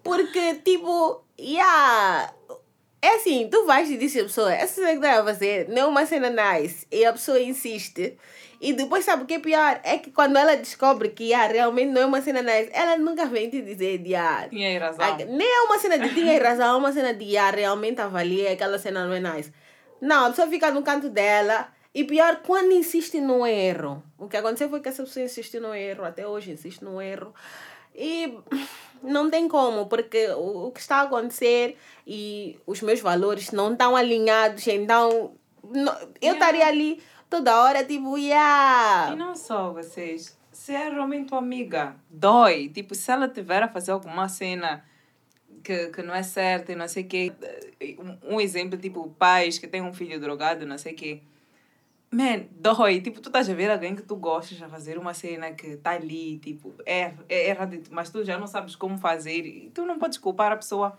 Porque, 0.03 0.55
tipo, 0.63 1.23
yeah, 1.39 2.31
é 3.01 3.15
assim, 3.15 3.49
tu 3.49 3.65
vais 3.65 3.89
e 3.89 3.97
dizes 3.97 4.21
a 4.21 4.25
pessoa, 4.25 4.53
essa 4.53 4.75
cena 4.75 4.93
que 4.93 4.99
tu 4.99 5.05
a 5.05 5.23
fazer 5.23 5.67
não 5.69 5.81
é 5.81 5.85
uma 5.85 6.05
cena 6.05 6.29
nice. 6.29 6.85
E 6.91 7.03
a 7.03 7.11
pessoa 7.11 7.39
insiste. 7.39 8.15
E 8.61 8.73
depois, 8.73 9.03
sabe 9.03 9.23
o 9.23 9.25
que 9.25 9.33
é 9.33 9.39
pior? 9.39 9.79
É 9.83 9.97
que 9.97 10.11
quando 10.11 10.37
ela 10.37 10.55
descobre 10.55 11.09
que 11.09 11.33
ah, 11.33 11.47
realmente 11.47 11.89
não 11.89 12.01
é 12.01 12.05
uma 12.05 12.21
cena 12.21 12.43
nice, 12.43 12.69
ela 12.71 12.95
nunca 12.97 13.25
vem 13.25 13.49
te 13.49 13.59
dizer 13.59 13.97
de 13.97 14.13
ah, 14.13 14.45
tinha 14.47 14.79
razão. 14.79 15.17
nem 15.27 15.47
é 15.47 15.61
uma 15.61 15.79
cena 15.79 15.97
de 15.97 16.13
tinha 16.13 16.39
razão, 16.39 16.75
é 16.75 16.77
uma 16.77 16.93
cena 16.93 17.11
de 17.11 17.35
ah, 17.35 17.49
realmente 17.49 17.99
avalia 17.99 18.51
aquela 18.51 18.77
cena 18.77 19.03
não 19.07 19.15
é 19.15 19.19
nice. 19.19 19.51
Não, 19.99 20.25
a 20.25 20.29
pessoa 20.29 20.47
fica 20.47 20.69
no 20.71 20.83
canto 20.83 21.09
dela. 21.09 21.69
E 21.93 22.03
pior, 22.03 22.41
quando 22.45 22.71
insiste 22.71 23.19
no 23.19 23.45
erro. 23.45 24.01
O 24.17 24.27
que 24.27 24.37
aconteceu 24.37 24.69
foi 24.69 24.79
que 24.79 24.89
essa 24.89 25.03
pessoa 25.03 25.25
insistiu 25.25 25.59
no 25.59 25.73
erro, 25.73 26.05
até 26.05 26.25
hoje 26.27 26.51
insiste 26.51 26.83
no 26.83 27.01
erro. 27.01 27.33
E 27.95 28.37
não 29.03 29.29
tem 29.29 29.47
como, 29.47 29.87
porque 29.87 30.27
o, 30.29 30.67
o 30.67 30.71
que 30.71 30.79
está 30.79 30.97
a 30.97 31.01
acontecer 31.03 31.77
e 32.05 32.57
os 32.65 32.81
meus 32.81 32.99
valores 32.99 33.51
não 33.51 33.73
estão 33.73 33.95
alinhados, 33.95 34.67
então 34.67 35.33
não, 35.63 35.95
eu 36.21 36.33
estaria 36.33 36.65
ali 36.65 37.01
toda 37.29 37.61
hora, 37.61 37.83
tipo, 37.83 38.17
yeah. 38.17 39.13
E 39.13 39.15
não 39.15 39.35
só 39.35 39.71
vocês, 39.71 40.37
se 40.51 40.73
é 40.73 40.89
realmente 40.89 41.29
tua 41.29 41.39
amiga, 41.39 41.95
dói. 42.09 42.69
Tipo, 42.69 42.93
se 42.95 43.11
ela 43.11 43.27
tiver 43.27 43.63
a 43.63 43.67
fazer 43.67 43.91
alguma 43.91 44.27
cena 44.29 44.83
que, 45.63 45.87
que 45.87 46.01
não 46.01 46.13
é 46.13 46.23
certa 46.23 46.71
e 46.71 46.75
não 46.75 46.87
sei 46.87 47.03
o 47.03 47.07
quê. 47.07 47.33
Um, 47.99 48.35
um 48.35 48.41
exemplo, 48.41 48.77
tipo, 48.77 49.09
pais 49.17 49.57
que 49.57 49.67
têm 49.67 49.81
um 49.81 49.93
filho 49.93 50.19
drogado, 50.19 50.65
não 50.65 50.77
sei 50.77 50.93
o 50.93 50.95
quê 50.95 51.21
Man, 52.11 52.47
dói. 52.51 52.99
Tipo, 52.99 53.21
tu 53.21 53.29
estás 53.29 53.49
a 53.49 53.53
ver 53.53 53.71
alguém 53.71 53.95
que 53.95 54.01
tu 54.01 54.17
gostas 54.17 54.61
a 54.61 54.67
fazer 54.67 54.97
uma 54.97 55.13
cena 55.13 55.51
que 55.53 55.67
está 55.67 55.91
ali, 55.91 56.39
tipo, 56.39 56.73
é, 56.85 57.13
é 57.29 57.49
errado, 57.49 57.81
mas 57.89 58.09
tu 58.09 58.25
já 58.25 58.37
não 58.37 58.47
sabes 58.47 58.75
como 58.75 58.97
fazer. 58.97 59.45
E 59.45 59.71
tu 59.73 59.85
não 59.85 59.97
podes 59.97 60.17
culpar 60.17 60.51
a 60.51 60.57
pessoa 60.57 60.97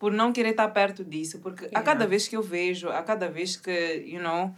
por 0.00 0.10
não 0.10 0.32
querer 0.32 0.50
estar 0.50 0.68
perto 0.70 1.04
disso. 1.04 1.38
Porque 1.38 1.66
yeah. 1.66 1.78
a 1.78 1.82
cada 1.82 2.08
vez 2.08 2.26
que 2.26 2.36
eu 2.36 2.42
vejo, 2.42 2.88
a 2.88 3.04
cada 3.04 3.28
vez 3.28 3.56
que, 3.56 4.04
you 4.04 4.20
know, 4.20 4.52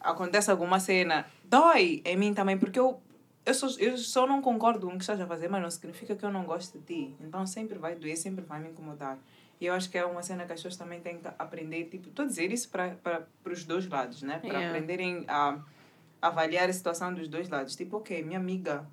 acontece 0.00 0.50
alguma 0.50 0.78
cena, 0.78 1.24
dói 1.44 2.02
em 2.04 2.16
mim 2.16 2.34
também. 2.34 2.58
Porque 2.58 2.78
eu, 2.78 3.00
eu, 3.46 3.54
só, 3.54 3.68
eu 3.78 3.96
só 3.96 4.26
não 4.26 4.42
concordo 4.42 4.86
com 4.86 4.92
o 4.92 4.96
que 4.98 5.02
estás 5.02 5.18
a 5.18 5.26
fazer, 5.26 5.48
mas 5.48 5.62
não 5.62 5.70
significa 5.70 6.14
que 6.14 6.26
eu 6.26 6.30
não 6.30 6.44
gosto 6.44 6.78
de 6.78 6.84
ti. 6.84 7.16
Então 7.22 7.46
sempre 7.46 7.78
vai 7.78 7.94
doer, 7.94 8.18
sempre 8.18 8.44
vai 8.44 8.60
me 8.60 8.68
incomodar. 8.68 9.18
E 9.62 9.66
eu 9.66 9.74
acho 9.74 9.88
que 9.88 9.96
é 9.96 10.04
uma 10.04 10.24
cena 10.24 10.44
que 10.44 10.52
as 10.52 10.58
pessoas 10.58 10.76
também 10.76 11.00
têm 11.00 11.18
que 11.18 11.28
aprender, 11.38 11.84
tipo, 11.84 12.08
estou 12.08 12.24
a 12.24 12.26
dizer 12.26 12.50
isso 12.50 12.68
para 12.68 13.28
os 13.44 13.64
dois 13.64 13.86
lados, 13.86 14.20
né? 14.20 14.40
Para 14.40 14.48
yeah. 14.48 14.68
aprenderem 14.70 15.24
a, 15.28 15.60
avaliar 16.20 16.68
a 16.68 16.72
situação 16.72 17.14
dos 17.14 17.28
dois 17.28 17.48
lados. 17.48 17.76
Tipo, 17.76 17.98
ok, 17.98 18.24
minha 18.24 18.40
amiga. 18.40 18.84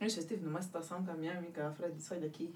Eu 0.00 0.08
já 0.08 0.18
estive 0.18 0.44
numa 0.44 0.60
situação 0.60 1.04
com 1.04 1.12
a 1.12 1.14
minha 1.14 1.38
amiga, 1.38 1.68
a 1.68 1.70
Fred 1.70 1.94
disse: 1.94 2.12
olha 2.12 2.26
aqui, 2.26 2.52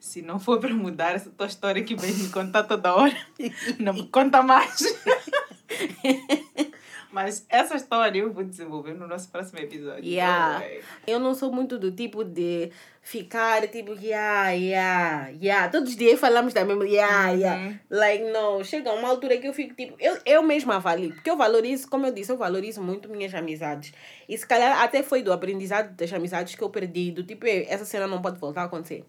se 0.00 0.22
não 0.22 0.40
for 0.40 0.58
para 0.58 0.74
mudar 0.74 1.14
essa 1.14 1.30
tua 1.30 1.46
história 1.46 1.84
que 1.84 1.94
vem 1.94 2.12
me 2.12 2.30
contar 2.30 2.64
toda 2.64 2.92
hora, 2.92 3.14
não 3.78 3.92
me 3.92 4.08
conta 4.08 4.42
mais. 4.42 4.82
Mas 7.10 7.46
essa 7.48 7.74
história 7.74 8.20
eu 8.20 8.32
vou 8.32 8.44
desenvolver 8.44 8.92
no 8.92 9.06
nosso 9.06 9.30
próximo 9.30 9.58
episódio. 9.58 10.04
Yeah. 10.04 10.62
Eu 11.06 11.18
não 11.18 11.34
sou 11.34 11.50
muito 11.50 11.78
do 11.78 11.90
tipo 11.90 12.22
de 12.22 12.70
ficar 13.00 13.66
tipo, 13.68 13.94
yeah, 13.94 14.50
yeah, 14.50 15.28
yeah. 15.28 15.70
Todos 15.70 15.90
os 15.90 15.96
dias 15.96 16.20
falamos 16.20 16.52
da 16.52 16.66
mesma, 16.66 16.86
yeah, 16.86 17.30
uhum. 17.30 17.38
yeah. 17.38 17.80
Like, 17.88 18.24
não. 18.24 18.62
Chega 18.62 18.92
uma 18.92 19.08
altura 19.08 19.38
que 19.38 19.48
eu 19.48 19.54
fico 19.54 19.74
tipo, 19.74 19.94
eu, 19.98 20.18
eu 20.26 20.42
mesma 20.42 20.76
avalio. 20.76 21.14
Porque 21.14 21.30
eu 21.30 21.36
valorizo, 21.36 21.88
como 21.88 22.06
eu 22.06 22.12
disse, 22.12 22.30
eu 22.30 22.36
valorizo 22.36 22.82
muito 22.82 23.08
minhas 23.08 23.34
amizades. 23.34 23.94
E 24.28 24.36
se 24.36 24.46
calhar 24.46 24.82
até 24.82 25.02
foi 25.02 25.22
do 25.22 25.32
aprendizado 25.32 25.94
das 25.96 26.12
amizades 26.12 26.54
que 26.54 26.62
eu 26.62 26.68
perdi. 26.68 27.10
Do 27.10 27.24
tipo, 27.24 27.46
essa 27.46 27.86
cena 27.86 28.06
não 28.06 28.20
pode 28.20 28.38
voltar 28.38 28.62
a 28.62 28.64
acontecer. 28.64 29.04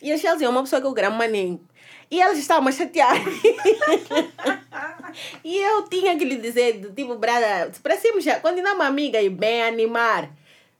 E 0.00 0.12
a 0.12 0.18
Chelsea 0.18 0.46
é 0.46 0.50
uma 0.50 0.62
pessoa 0.62 0.80
que 0.80 0.86
eu 0.86 0.92
gramo 0.92 1.16
maninho. 1.16 1.60
E 2.10 2.20
elas 2.20 2.38
estavam 2.38 2.70
chateadas. 2.72 3.20
e 5.44 5.58
eu 5.58 5.88
tinha 5.88 6.16
que 6.16 6.24
lhe 6.24 6.36
dizer, 6.36 6.92
tipo, 6.94 7.16
brada, 7.16 7.70
parecemos 7.82 8.24
já, 8.24 8.40
continuar 8.40 8.74
uma 8.74 8.86
amiga 8.86 9.20
e 9.20 9.28
bem 9.28 9.62
animar. 9.62 10.30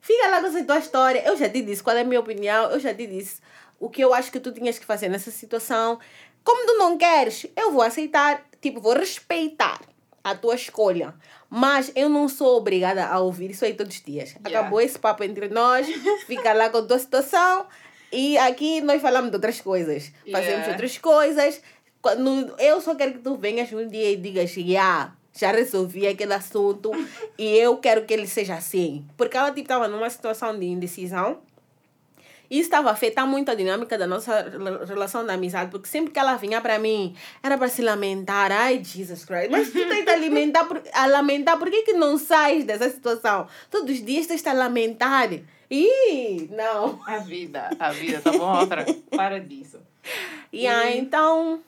Fica 0.01 0.29
lá 0.29 0.41
com 0.41 0.47
essa 0.47 0.65
tua 0.65 0.79
história. 0.79 1.23
Eu 1.27 1.37
já 1.37 1.49
te 1.49 1.63
disse 1.63 1.83
qual 1.83 1.97
é 1.97 2.01
a 2.01 2.05
minha 2.05 2.21
opinião, 2.21 2.71
eu 2.71 2.81
já 2.81 2.95
te 2.95 3.07
disse 3.07 3.41
o 3.79 3.89
que 3.89 4.03
eu 4.03 4.15
acho 4.15 4.33
que 4.33 4.41
tu 4.41 4.53
tinhas 4.53 4.79
que 4.79 4.87
fazer 4.87 5.09
nessa 5.09 5.31
situação. 5.31 5.99
Como 6.43 6.67
tu 6.67 6.79
não 6.79 6.97
queres, 6.97 7.47
eu 7.57 7.73
vou 7.73 7.83
aceitar, 7.83 8.43
tipo, 8.61 8.81
vou 8.81 8.95
respeitar 8.95 9.81
a 10.25 10.35
tua 10.35 10.55
escolha. 10.55 11.15
Mas 11.51 11.93
eu 11.95 12.09
não 12.09 12.29
sou 12.29 12.57
obrigada 12.57 13.07
a 13.07 13.19
ouvir 13.19 13.51
isso 13.51 13.65
aí 13.65 13.75
todos 13.75 13.97
os 13.97 14.03
dias. 14.03 14.31
Yeah. 14.31 14.61
Acabou 14.61 14.81
esse 14.81 14.99
papo 14.99 15.25
entre 15.25 15.49
nós, 15.49 15.87
fica 16.27 16.53
lá 16.53 16.71
com 16.71 16.79
a 16.79 16.83
tua 16.83 16.99
situação. 16.99 17.67
E 18.13 18.39
aqui 18.39 18.81
nós 18.81 19.03
falamos 19.03 19.31
de 19.31 19.37
outras 19.37 19.61
coisas. 19.61 20.13
Yeah. 20.27 20.33
Fazemos 20.33 20.69
outras 20.69 20.99
coisas. 20.99 21.61
Quando, 22.01 22.55
eu 22.59 22.81
só 22.81 22.95
quero 22.95 23.15
que 23.15 23.19
tu 23.19 23.37
venhas 23.37 23.73
um 23.73 23.87
dia 23.87 24.13
e 24.13 24.17
digas, 24.17 24.57
yeah, 24.57 25.13
já 25.35 25.53
resolvi 25.53 26.07
aquele 26.07 26.35
assunto 26.35 26.91
e 27.39 27.57
eu 27.59 27.77
quero 27.77 28.05
que 28.05 28.15
ele 28.15 28.27
seja 28.27 28.55
assim. 28.55 29.05
Porque 29.17 29.37
ela 29.37 29.49
tipo, 29.49 29.61
estava 29.61 29.89
numa 29.89 30.09
situação 30.09 30.59
de 30.59 30.67
indecisão. 30.67 31.39
E 32.51 32.59
isso 32.59 32.69
estava 32.69 32.89
a 32.89 32.93
afetar 32.93 33.27
muito 33.27 33.51
a 33.51 33.55
dinâmica 33.55 33.99
da 33.99 34.07
nossa 34.07 34.51
relação 34.87 35.25
de 35.25 35.31
amizade, 35.31 35.71
porque 35.71 35.87
sempre 35.87 36.13
que 36.13 36.19
ela 36.19 36.35
vinha 36.37 36.61
para 36.63 36.79
mim, 36.79 37.15
era 37.43 37.59
para 37.59 37.69
se 37.69 37.83
lamentar. 37.83 38.51
Ai, 38.51 38.83
Jesus 38.83 39.25
Christ, 39.25 39.51
mas 39.51 39.71
tu 39.71 39.87
tenta 39.87 40.13
alimentar, 40.13 40.67
a 40.95 41.07
lamentar, 41.07 41.59
por 41.59 41.71
que, 41.71 41.83
que 41.83 41.93
não 41.93 42.17
sais 42.17 42.65
dessa 42.65 42.89
situação? 42.89 43.47
Todos 43.71 43.91
os 43.91 44.03
dias 44.03 44.27
tens 44.27 44.47
a 44.47 44.55
lamentar. 44.55 45.29
Ih, 45.71 46.49
não. 46.51 47.01
A 47.07 47.19
vida, 47.19 47.71
a 47.79 47.91
vida, 47.93 48.21
tá 48.21 48.33
bom? 48.33 48.61
Outra, 48.61 48.87
para 49.11 49.39
disso. 49.39 49.81
Yeah, 50.53 50.91
e... 50.91 50.99
então. 50.99 51.63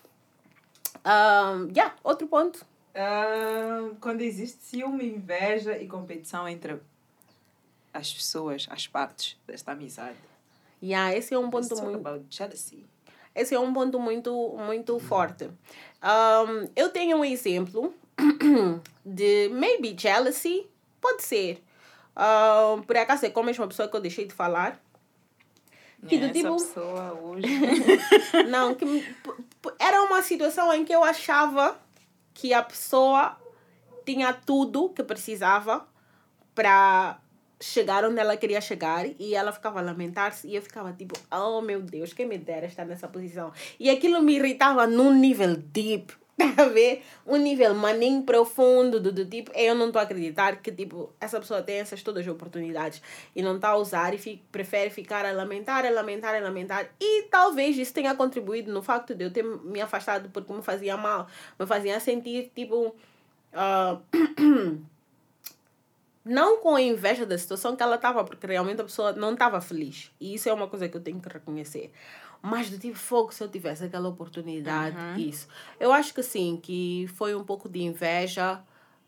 Um, 1.04 1.68
yeah, 1.74 1.94
outro 2.02 2.26
ponto. 2.26 2.64
Quando 4.00 4.22
existe 4.22 4.62
ciúme, 4.62 5.06
inveja 5.06 5.78
e 5.78 5.86
competição 5.86 6.48
entre 6.48 6.80
as 7.92 8.12
pessoas, 8.12 8.66
as 8.70 8.86
partes 8.86 9.36
desta 9.46 9.72
amizade. 9.72 10.16
Yeah, 10.82 11.14
esse 11.14 11.34
é 11.34 11.38
um 11.38 11.50
ponto 11.50 11.68
Let's 11.68 11.80
muito. 11.80 11.98
About 11.98 12.24
jealousy. 12.30 12.86
Esse 13.34 13.54
é 13.54 13.60
um 13.60 13.72
ponto 13.72 14.00
muito, 14.00 14.56
muito 14.58 14.98
forte. 14.98 15.44
Um, 15.44 16.68
eu 16.74 16.88
tenho 16.88 17.18
um 17.18 17.24
exemplo 17.24 17.94
de 19.04 19.48
maybe 19.50 19.94
jealousy, 19.96 20.66
pode 21.00 21.22
ser. 21.22 21.62
Uh, 22.16 22.82
por 22.82 22.96
acaso 22.96 23.26
é 23.26 23.30
com 23.30 23.40
a 23.40 23.44
mesma 23.44 23.66
pessoa 23.66 23.88
que 23.88 23.96
eu 23.96 24.00
deixei 24.00 24.26
de 24.26 24.34
falar. 24.34 24.80
Que 26.06 26.18
do 26.18 26.32
tipo... 26.32 26.54
pessoa 26.54 27.12
hoje. 27.20 27.46
não, 28.48 28.74
que 28.74 28.84
era 29.78 30.02
uma 30.02 30.22
situação 30.22 30.72
em 30.72 30.84
que 30.84 30.94
eu 30.94 31.04
achava 31.04 31.78
que 32.32 32.54
a 32.54 32.62
pessoa 32.62 33.36
tinha 34.04 34.32
tudo 34.32 34.88
que 34.90 35.02
precisava 35.02 35.86
para 36.54 37.20
chegar 37.60 38.04
onde 38.04 38.18
ela 38.18 38.36
queria 38.36 38.60
chegar 38.60 39.04
e 39.18 39.34
ela 39.34 39.52
ficava 39.52 39.80
a 39.80 39.82
lamentar-se 39.82 40.48
e 40.48 40.56
eu 40.56 40.62
ficava 40.62 40.92
tipo, 40.94 41.14
oh 41.30 41.60
meu 41.60 41.82
Deus, 41.82 42.14
quem 42.14 42.26
me 42.26 42.38
dera 42.38 42.66
estar 42.66 42.86
nessa 42.86 43.06
posição. 43.06 43.52
E 43.78 43.90
aquilo 43.90 44.22
me 44.22 44.36
irritava 44.36 44.86
num 44.86 45.12
nível 45.12 45.54
deep 45.54 46.14
a 46.56 46.64
ver 46.66 47.02
um 47.26 47.36
nível 47.36 47.74
maninho 47.74 48.22
profundo 48.22 49.00
do, 49.00 49.12
do 49.12 49.24
tipo, 49.24 49.50
eu 49.54 49.74
não 49.74 49.86
estou 49.86 50.00
a 50.00 50.02
acreditar 50.02 50.56
que 50.56 50.72
tipo, 50.72 51.12
essa 51.20 51.38
pessoa 51.40 51.62
tem 51.62 51.76
essas 51.76 52.02
todas 52.02 52.26
as 52.26 52.32
oportunidades 52.32 53.02
e 53.34 53.42
não 53.42 53.56
está 53.56 53.70
a 53.70 53.76
usar 53.76 54.14
e 54.14 54.18
fica, 54.18 54.42
prefere 54.50 54.90
ficar 54.90 55.24
a 55.24 55.32
lamentar, 55.32 55.84
a 55.84 55.90
lamentar, 55.90 56.34
a 56.34 56.40
lamentar. 56.40 56.90
E 57.00 57.24
talvez 57.24 57.76
isso 57.76 57.92
tenha 57.92 58.14
contribuído 58.14 58.72
no 58.72 58.82
facto 58.82 59.14
de 59.14 59.24
eu 59.24 59.30
ter 59.30 59.44
me 59.44 59.80
afastado 59.80 60.30
porque 60.30 60.52
me 60.52 60.62
fazia 60.62 60.96
mal, 60.96 61.26
me 61.58 61.66
fazia 61.66 61.98
sentir 62.00 62.50
tipo. 62.54 62.94
Uh, 63.52 64.80
não 66.24 66.58
com 66.58 66.78
inveja 66.78 67.24
da 67.24 67.36
situação 67.36 67.74
que 67.74 67.82
ela 67.82 67.96
estava, 67.96 68.22
porque 68.24 68.46
realmente 68.46 68.80
a 68.80 68.84
pessoa 68.84 69.12
não 69.12 69.32
estava 69.32 69.60
feliz. 69.60 70.12
E 70.20 70.34
isso 70.34 70.48
é 70.48 70.52
uma 70.52 70.68
coisa 70.68 70.88
que 70.88 70.96
eu 70.96 71.00
tenho 71.00 71.20
que 71.20 71.28
reconhecer. 71.28 71.90
Mas 72.42 72.70
do 72.70 72.78
tipo 72.78 72.96
fogo, 72.96 73.32
se 73.32 73.42
eu 73.42 73.48
tivesse 73.48 73.84
aquela 73.84 74.08
oportunidade, 74.08 74.96
Uhum. 74.96 75.16
isso. 75.16 75.46
Eu 75.78 75.92
acho 75.92 76.14
que 76.14 76.22
sim, 76.22 76.58
que 76.62 77.06
foi 77.16 77.34
um 77.34 77.44
pouco 77.44 77.68
de 77.68 77.82
inveja, 77.82 78.60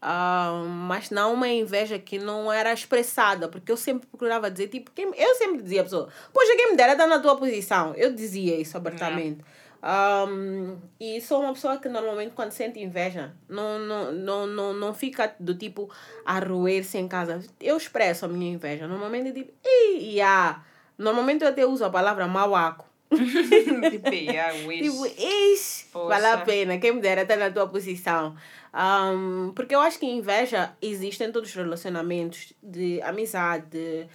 ah, 0.03 0.65
mas 0.69 1.11
não 1.11 1.35
uma 1.35 1.49
inveja 1.49 1.99
que 1.99 2.19
não 2.19 2.53
era 2.53 2.73
expressada, 2.73 3.49
porque 3.49 3.71
eu 3.73 3.77
sempre 3.77 4.07
procurava 4.07 4.51
dizer, 4.51 4.69
tipo, 4.69 4.91
quem, 4.91 5.11
eu 5.17 5.35
sempre 5.37 5.63
dizia 5.63 5.81
à 5.81 5.85
pessoa, 5.85 6.09
poxa, 6.33 6.55
quem 6.57 6.73
me 6.73 6.77
dera 6.77 6.93
estar 6.93 7.07
na 7.07 7.21
tua 7.21 7.37
posição. 7.37 7.95
Eu 7.95 8.13
dizia 8.13 8.61
isso 8.61 8.77
abertamente. 8.77 9.43
Um, 9.85 10.77
e 11.01 11.21
sou 11.21 11.41
uma 11.43 11.53
pessoa 11.53 11.77
que 11.77 11.89
normalmente 11.89 12.33
quando 12.37 12.53
sente 12.53 12.79
inveja 12.79 13.35
não, 13.49 13.81
não, 13.81 14.13
não, 14.13 14.47
não, 14.47 14.73
não 14.73 14.95
fica 14.95 15.35
do 15.41 15.57
tipo 15.57 15.91
a 16.25 16.39
roer-se 16.39 16.99
em 16.99 17.09
casa. 17.09 17.41
Eu 17.61 17.77
expresso 17.77 18.25
a 18.25 18.29
minha 18.29 18.53
inveja. 18.53 18.87
Normalmente 18.87 19.29
eu 19.29 19.35
digo, 19.35 19.51
Ih, 19.65 20.15
yeah. 20.17 20.65
Normalmente 20.97 21.43
eu 21.43 21.49
até 21.49 21.67
uso 21.67 21.85
a 21.85 21.91
palavra 21.91 22.29
mauaco. 22.29 22.92
tipo, 23.91 24.09
yeah, 24.13 24.53
wish. 24.67 25.85
Tipo, 25.85 26.07
vale 26.07 26.27
a 26.27 26.39
pena, 26.39 26.79
quem 26.79 26.93
me 26.93 27.01
dera 27.01 27.23
estar 27.23 27.37
na 27.37 27.51
tua 27.51 27.69
posição. 27.69 28.37
Um, 28.75 29.53
porque 29.55 29.75
eu 29.75 29.81
acho 29.81 29.99
que 29.99 30.07
inveja 30.07 30.75
existe 30.81 31.23
em 31.23 31.31
todos 31.31 31.51
os 31.51 31.55
relacionamentos 31.55 32.55
de 32.63 33.03
amizade, 33.03 34.09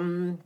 um, 0.00 0.36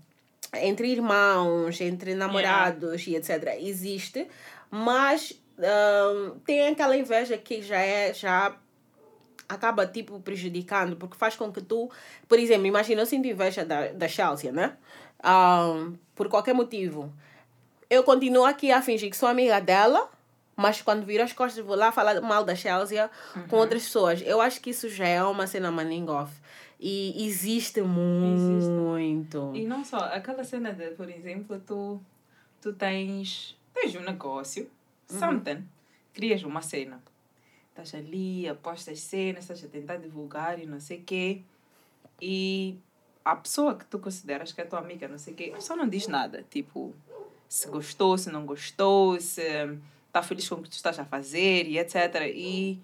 entre 0.54 0.88
irmãos, 0.88 1.80
entre 1.80 2.14
namorados 2.14 3.06
e 3.06 3.16
etc. 3.16 3.56
Existe, 3.60 4.28
mas 4.70 5.32
um, 5.58 6.38
tem 6.40 6.68
aquela 6.68 6.96
inveja 6.96 7.38
que 7.38 7.62
já 7.62 7.80
é, 7.80 8.12
já 8.12 8.54
acaba 9.48 9.86
tipo 9.86 10.20
prejudicando, 10.20 10.96
porque 10.96 11.16
faz 11.16 11.34
com 11.34 11.50
que 11.50 11.62
tu, 11.62 11.90
por 12.28 12.38
exemplo, 12.38 12.66
imagina, 12.66 13.00
eu 13.00 13.06
sinto 13.06 13.26
inveja 13.26 13.64
da, 13.64 13.88
da 13.88 14.06
Chelsea, 14.06 14.52
né? 14.52 14.76
Um, 15.24 15.96
por 16.14 16.28
qualquer 16.28 16.54
motivo. 16.54 17.12
Eu 17.90 18.02
continuo 18.02 18.44
aqui 18.44 18.70
a 18.70 18.82
fingir 18.82 19.10
que 19.10 19.16
sou 19.16 19.28
amiga 19.28 19.60
dela, 19.60 20.10
mas 20.54 20.82
quando 20.82 21.06
viro 21.06 21.22
as 21.22 21.32
costas 21.32 21.64
vou 21.64 21.74
lá 21.74 21.90
falar 21.90 22.20
mal 22.20 22.44
da 22.44 22.54
Chelsea 22.54 23.10
com 23.48 23.56
outras 23.56 23.84
pessoas. 23.84 24.20
Eu 24.22 24.40
acho 24.40 24.60
que 24.60 24.70
isso 24.70 24.88
já 24.90 25.06
é 25.06 25.22
uma 25.24 25.46
cena 25.46 25.70
manning 25.70 26.08
off. 26.08 26.32
E 26.78 27.26
existe 27.26 27.80
muito. 27.80 29.52
E 29.54 29.66
não 29.66 29.84
só, 29.84 29.98
aquela 29.98 30.44
cena 30.44 30.72
de, 30.72 30.90
por 30.90 31.08
exemplo, 31.08 31.60
tu, 31.66 32.00
tu 32.60 32.72
tens, 32.72 33.56
tens 33.72 33.96
um 33.96 34.02
negócio, 34.02 34.70
something, 35.08 35.66
crias 36.12 36.44
uma 36.44 36.60
cena. 36.60 37.02
Estás 37.70 37.94
ali, 37.94 38.48
apostas 38.48 39.00
cenas, 39.00 39.44
estás 39.44 39.64
a 39.64 39.68
tentar 39.68 39.96
divulgar 39.96 40.58
e 40.58 40.66
não 40.66 40.78
sei 40.78 40.98
o 40.98 41.02
quê. 41.04 41.42
E 42.20 42.76
a 43.24 43.36
pessoa 43.36 43.74
que 43.74 43.84
tu 43.86 43.98
consideras 43.98 44.52
que 44.52 44.60
é 44.60 44.64
tua 44.64 44.78
amiga, 44.78 45.08
não 45.08 45.18
sei 45.18 45.32
o 45.32 45.36
quê, 45.36 45.54
só 45.58 45.74
não 45.76 45.88
diz 45.88 46.06
nada. 46.06 46.44
Tipo, 46.50 46.94
se 47.48 47.68
gostou, 47.68 48.18
se 48.18 48.30
não 48.30 48.44
gostou, 48.44 49.20
se 49.20 49.42
está 50.06 50.22
feliz 50.22 50.48
com 50.48 50.56
o 50.56 50.62
que 50.62 50.68
tu 50.68 50.74
estás 50.74 50.98
a 50.98 51.04
fazer 51.04 51.66
e 51.66 51.78
etc. 51.78 51.96
E 52.34 52.80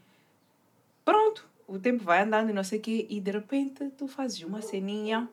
pronto, 1.05 1.47
o 1.67 1.79
tempo 1.79 2.03
vai 2.03 2.23
andando 2.23 2.51
e 2.51 2.53
não 2.53 2.65
sei 2.65 2.79
o 2.79 2.83
quê. 2.83 3.07
E 3.09 3.21
de 3.21 3.31
repente 3.31 3.91
tu 3.91 4.09
fazes 4.09 4.43
uma 4.43 4.63
ceninha 4.63 5.29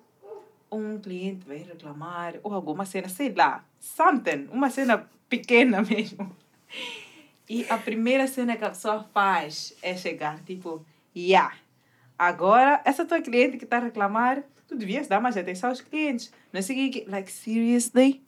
um 0.71 0.97
cliente 0.97 1.45
vai 1.45 1.57
reclamar, 1.57 2.35
ou 2.43 2.53
alguma 2.53 2.85
cena, 2.85 3.09
sei 3.09 3.33
lá, 3.33 3.63
something, 3.79 4.47
uma 4.51 4.69
cena 4.69 5.09
pequena 5.27 5.81
mesmo. 5.83 6.35
E 7.49 7.65
a 7.69 7.77
primeira 7.77 8.25
cena 8.27 8.55
que 8.55 8.63
a 8.63 8.69
pessoa 8.69 9.03
faz 9.13 9.75
é 9.81 9.97
chegar, 9.97 10.41
tipo, 10.43 10.85
yeah, 11.15 11.53
agora 12.17 12.81
essa 12.85 13.05
tua 13.05 13.21
cliente 13.21 13.57
que 13.57 13.65
está 13.65 13.77
a 13.77 13.81
reclamar, 13.81 14.43
tu 14.67 14.75
devias 14.75 15.07
dar 15.07 15.19
mais 15.19 15.35
atenção 15.35 15.69
aos 15.69 15.81
clientes. 15.81 16.31
Não 16.53 16.61
sei 16.61 16.87
o 16.87 16.91
que, 16.91 17.05
like, 17.09 17.29
seriously? 17.29 18.21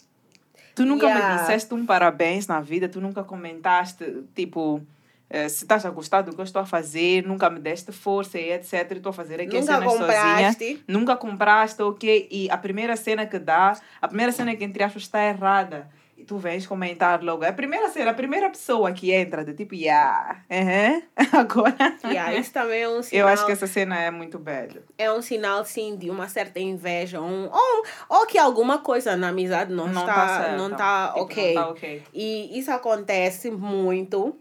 Tu 0.76 0.86
nunca 0.86 1.06
Yeah. 1.08 1.30
me 1.36 1.40
disseste 1.40 1.74
um 1.74 1.86
parabéns 1.86 2.48
na 2.48 2.60
vida, 2.62 2.90
tu 2.90 3.00
nunca 3.00 3.24
comentaste, 3.24 4.24
tipo, 4.34 4.82
eh, 5.30 5.48
se 5.50 5.64
estás 5.66 5.86
a 5.86 5.90
gostar 5.90 6.22
do 6.22 6.34
que 6.34 6.40
eu 6.42 6.44
estou 6.46 6.62
a 6.62 6.66
fazer, 6.66 7.26
nunca 7.26 7.50
me 7.50 7.60
deste 7.60 7.92
força 7.92 8.40
e 8.40 8.52
etc. 8.52 8.92
Estou 8.94 9.12
a 9.12 9.14
fazer 9.14 9.40
aqui 9.42 9.54
Nunca 9.60 9.74
cenas 9.74 9.92
sozinha 9.92 10.08
compraste. 10.08 10.84
nunca 10.88 11.16
compraste, 11.16 11.82
ok? 11.82 12.28
E 12.32 12.50
a 12.50 12.58
primeira 12.58 12.96
cena 12.96 13.26
que 13.26 13.38
dá, 13.40 13.78
a 14.02 14.08
primeira 14.08 14.32
cena 14.32 14.56
que 14.56 14.64
entre 14.64 14.84
aspas 14.84 15.04
está 15.04 15.24
errada. 15.24 15.90
Tu 16.26 16.38
vens 16.38 16.66
comentar 16.68 17.22
logo. 17.24 17.44
É 17.44 17.50
a 17.50 17.54
primeira 17.54 17.90
cena, 17.90 18.12
a 18.12 18.14
primeira 18.14 18.50
pessoa 18.50 18.92
que 18.92 19.12
entra, 19.12 19.44
de 19.44 19.54
tipo, 19.54 19.76
yeah, 19.76 20.42
uhum. 20.50 21.02
agora. 21.40 21.98
Yeah, 22.04 22.34
isso 22.36 22.52
também 22.54 22.82
é 22.84 22.90
um 22.90 23.02
sinal. 23.04 23.28
Eu 23.28 23.34
acho 23.34 23.46
que 23.46 23.52
essa 23.52 23.68
cena 23.68 24.00
é 24.00 24.10
muito 24.12 24.40
bela. 24.40 24.82
é 24.98 25.12
um 25.12 25.22
sinal 25.22 25.64
sim 25.66 25.96
de 25.98 26.10
uma 26.10 26.28
certa 26.28 26.60
inveja 26.60 27.22
um, 27.22 27.50
ou, 27.52 27.84
ou 28.10 28.26
que 28.26 28.38
alguma 28.38 28.80
coisa 28.80 29.16
na 29.16 29.30
amizade 29.30 29.74
não, 29.74 29.88
Não 29.88 30.02
está 30.02 30.14
tá 30.16 30.28
certa. 30.42 30.58
não 30.58 30.72
está 30.72 31.08
Tipo, 31.10 31.20
ok. 31.22 31.54
Não 31.56 31.64
tá 31.64 31.70
ok. 31.70 32.04
E 32.14 32.58
isso 32.60 32.72
acontece 32.72 33.52
muito. 33.52 34.36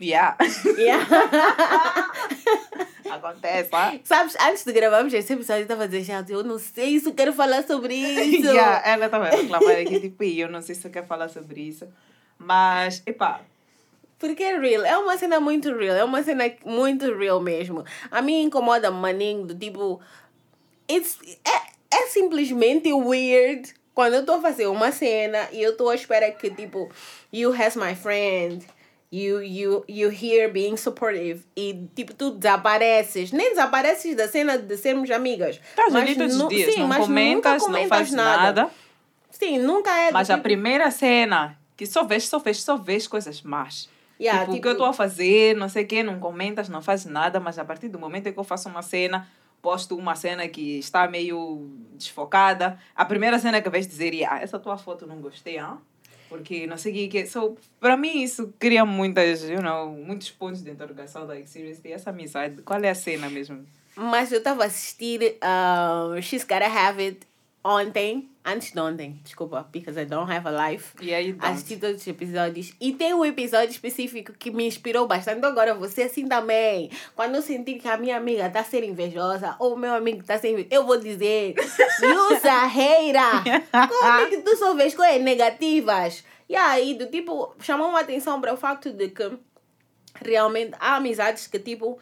Yeah. 0.00 0.36
Yeah. 0.76 1.06
Acontece, 3.10 3.68
ah? 3.72 3.94
Sabes, 4.04 4.36
antes 4.40 4.64
de 4.64 4.72
gravarmos 4.72 5.12
esse 5.14 5.32
episódio, 5.32 5.60
eu 5.60 5.64
estava 5.64 5.84
a 5.84 5.86
dizer, 5.86 6.02
gente, 6.02 6.32
eu 6.32 6.42
não 6.44 6.58
sei 6.58 6.98
se 7.00 7.08
eu 7.08 7.14
quero 7.14 7.32
falar 7.32 7.62
sobre 7.64 7.94
isso. 7.96 8.48
yeah. 8.50 8.82
Ela 8.88 9.06
estava 9.06 9.26
a 9.26 9.30
reclamar 9.30 9.76
aqui, 9.76 10.00
tipo, 10.00 10.22
"Ih, 10.24 10.40
eu 10.40 10.48
não 10.48 10.62
sei 10.62 10.74
se 10.74 10.86
eu 10.86 10.90
quero 10.90 11.06
falar 11.06 11.28
sobre 11.28 11.60
isso. 11.60 11.86
Mas, 12.38 13.02
epá, 13.06 13.40
Porque 14.18 14.42
é 14.42 14.58
real, 14.58 14.84
é 14.84 14.96
uma 14.98 15.16
cena 15.18 15.40
muito 15.40 15.74
real, 15.76 15.96
é 15.96 16.04
uma 16.04 16.22
cena 16.22 16.44
muito 16.64 17.14
real 17.16 17.40
mesmo. 17.40 17.84
A 18.10 18.20
mim 18.22 18.42
incomoda 18.42 18.90
maninho 18.90 19.46
do 19.46 19.54
tipo. 19.54 20.00
It's, 20.90 21.18
é, 21.44 21.96
é 21.98 22.06
simplesmente 22.08 22.92
weird 22.92 23.74
quando 23.94 24.14
eu 24.14 24.20
estou 24.20 24.36
a 24.36 24.40
fazer 24.40 24.66
uma 24.66 24.92
cena 24.92 25.48
e 25.52 25.62
eu 25.62 25.72
estou 25.72 25.88
à 25.90 25.94
espera 25.94 26.30
que, 26.30 26.50
tipo, 26.50 26.90
you 27.32 27.52
has 27.52 27.74
my 27.76 27.94
friend, 27.94 28.64
you, 29.12 29.40
you, 29.42 29.84
you 29.88 30.10
here 30.10 30.48
being 30.48 30.76
supportive 30.76 31.44
e, 31.56 31.88
tipo, 31.94 32.12
tu 32.14 32.30
desapareces. 32.32 33.32
Nem 33.32 33.50
desapareces 33.50 34.14
da 34.16 34.28
cena 34.28 34.58
de 34.58 34.76
sermos 34.76 35.10
amigas. 35.10 35.56
estás 35.56 35.92
mas 35.92 36.02
ali 36.02 36.14
todos 36.16 36.34
os 36.34 36.40
nu- 36.42 36.48
dias, 36.48 36.74
sim, 36.74 36.80
não 36.80 36.88
mas 36.88 36.98
nunca 36.98 37.08
comentas, 37.08 37.52
não 37.62 37.66
comentas 37.68 37.88
fazes 37.88 38.12
nada. 38.12 38.70
Sim, 39.30 39.58
nunca 39.58 39.90
é. 40.00 40.10
Mas 40.12 40.30
a 40.30 40.34
tipo- 40.34 40.42
primeira 40.44 40.90
cena, 40.90 41.58
que 41.76 41.86
só 41.86 42.04
vês, 42.04 42.26
só 42.28 42.38
vês, 42.38 42.62
só 42.62 42.76
vês 42.76 43.06
coisas 43.06 43.42
más. 43.42 43.88
Yeah, 44.18 44.40
tipo, 44.40 44.52
o 44.52 44.54
que 44.54 44.58
tipo- 44.60 44.68
eu 44.68 44.72
estou 44.72 44.86
a 44.86 44.92
fazer, 44.94 45.54
não 45.56 45.68
sei 45.68 45.84
o 45.84 45.86
quê, 45.86 46.02
não 46.02 46.18
comentas, 46.18 46.68
não 46.70 46.80
fazes 46.80 47.04
nada, 47.06 47.38
mas 47.38 47.58
a 47.58 47.64
partir 47.64 47.88
do 47.88 47.98
momento 47.98 48.26
em 48.28 48.32
que 48.32 48.38
eu 48.38 48.44
faço 48.44 48.66
uma 48.68 48.80
cena, 48.80 49.28
posto 49.60 49.94
uma 49.96 50.14
cena 50.16 50.48
que 50.48 50.78
está 50.78 51.06
meio 51.06 51.68
desfocada, 51.92 52.78
a 52.94 53.04
primeira 53.04 53.38
cena 53.38 53.60
que 53.60 53.68
vais 53.68 53.86
dizer, 53.86 54.24
ah, 54.24 54.40
essa 54.40 54.58
tua 54.58 54.78
foto 54.78 55.06
não 55.06 55.16
gostei, 55.20 55.58
ah? 55.58 55.76
Porque 56.28 56.66
não 56.66 56.76
sei 56.76 56.92
o 56.92 56.94
que 56.94 57.08
que 57.08 57.26
so, 57.26 57.56
para 57.78 57.96
mim 57.96 58.22
isso 58.22 58.52
cria 58.58 58.84
muitas, 58.84 59.42
you 59.42 59.62
know, 59.62 59.90
muitos 59.90 60.30
pontos 60.30 60.62
de 60.62 60.70
interrogação 60.70 61.26
like 61.26 61.48
seriously, 61.48 61.92
essa 61.92 62.10
amizade, 62.10 62.62
qual 62.62 62.82
é 62.82 62.90
a 62.90 62.94
cena 62.94 63.30
mesmo? 63.30 63.64
Mas 63.94 64.30
eu 64.32 64.38
estava 64.38 64.64
a 64.64 64.66
assistir 64.66 65.38
uh, 65.42 66.20
She's 66.20 66.44
Gotta 66.44 66.66
Have 66.66 67.02
It 67.02 67.26
ontem, 67.66 68.30
antes 68.44 68.72
de 68.72 68.78
ontem, 68.78 69.20
desculpa, 69.24 69.68
because 69.72 70.00
I 70.00 70.04
don't 70.04 70.30
have 70.30 70.46
a 70.46 70.70
life. 70.70 70.94
Don't. 70.96 71.38
Assisti 71.40 71.76
todos 71.76 72.00
os 72.00 72.06
episódios. 72.06 72.72
E 72.80 72.92
tem 72.92 73.12
um 73.12 73.24
episódio 73.24 73.70
específico 73.70 74.32
que 74.32 74.50
me 74.50 74.66
inspirou 74.66 75.06
bastante. 75.06 75.44
Agora, 75.44 75.74
você 75.74 76.04
assim 76.04 76.26
também. 76.28 76.90
Quando 77.14 77.34
eu 77.34 77.42
sentir 77.42 77.78
que 77.80 77.88
a 77.88 77.96
minha 77.96 78.16
amiga 78.16 78.46
está 78.46 78.62
sendo 78.62 78.84
invejosa, 78.84 79.56
ou 79.58 79.74
o 79.74 79.78
meu 79.78 79.92
amigo 79.92 80.20
está 80.20 80.38
sendo 80.38 80.60
invejoso, 80.60 80.74
eu 80.74 80.86
vou 80.86 80.98
dizer: 80.98 81.54
Lusa, 82.00 82.66
reira! 82.66 83.42
Como 83.88 84.20
é 84.20 84.26
que 84.30 84.38
tu 84.38 84.56
só 84.56 84.74
vês 84.74 84.94
coisas 84.94 85.20
negativas? 85.20 86.24
E 86.48 86.54
aí, 86.54 86.94
do 86.94 87.06
tipo, 87.06 87.54
chamou 87.60 87.88
uma 87.88 88.00
atenção 88.00 88.40
para 88.40 88.54
o 88.54 88.56
facto 88.56 88.92
de 88.92 89.08
que 89.08 89.36
realmente 90.24 90.72
há 90.78 90.96
amizades 90.96 91.46
que, 91.46 91.58
tipo, 91.58 91.98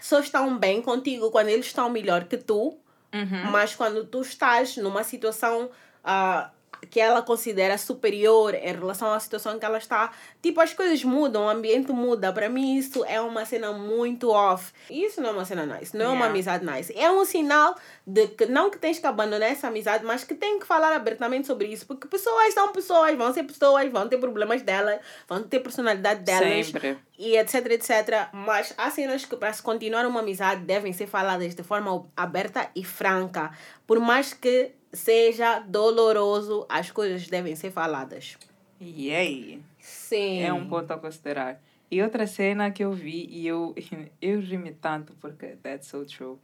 só 0.00 0.20
estão 0.20 0.58
bem 0.58 0.82
contigo 0.82 1.30
quando 1.30 1.48
eles 1.48 1.66
estão 1.66 1.88
melhor 1.88 2.24
que 2.24 2.36
tu, 2.36 2.78
Uhum. 3.16 3.50
mas 3.50 3.74
quando 3.74 4.04
tu 4.04 4.20
estás 4.20 4.76
numa 4.76 5.02
situação 5.02 5.70
ah, 6.04 6.50
que 6.90 7.00
ela 7.00 7.22
considera 7.22 7.76
superior 7.78 8.54
em 8.54 8.72
relação 8.72 9.12
à 9.12 9.18
situação 9.20 9.58
que 9.58 9.64
ela 9.64 9.78
está, 9.78 10.12
tipo, 10.42 10.60
as 10.60 10.72
coisas 10.72 11.02
mudam, 11.04 11.46
o 11.46 11.48
ambiente 11.48 11.92
muda. 11.92 12.32
Para 12.32 12.48
mim, 12.48 12.76
isso 12.76 13.04
é 13.04 13.20
uma 13.20 13.44
cena 13.44 13.72
muito 13.72 14.30
off. 14.30 14.72
Isso 14.90 15.20
não 15.20 15.30
é 15.30 15.32
uma 15.32 15.44
cena 15.44 15.66
nice, 15.66 15.96
não 15.96 16.04
é 16.04 16.08
uma 16.08 16.16
Yeah. 16.16 16.30
amizade 16.30 16.64
nice. 16.66 16.98
É 16.98 17.10
um 17.10 17.24
sinal 17.24 17.76
de 18.06 18.28
que 18.28 18.46
não 18.46 18.70
que 18.70 18.78
tens 18.78 18.98
que 18.98 19.06
abandonar 19.06 19.50
essa 19.50 19.68
amizade, 19.68 20.04
mas 20.04 20.24
que 20.24 20.34
tem 20.34 20.58
que 20.58 20.66
falar 20.66 20.92
abertamente 20.92 21.46
sobre 21.46 21.68
isso. 21.68 21.86
Porque 21.86 22.06
pessoas 22.08 22.52
são 22.54 22.72
pessoas, 22.72 23.16
vão 23.16 23.32
ser 23.32 23.44
pessoas, 23.44 23.90
vão 23.90 24.08
ter 24.08 24.18
problemas 24.18 24.62
delas, 24.62 25.00
vão 25.28 25.42
ter 25.42 25.60
personalidade 25.60 26.22
delas 26.22 26.66
Sempre. 26.66 26.98
e 27.18 27.36
etc, 27.36 27.66
etc. 27.72 28.28
Mas 28.32 28.74
há 28.76 28.90
cenas 28.90 29.24
que 29.24 29.36
para 29.36 29.52
se 29.52 29.62
continuar 29.62 30.06
uma 30.06 30.20
amizade 30.20 30.62
devem 30.62 30.92
ser 30.92 31.06
faladas 31.06 31.54
de 31.54 31.62
forma 31.62 32.06
aberta 32.16 32.68
e 32.74 32.84
franca. 32.84 33.50
Por 33.86 34.00
mais 34.00 34.32
que 34.32 34.72
seja 34.92 35.58
doloroso, 35.60 36.66
as 36.68 36.90
coisas 36.90 37.26
devem 37.28 37.54
ser 37.54 37.70
faladas. 37.70 38.36
E 38.80 39.10
aí? 39.12 39.62
Sim. 39.78 40.40
É 40.42 40.52
um 40.52 40.68
ponto 40.68 40.90
a 40.92 40.98
considerar. 40.98 41.60
E 41.90 42.02
outra 42.02 42.26
cena 42.26 42.70
que 42.70 42.84
eu 42.84 42.92
vi 42.92 43.26
e 43.30 43.46
eu, 43.46 43.74
eu 44.20 44.40
ri-me 44.40 44.72
tanto 44.72 45.14
porque 45.20 45.56
that's 45.62 45.88
so 45.88 46.04
true. 46.04 46.38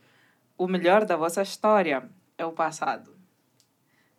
o 0.57 0.69
melhor 0.69 1.05
da 1.05 1.17
vossa 1.17 1.43
história 1.43 2.09
é 2.39 2.45
o 2.45 2.53
passado. 2.53 3.13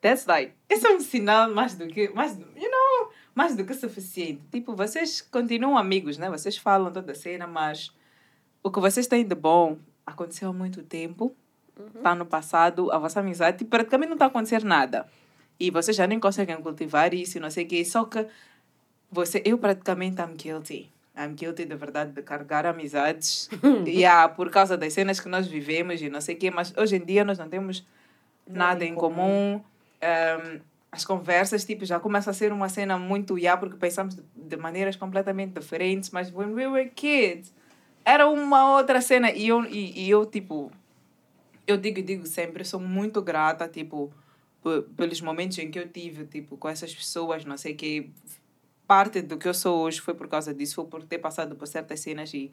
That's 0.01 0.25
like, 0.25 0.53
esse 0.67 0.86
é 0.86 0.91
um 0.91 0.99
sinal 0.99 1.49
mais 1.53 1.75
do 1.75 1.88
que, 1.88 2.09
mais, 2.09 2.38
you 2.38 2.69
know, 2.69 3.09
mais 3.33 3.55
do 3.55 3.63
que 3.63 3.73
suficiente. 3.73 4.41
Tipo, 4.51 4.75
vocês 4.75 5.21
continuam 5.21 5.77
amigos, 5.77 6.17
né? 6.17 6.29
Vocês 6.29 6.57
falam 6.57 6.91
toda 6.91 7.13
a 7.13 7.15
cena, 7.15 7.47
mas 7.47 7.95
o 8.62 8.69
que 8.69 8.81
vocês 8.81 9.07
têm 9.07 9.25
de 9.25 9.33
bom 9.33 9.77
aconteceu 10.05 10.49
há 10.49 10.53
muito 10.53 10.83
tempo, 10.83 11.33
está 11.95 12.12
uhum. 12.12 12.19
no 12.19 12.25
passado, 12.25 12.91
a 12.91 12.97
vossa 12.97 13.19
amizade 13.19 13.65
praticamente 13.65 14.09
não 14.09 14.15
está 14.15 14.25
a 14.25 14.27
acontecer 14.27 14.63
nada. 14.63 15.07
E 15.59 15.69
vocês 15.71 15.95
já 15.95 16.07
nem 16.07 16.19
conseguem 16.19 16.55
cultivar 16.62 17.13
isso, 17.13 17.39
não 17.39 17.49
sei 17.49 17.65
o 17.65 17.67
quê. 17.67 17.86
Só 17.86 18.05
que 18.05 18.25
você, 19.12 19.41
eu 19.45 19.57
praticamente 19.57 20.21
I'm 20.21 20.36
guilty. 20.36 20.91
I'm 21.15 21.36
guilty 21.36 21.65
de 21.65 21.75
verdade 21.75 22.12
de 22.12 22.21
carregar 22.23 22.65
amizades. 22.65 23.49
yeah, 23.86 24.27
por 24.33 24.49
causa 24.49 24.75
das 24.75 24.93
cenas 24.93 25.19
que 25.19 25.29
nós 25.29 25.47
vivemos 25.47 26.01
e 26.01 26.09
não 26.09 26.19
sei 26.19 26.36
o 26.36 26.38
quê. 26.38 26.51
Mas 26.51 26.73
hoje 26.75 26.95
em 26.95 27.05
dia 27.05 27.23
nós 27.23 27.38
não 27.38 27.47
temos 27.47 27.86
nada 28.47 28.83
em 28.83 28.95
comum. 28.95 29.15
comum. 29.15 29.63
Um, 30.03 30.59
as 30.91 31.05
conversas 31.05 31.65
tipo, 31.65 31.86
já 31.86 31.99
começa 31.99 32.29
a 32.29 32.33
ser 32.33 32.51
uma 32.51 32.69
cena 32.69 32.97
muito 32.99 33.38
yeah, 33.38 33.59
porque 33.59 33.77
pensamos 33.77 34.15
de, 34.15 34.23
de 34.36 34.57
maneiras 34.57 34.95
completamente 34.95 35.53
diferentes. 35.59 36.09
Mas 36.09 36.33
when 36.33 36.53
we 36.53 36.67
were 36.67 36.89
kids, 36.89 37.53
era 38.03 38.27
uma 38.27 38.75
outra 38.75 38.99
cena. 38.99 39.31
E 39.31 39.47
eu, 39.47 39.63
e, 39.65 40.05
e 40.05 40.09
eu 40.09 40.25
tipo, 40.25 40.71
eu 41.65 41.78
digo 41.78 41.99
e 41.99 42.02
digo 42.02 42.26
sempre, 42.26 42.63
sou 42.63 42.80
muito 42.80 43.21
grata, 43.21 43.67
tipo, 43.67 44.13
pelos 44.95 45.21
momentos 45.21 45.58
em 45.58 45.69
que 45.69 45.80
eu 45.80 45.88
tive, 45.88 46.26
tipo, 46.26 46.58
com 46.58 46.67
essas 46.69 46.93
pessoas, 46.93 47.45
não 47.45 47.58
sei 47.58 47.73
que, 47.73 48.12
parte 48.88 49.21
do 49.21 49.38
que 49.38 49.47
eu 49.47 49.54
sou 49.54 49.82
hoje 49.82 49.99
foi 50.02 50.13
por 50.13 50.28
causa 50.28 50.54
disso, 50.54 50.76
foi 50.76 50.86
por 50.86 51.04
ter 51.04 51.17
passado 51.17 51.56
por 51.56 51.67
certas 51.67 51.99
cenas 51.99 52.34
e, 52.34 52.52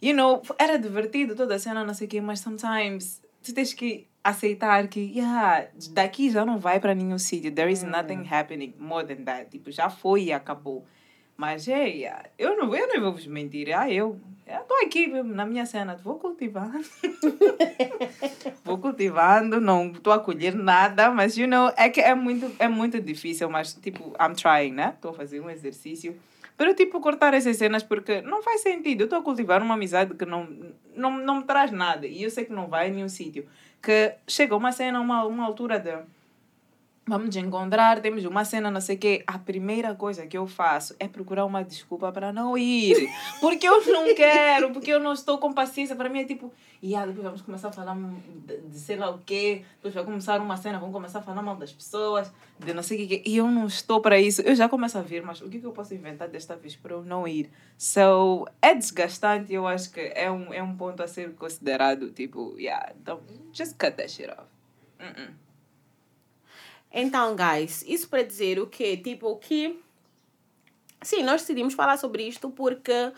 you 0.00 0.14
know, 0.14 0.42
era 0.58 0.78
divertido 0.78 1.34
toda 1.34 1.54
a 1.56 1.58
cena, 1.58 1.84
não 1.84 1.94
sei 1.94 2.06
o 2.06 2.10
quê, 2.10 2.20
mas 2.20 2.40
sometimes 2.40 3.22
tu 3.42 3.52
tens 3.52 3.74
que 3.74 4.06
aceitar 4.22 4.88
que, 4.88 5.00
yeah, 5.00 5.68
daqui 5.90 6.30
já 6.30 6.44
não 6.44 6.58
vai 6.58 6.80
para 6.80 6.94
nenhum 6.94 7.18
sítio, 7.18 7.52
there 7.52 7.70
is 7.70 7.82
nothing 7.82 8.20
hum. 8.20 8.26
happening 8.30 8.74
more 8.78 9.06
than 9.06 9.24
that, 9.24 9.50
tipo, 9.50 9.70
já 9.70 9.90
foi 9.90 10.24
e 10.24 10.32
acabou. 10.32 10.86
Mas, 11.36 11.66
é, 11.66 11.88
yeah, 11.88 12.30
eu, 12.38 12.56
não, 12.56 12.74
eu 12.74 12.86
não 12.88 13.00
vou 13.00 13.12
vos 13.12 13.26
mentir, 13.26 13.76
ah, 13.76 13.90
eu 13.90 14.20
estou 14.46 14.76
aqui 14.84 15.06
na 15.22 15.46
minha 15.46 15.64
cena, 15.64 15.96
vou 15.96 16.18
cultivando. 16.18 16.84
vou 18.64 18.78
cultivando, 18.78 19.60
não 19.60 19.86
estou 19.88 20.12
a 20.12 20.18
colher 20.18 20.54
nada, 20.54 21.10
mas, 21.10 21.36
you 21.36 21.48
know, 21.48 21.72
é 21.76 21.88
que 21.88 22.00
é 22.00 22.14
muito, 22.14 22.50
é 22.58 22.68
muito 22.68 23.00
difícil, 23.00 23.48
mas, 23.48 23.72
tipo, 23.74 24.14
I'm 24.20 24.34
trying, 24.34 24.72
né? 24.72 24.92
Estou 24.94 25.12
a 25.12 25.14
fazer 25.14 25.40
um 25.40 25.48
exercício. 25.48 26.14
Para, 26.56 26.74
tipo, 26.74 27.00
cortar 27.00 27.34
essas 27.34 27.56
cenas, 27.56 27.82
porque 27.82 28.20
não 28.22 28.42
faz 28.42 28.60
sentido. 28.60 29.02
Eu 29.02 29.04
estou 29.04 29.18
a 29.18 29.22
cultivar 29.22 29.62
uma 29.62 29.74
amizade 29.74 30.14
que 30.14 30.24
não, 30.24 30.48
não, 30.94 31.18
não 31.18 31.36
me 31.38 31.44
traz 31.44 31.72
nada. 31.72 32.06
E 32.06 32.22
eu 32.22 32.30
sei 32.30 32.44
que 32.44 32.52
não 32.52 32.68
vai 32.68 32.88
em 32.88 32.92
nenhum 32.92 33.08
sítio. 33.08 33.46
Que 33.82 34.14
chega 34.28 34.54
uma 34.54 34.70
cena, 34.70 35.00
uma, 35.00 35.24
uma 35.24 35.44
altura 35.44 35.80
de 35.80 35.96
vamos 37.06 37.26
nos 37.26 37.36
encontrar, 37.36 38.00
temos 38.00 38.24
uma 38.24 38.44
cena, 38.44 38.70
não 38.70 38.80
sei 38.80 38.96
o 38.96 38.98
quê. 38.98 39.24
A 39.26 39.38
primeira 39.38 39.94
coisa 39.94 40.26
que 40.26 40.36
eu 40.36 40.46
faço 40.46 40.94
é 40.98 41.06
procurar 41.06 41.44
uma 41.44 41.62
desculpa 41.62 42.10
para 42.10 42.32
não 42.32 42.56
ir. 42.56 43.08
Porque 43.40 43.68
eu 43.68 43.84
não 43.86 44.14
quero, 44.14 44.70
porque 44.72 44.90
eu 44.90 45.00
não 45.00 45.12
estou 45.12 45.38
com 45.38 45.52
paciência. 45.52 45.94
Para 45.94 46.08
mim 46.08 46.20
é 46.20 46.24
tipo, 46.24 46.52
e 46.82 46.94
ah, 46.94 47.04
depois 47.04 47.24
vamos 47.24 47.42
começar 47.42 47.68
a 47.68 47.72
falar 47.72 47.94
de, 47.94 48.56
de 48.56 48.78
sei 48.78 48.96
lá 48.96 49.10
o 49.10 49.18
quê, 49.18 49.64
depois 49.76 49.94
vai 49.94 50.04
começar 50.04 50.40
uma 50.40 50.56
cena, 50.56 50.78
vamos 50.78 50.94
começar 50.94 51.18
a 51.18 51.22
falar 51.22 51.42
mal 51.42 51.56
das 51.56 51.72
pessoas, 51.72 52.32
de 52.58 52.72
não 52.72 52.82
sei 52.82 53.04
o 53.04 53.08
quê. 53.08 53.22
E 53.24 53.36
eu 53.36 53.50
não 53.50 53.66
estou 53.66 54.00
para 54.00 54.18
isso. 54.18 54.40
Eu 54.42 54.54
já 54.54 54.68
começo 54.68 54.96
a 54.96 55.02
ver, 55.02 55.22
mas 55.22 55.40
o 55.40 55.48
que, 55.48 55.60
que 55.60 55.66
eu 55.66 55.72
posso 55.72 55.94
inventar 55.94 56.28
desta 56.28 56.56
vez 56.56 56.74
para 56.74 56.94
eu 56.94 57.04
não 57.04 57.28
ir? 57.28 57.50
So, 57.76 58.46
é 58.62 58.74
desgastante, 58.74 59.52
eu 59.52 59.66
acho 59.66 59.90
que 59.92 60.00
é 60.14 60.30
um, 60.30 60.52
é 60.52 60.62
um 60.62 60.74
ponto 60.76 61.02
a 61.02 61.06
ser 61.06 61.34
considerado, 61.34 62.10
tipo, 62.10 62.54
yeah, 62.58 62.92
don't, 63.04 63.22
just 63.52 63.76
cut 63.76 63.92
that 63.96 64.10
shit 64.10 64.30
off. 64.30 64.48
Uh 64.98 65.04
-uh. 65.04 65.43
Então, 66.96 67.34
guys, 67.34 67.84
isso 67.88 68.08
para 68.08 68.22
dizer 68.22 68.60
o 68.60 68.68
quê? 68.68 68.96
Tipo, 68.96 69.36
que. 69.38 69.80
Sim, 71.02 71.24
nós 71.24 71.40
decidimos 71.40 71.74
falar 71.74 71.96
sobre 71.96 72.22
isto 72.22 72.48
porque 72.50 73.12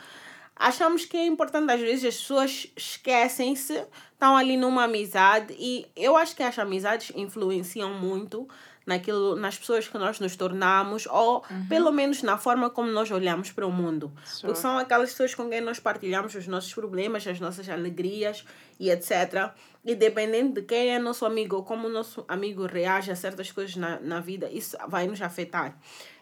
achamos 0.57 1.05
que 1.05 1.15
é 1.15 1.27
importante, 1.27 1.71
às 1.71 1.81
vezes, 1.81 2.07
as 2.07 2.17
pessoas 2.17 2.73
esquecem-se, 2.75 3.85
estão 4.11 4.35
ali 4.35 4.57
numa 4.57 4.85
amizade 4.85 5.55
e 5.59 5.87
eu 5.95 6.17
acho 6.17 6.35
que 6.35 6.43
as 6.43 6.59
amizades 6.59 7.13
influenciam 7.15 7.93
muito 7.93 8.49
naquilo, 8.87 9.35
nas 9.35 9.59
pessoas 9.59 9.89
que 9.89 9.99
nós 9.99 10.21
nos 10.21 10.37
tornamos 10.37 11.07
ou 11.07 11.45
uhum. 11.51 11.67
pelo 11.69 11.91
menos 11.91 12.23
na 12.23 12.39
forma 12.39 12.71
como 12.71 12.89
nós 12.91 13.11
olhamos 13.11 13.51
para 13.51 13.67
o 13.67 13.73
mundo. 13.73 14.13
Sure. 14.25 14.47
Porque 14.47 14.61
são 14.61 14.79
aquelas 14.79 15.11
pessoas 15.11 15.35
com 15.35 15.51
quem 15.51 15.61
nós 15.61 15.81
partilhamos 15.81 16.35
os 16.35 16.47
nossos 16.47 16.73
problemas, 16.73 17.27
as 17.27 17.41
nossas 17.41 17.69
alegrias 17.69 18.45
e 18.79 18.89
etc. 18.91 19.51
E 19.85 19.95
dependendo 19.95 20.55
de 20.55 20.63
quem 20.63 20.95
é 20.95 20.99
nosso 20.99 21.27
amigo 21.27 21.57
ou 21.57 21.65
como 21.65 21.89
o 21.89 21.91
nosso 21.91 22.25
amigo 22.29 22.65
reage 22.67 23.11
a 23.11 23.17
certas 23.17 23.51
coisas 23.51 23.75
na, 23.75 23.99
na 23.99 24.21
vida, 24.21 24.49
isso 24.51 24.77
vai 24.89 25.07
nos 25.07 25.21
afetar. 25.21 25.77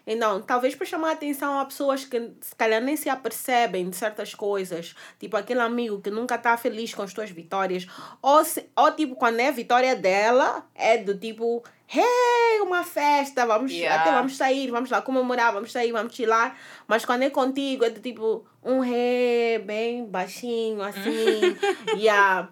Então, 0.07 0.39
talvez 0.41 0.75
para 0.75 0.85
chamar 0.85 1.09
a 1.09 1.13
atenção 1.13 1.59
a 1.59 1.65
pessoas 1.65 2.05
que 2.05 2.31
se 2.39 2.55
calhar 2.55 2.81
nem 2.81 2.95
se 2.95 3.09
apercebem 3.09 3.89
de 3.89 3.95
certas 3.95 4.35
coisas, 4.35 4.95
tipo 5.19 5.35
aquele 5.35 5.61
amigo 5.61 5.99
que 5.99 6.11
nunca 6.11 6.35
está 6.35 6.55
feliz 6.57 6.93
com 6.93 7.01
as 7.01 7.13
tuas 7.13 7.31
vitórias, 7.31 7.87
ou, 8.21 8.45
se, 8.45 8.69
ou 8.75 8.91
tipo, 8.91 9.15
quando 9.15 9.39
é 9.39 9.47
a 9.47 9.51
vitória 9.51 9.95
dela, 9.95 10.67
é 10.75 10.97
do 10.97 11.17
tipo, 11.17 11.63
hey, 11.87 12.61
uma 12.61 12.83
festa, 12.83 13.45
vamos, 13.45 13.71
yeah. 13.71 14.01
até 14.01 14.11
vamos 14.11 14.35
sair, 14.35 14.71
vamos 14.71 14.89
lá 14.89 15.01
comemorar, 15.01 15.53
vamos 15.53 15.71
sair, 15.71 15.91
vamos 15.91 16.13
chilar. 16.15 16.57
Mas 16.87 17.05
quando 17.05 17.23
é 17.23 17.29
contigo, 17.29 17.85
é 17.85 17.89
do 17.89 17.99
tipo, 17.99 18.45
um 18.63 18.79
ré 18.79 19.59
bem 19.59 20.05
baixinho, 20.05 20.81
assim, 20.81 21.55
yeah. 21.97 22.49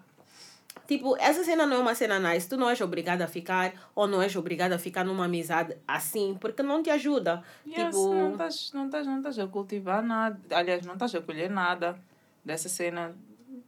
Tipo, 0.86 1.16
essa 1.18 1.44
cena 1.44 1.66
não 1.66 1.78
é 1.78 1.80
uma 1.80 1.96
cena 1.96 2.20
nice. 2.20 2.48
Tu 2.48 2.58
não 2.58 2.70
és 2.70 2.80
obrigada 2.82 3.24
a 3.24 3.28
ficar 3.28 3.74
ou 3.96 4.06
não 4.06 4.22
és 4.22 4.36
obrigada 4.36 4.76
a 4.76 4.80
ficar 4.80 5.06
numa 5.06 5.26
amizade 5.26 5.78
assim, 5.88 6.38
porque 6.40 6.62
não 6.62 6.84
te 6.84 6.90
ajuda. 6.90 7.42
Tipo... 7.64 8.14
não 8.14 8.34
estás 8.34 8.72
não 8.74 8.90
não 9.22 9.44
a 9.44 9.48
cultivar 9.48 10.04
nada. 10.04 10.40
Aliás, 10.52 10.86
não 10.86 10.94
estás 10.94 11.16
a 11.16 11.22
colher 11.22 11.50
nada 11.50 11.98
dessa 12.44 12.68
cena. 12.68 13.16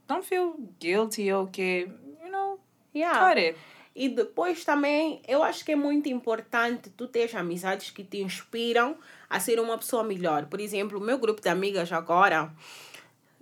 Don't 0.08 0.28
feel 0.28 0.56
guilty 0.80 1.32
ou 1.32 1.45
okay. 1.45 1.86
que, 1.86 2.23
you 2.23 2.32
know, 2.32 2.60
yeah. 2.93 3.17
cut 3.17 3.39
it. 3.39 3.58
E 3.95 4.10
depois 4.10 4.65
também, 4.65 5.21
eu 5.25 5.41
acho 5.41 5.63
que 5.63 5.71
é 5.71 5.75
muito 5.75 6.10
importante 6.10 6.89
tu 6.89 7.08
ter 7.08 7.34
amizades 7.38 7.91
que 7.91 8.03
te 8.03 8.17
inspiram 8.17 8.97
a 9.29 9.39
ser 9.39 9.58
uma 9.58 9.77
pessoa 9.77 10.03
melhor. 10.03 10.47
Por 10.47 10.60
exemplo, 10.60 10.99
o 10.99 11.01
meu 11.01 11.17
grupo 11.17 11.41
de 11.41 11.47
amigas 11.47 11.93
agora, 11.93 12.51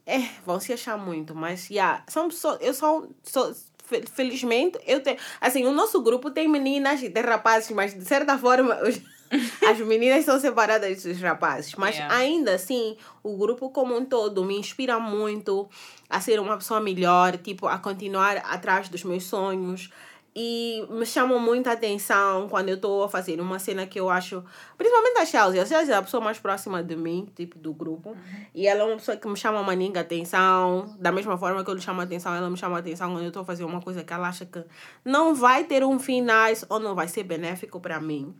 é, 0.05 0.19
vão 0.45 0.59
se 0.59 0.71
achar 0.71 0.97
muito, 0.97 1.33
mas 1.33 1.69
yeah, 1.69 2.03
são 2.07 2.27
pessoas, 2.27 2.59
eu 2.61 2.73
sou, 2.73 3.09
sou 3.23 3.53
felizmente, 4.13 4.77
eu 4.85 5.01
tenho, 5.01 5.17
assim, 5.41 5.65
o 5.65 5.71
nosso 5.71 6.01
grupo 6.01 6.29
tem 6.29 6.47
meninas 6.47 7.01
e 7.01 7.09
tem 7.09 7.23
rapazes, 7.23 7.71
mas 7.71 7.93
de 7.93 8.05
certa 8.05 8.37
forma 8.37 8.79
os, 8.83 9.01
as 9.67 9.79
meninas 9.79 10.25
são 10.25 10.39
separadas 10.39 11.03
dos 11.03 11.19
rapazes, 11.19 11.73
mas 11.75 11.95
yeah. 11.95 12.15
ainda 12.15 12.53
assim, 12.53 12.97
o 13.23 13.35
grupo 13.37 13.69
como 13.69 13.97
um 13.97 14.05
todo 14.05 14.43
me 14.43 14.57
inspira 14.57 14.99
muito 14.99 15.67
a 16.09 16.21
ser 16.21 16.39
uma 16.39 16.57
pessoa 16.57 16.79
melhor, 16.79 17.37
tipo, 17.37 17.67
a 17.67 17.77
continuar 17.77 18.37
atrás 18.37 18.89
dos 18.89 19.03
meus 19.03 19.23
sonhos, 19.23 19.89
e 20.35 20.83
me 20.89 21.05
chamam 21.05 21.37
muita 21.39 21.71
atenção 21.71 22.49
quando 22.49 22.69
eu 22.69 22.75
estou 22.75 23.03
a 23.03 23.09
fazer 23.09 23.39
uma 23.39 23.59
cena 23.59 23.85
que 23.85 23.99
eu 23.99 24.09
acho. 24.09 24.43
Principalmente 24.75 25.19
a 25.19 25.25
Chelsea. 25.25 25.61
A 25.61 25.65
Chelsea 25.65 25.93
é 25.93 25.97
a 25.97 26.01
pessoa 26.01 26.23
mais 26.23 26.39
próxima 26.39 26.83
de 26.83 26.95
mim, 26.95 27.29
tipo, 27.35 27.59
do 27.59 27.71
grupo. 27.71 28.09
Uhum. 28.09 28.45
E 28.53 28.65
ela 28.65 28.81
é 28.81 28.83
uma 28.83 28.95
pessoa 28.95 29.15
que 29.15 29.27
me 29.27 29.37
chama 29.37 29.61
maninga 29.61 29.99
atenção. 29.99 30.95
Da 30.99 31.11
mesma 31.11 31.37
forma 31.37 31.63
que 31.63 31.69
eu 31.69 31.75
lhe 31.75 31.81
chamo 31.81 32.01
atenção, 32.01 32.33
ela 32.33 32.49
me 32.49 32.57
chama 32.57 32.79
atenção 32.79 33.11
quando 33.11 33.23
eu 33.23 33.27
estou 33.27 33.43
a 33.43 33.45
fazer 33.45 33.63
uma 33.63 33.79
coisa 33.79 34.03
que 34.03 34.11
ela 34.11 34.27
acha 34.27 34.45
que 34.45 34.63
não 35.05 35.35
vai 35.35 35.65
ter 35.65 35.83
um 35.83 35.99
fim 35.99 36.21
nice 36.21 36.65
ou 36.67 36.79
não 36.79 36.95
vai 36.95 37.07
ser 37.07 37.23
benéfico 37.23 37.79
para 37.79 37.99
mim. 37.99 38.33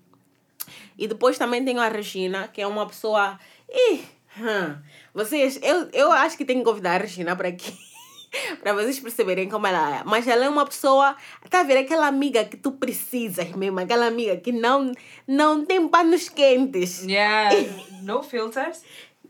E 0.97 1.07
depois 1.07 1.37
também 1.37 1.63
tenho 1.63 1.79
a 1.79 1.89
Regina, 1.89 2.47
que 2.47 2.59
é 2.59 2.65
uma 2.65 2.87
pessoa. 2.87 3.37
Ih, 3.69 4.03
hum, 4.39 4.77
vocês, 5.13 5.59
eu, 5.61 5.89
eu 5.93 6.11
acho 6.11 6.35
que 6.37 6.45
tenho 6.45 6.59
que 6.59 6.65
convidar 6.65 6.95
a 6.95 7.03
Regina 7.03 7.35
para 7.35 7.49
aqui. 7.49 7.92
para 8.61 8.73
vocês 8.73 8.99
perceberem 8.99 9.49
como 9.49 9.67
ela 9.67 9.99
é. 9.99 10.03
Mas 10.03 10.27
ela 10.27 10.45
é 10.45 10.49
uma 10.49 10.65
pessoa, 10.65 11.15
tá 11.49 11.61
a 11.61 11.63
ver? 11.63 11.77
Aquela 11.77 12.07
amiga 12.07 12.43
que 12.45 12.57
tu 12.57 12.71
precisas 12.73 13.51
mesmo, 13.51 13.79
aquela 13.79 14.07
amiga 14.07 14.37
que 14.37 14.51
não, 14.51 14.91
não 15.27 15.65
tem 15.65 15.87
panos 15.87 16.29
quentes. 16.29 17.03
Yeah, 17.03 17.51
no 18.03 18.23
filters. 18.23 18.83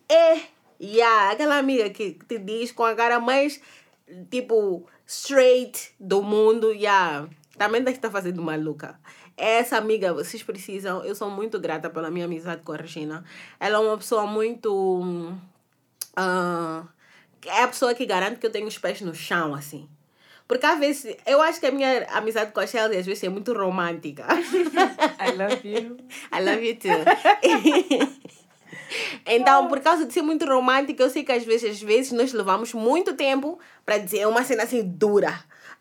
É, 0.07 0.41
yeah, 0.81 1.31
aquela 1.31 1.57
amiga 1.57 1.89
que 1.89 2.17
te 2.27 2.37
diz 2.37 2.71
com 2.71 2.83
a 2.83 2.95
cara 2.95 3.19
mais, 3.19 3.61
tipo, 4.29 4.85
straight 5.05 5.93
do 5.99 6.21
mundo, 6.21 6.71
yeah. 6.71 7.27
Também 7.57 7.83
deve 7.83 7.97
estar 7.97 8.09
fazendo 8.09 8.41
maluca. 8.41 8.99
Essa 9.37 9.77
amiga, 9.77 10.13
vocês 10.13 10.41
precisam. 10.41 11.03
Eu 11.03 11.15
sou 11.15 11.29
muito 11.29 11.59
grata 11.59 11.89
pela 11.89 12.09
minha 12.09 12.25
amizade 12.25 12.61
com 12.63 12.71
a 12.71 12.77
Regina. 12.77 13.23
Ela 13.59 13.77
é 13.77 13.79
uma 13.79 13.97
pessoa 13.97 14.25
muito. 14.25 14.71
Uh, 16.17 16.87
é 17.45 17.63
a 17.63 17.67
pessoa 17.67 17.93
que 17.93 18.05
garante 18.05 18.39
que 18.39 18.45
eu 18.45 18.51
tenho 18.51 18.67
os 18.67 18.77
pés 18.77 19.01
no 19.01 19.13
chão, 19.13 19.53
assim. 19.53 19.89
Porque 20.47 20.65
às 20.65 20.77
vezes, 20.77 21.17
eu 21.25 21.41
acho 21.41 21.59
que 21.59 21.65
a 21.65 21.71
minha 21.71 22.05
amizade 22.11 22.51
com 22.51 22.59
a 22.59 22.67
Shelly 22.67 22.97
às 22.97 23.05
vezes 23.05 23.23
é 23.23 23.29
muito 23.29 23.53
romântica. 23.53 24.25
I 25.19 25.31
love 25.31 25.61
you. 25.63 25.97
I 26.31 26.43
love 26.43 26.67
you 26.67 26.75
too. 26.75 26.91
então, 29.25 29.67
por 29.67 29.79
causa 29.79 30.05
de 30.05 30.13
ser 30.13 30.21
muito 30.21 30.45
romântica, 30.45 31.01
eu 31.03 31.09
sei 31.09 31.23
que 31.23 31.31
às 31.31 31.45
vezes, 31.45 31.71
às 31.71 31.81
vezes 31.81 32.11
nós 32.11 32.31
levamos 32.33 32.73
muito 32.73 33.13
tempo 33.13 33.57
para 33.85 33.97
dizer 33.97 34.27
uma 34.27 34.43
cena 34.43 34.63
assim 34.63 34.83
dura. 34.83 35.33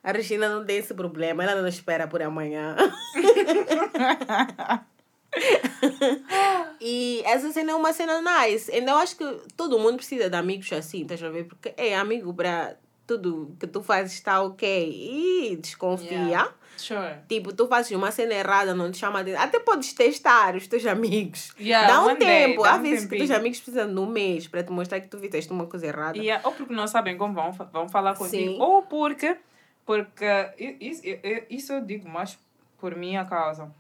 A 0.03 0.13
Regina 0.13 0.49
não 0.49 0.65
tem 0.65 0.79
esse 0.79 0.95
problema, 0.95 1.45
ela 1.45 1.61
não 1.61 1.69
espera 1.69 2.09
por 2.09 2.23
amanhã. 2.23 2.75
e 6.81 7.23
essa 7.25 7.51
cena 7.53 7.73
é 7.73 7.75
uma 7.75 7.93
cena 7.93 8.21
nice. 8.21 8.71
Então 8.75 8.95
eu 8.95 9.01
acho 9.01 9.17
que 9.17 9.25
todo 9.57 9.79
mundo 9.79 9.97
precisa 9.97 10.29
de 10.29 10.37
amigos 10.37 10.73
assim, 10.73 11.03
estás 11.03 11.23
a 11.23 11.31
ver? 11.31 11.45
Porque 11.45 11.73
é 11.77 11.97
amigo 11.97 12.33
para 12.35 12.77
tudo 13.07 13.55
que 13.59 13.67
tu 13.67 13.83
fazes 13.83 14.13
está 14.15 14.43
ok. 14.43 14.67
E 15.51 15.57
desconfia. 15.57 16.11
Yeah. 16.13 16.53
Sure. 16.77 17.17
Tipo, 17.29 17.53
tu 17.53 17.69
fazes 17.69 17.93
uma 17.93 18.11
cena 18.11 18.35
errada, 18.35 18.75
não 18.75 18.91
te 18.91 18.97
chama 18.99 19.23
de. 19.23 19.35
Até 19.37 19.61
podes 19.61 19.93
testar 19.93 20.57
os 20.57 20.67
teus 20.67 20.85
amigos. 20.87 21.53
Yeah, 21.61 21.87
dá 21.87 22.03
um 22.03 22.07
one 22.09 22.19
day, 22.19 22.47
tempo. 22.49 22.63
dá 22.63 22.73
Às 22.73 22.79
um 22.79 22.83
vezes 22.83 23.01
que 23.05 23.11
tempinho. 23.11 23.23
os 23.25 23.29
teus 23.29 23.39
amigos 23.41 23.61
precisam 23.61 23.95
de 23.95 24.01
um 24.01 24.07
mês 24.07 24.49
para 24.49 24.63
te 24.65 24.73
mostrar 24.73 25.01
que 25.01 25.07
tu 25.09 25.19
fizeste 25.19 25.53
uma 25.53 25.67
coisa 25.67 25.87
errada. 25.87 26.19
Yeah, 26.19 26.47
ou 26.47 26.53
porque 26.55 26.73
não 26.73 26.87
sabem 26.89 27.17
como 27.17 27.35
vão, 27.35 27.53
vão 27.53 27.89
falar 27.89 28.15
contigo, 28.17 28.53
Sim. 28.53 28.61
ou 28.61 28.83
porque, 28.83 29.37
porque 29.85 30.25
isso, 30.81 31.03
isso 31.51 31.73
eu 31.75 31.81
digo 31.83 32.09
mais 32.09 32.39
por 32.79 32.97
minha 32.97 33.25
causa. 33.27 33.71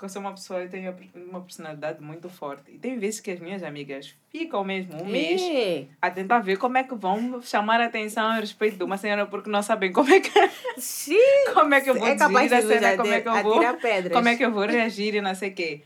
Porque 0.00 0.06
eu 0.06 0.08
sou 0.08 0.22
uma 0.22 0.32
pessoa, 0.32 0.62
eu 0.62 0.68
tenho 0.70 0.96
uma 1.30 1.42
personalidade 1.42 2.00
muito 2.00 2.30
forte. 2.30 2.70
E 2.72 2.78
tem 2.78 2.98
vezes 2.98 3.20
que 3.20 3.30
as 3.30 3.38
minhas 3.38 3.62
amigas 3.62 4.14
ficam 4.30 4.64
mesmo 4.64 4.94
um 5.02 5.04
mês 5.04 5.42
É. 5.42 5.84
a 6.00 6.10
tentar 6.10 6.38
ver 6.38 6.56
como 6.56 6.78
é 6.78 6.84
que 6.84 6.94
vão 6.94 7.42
chamar 7.42 7.82
a 7.82 7.84
atenção 7.84 8.24
a 8.24 8.36
respeito 8.36 8.78
de 8.78 8.82
uma 8.82 8.96
senhora 8.96 9.26
porque 9.26 9.50
não 9.50 9.62
sabem 9.62 9.92
como 9.92 10.10
é 10.10 10.20
que, 10.20 10.30
Sim. 10.80 11.18
como 11.52 11.74
é 11.74 11.82
que 11.82 11.90
eu 11.90 11.98
vou 11.98 12.08
é 12.08 12.16
capaz 12.16 12.50
a 12.50 12.62
cena, 12.62 12.96
como 12.96 13.12
é 13.12 13.20
que 13.20 13.28
eu 13.28 13.42
vou, 13.42 13.60
pedras. 13.76 14.12
como 14.14 14.28
é 14.28 14.36
que 14.36 14.42
eu 14.46 14.50
vou 14.50 14.64
reagir 14.64 15.14
e 15.16 15.20
não 15.20 15.34
sei 15.34 15.50
o 15.50 15.54
quê. 15.54 15.82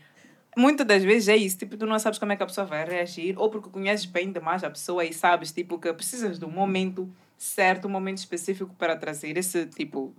Muitas 0.55 0.87
das 0.87 1.03
vezes 1.03 1.27
é 1.27 1.35
isso, 1.35 1.57
tipo, 1.57 1.75
tu 1.75 1.85
não 1.85 1.99
sabes 1.99 2.17
como 2.17 2.31
é 2.31 2.37
que 2.37 2.43
a 2.43 2.45
pessoa 2.45 2.65
vai 2.65 2.85
reagir, 2.85 3.37
ou 3.37 3.49
porque 3.49 3.69
conheces 3.69 4.05
bem 4.05 4.31
demais 4.31 4.63
a 4.63 4.69
pessoa 4.69 5.03
e 5.03 5.11
sabes, 5.11 5.51
tipo, 5.51 5.77
que 5.77 5.91
precisas 5.91 6.39
de 6.39 6.45
um 6.45 6.49
momento 6.51 7.09
certo, 7.37 7.89
um 7.89 7.91
momento 7.91 8.19
específico 8.19 8.73
para 8.79 8.95
trazer 8.95 9.37
esse, 9.37 9.65
tipo, 9.65 10.13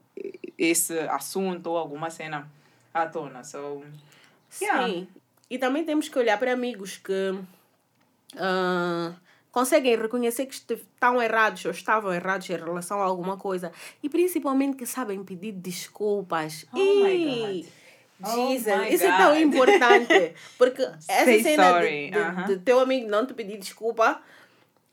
esse 0.59 0.99
assunto 1.09 1.69
ou 1.69 1.79
alguma 1.79 2.11
cena 2.11 2.47
à 3.03 3.07
tona. 3.07 3.45
So, 3.45 3.83
yeah. 4.61 4.87
Sim. 4.87 5.09
E 5.49 5.59
também 5.59 5.85
temos 5.85 6.09
que 6.09 6.19
olhar 6.19 6.39
para 6.39 6.53
amigos 6.53 6.97
que 6.97 7.39
ah, 8.37 9.13
conseguem 9.53 9.97
reconhecer 9.97 10.47
que 10.47 10.55
estão 10.55 11.23
errados 11.23 11.65
ou 11.65 11.71
estavam 11.71 12.13
errados 12.13 12.49
em 12.51 12.57
relação 12.57 13.01
a 13.01 13.05
alguma 13.05 13.37
coisa. 13.37 13.73
E 14.03 14.09
principalmente 14.09 14.77
que 14.77 14.87
sabem 14.87 15.23
pedir 15.25 15.53
desculpas. 15.53 16.67
Oh 16.73 16.79
e... 16.79 17.63
God. 17.63 17.73
Oh 18.25 18.49
Jesus, 18.49 18.79
my 18.79 18.95
isso 18.95 19.05
é 19.05 19.17
tão 19.17 19.35
God. 19.35 19.43
importante. 19.43 20.35
Porque 20.57 20.83
essa 21.09 21.43
cena 21.43 21.81
de, 21.81 22.11
uh-huh. 22.11 22.47
de 22.47 22.59
teu 22.59 22.81
amigo 22.81 23.09
não 23.09 23.27
te 23.27 23.35
pedir 23.35 23.59
desculpa 23.59 24.21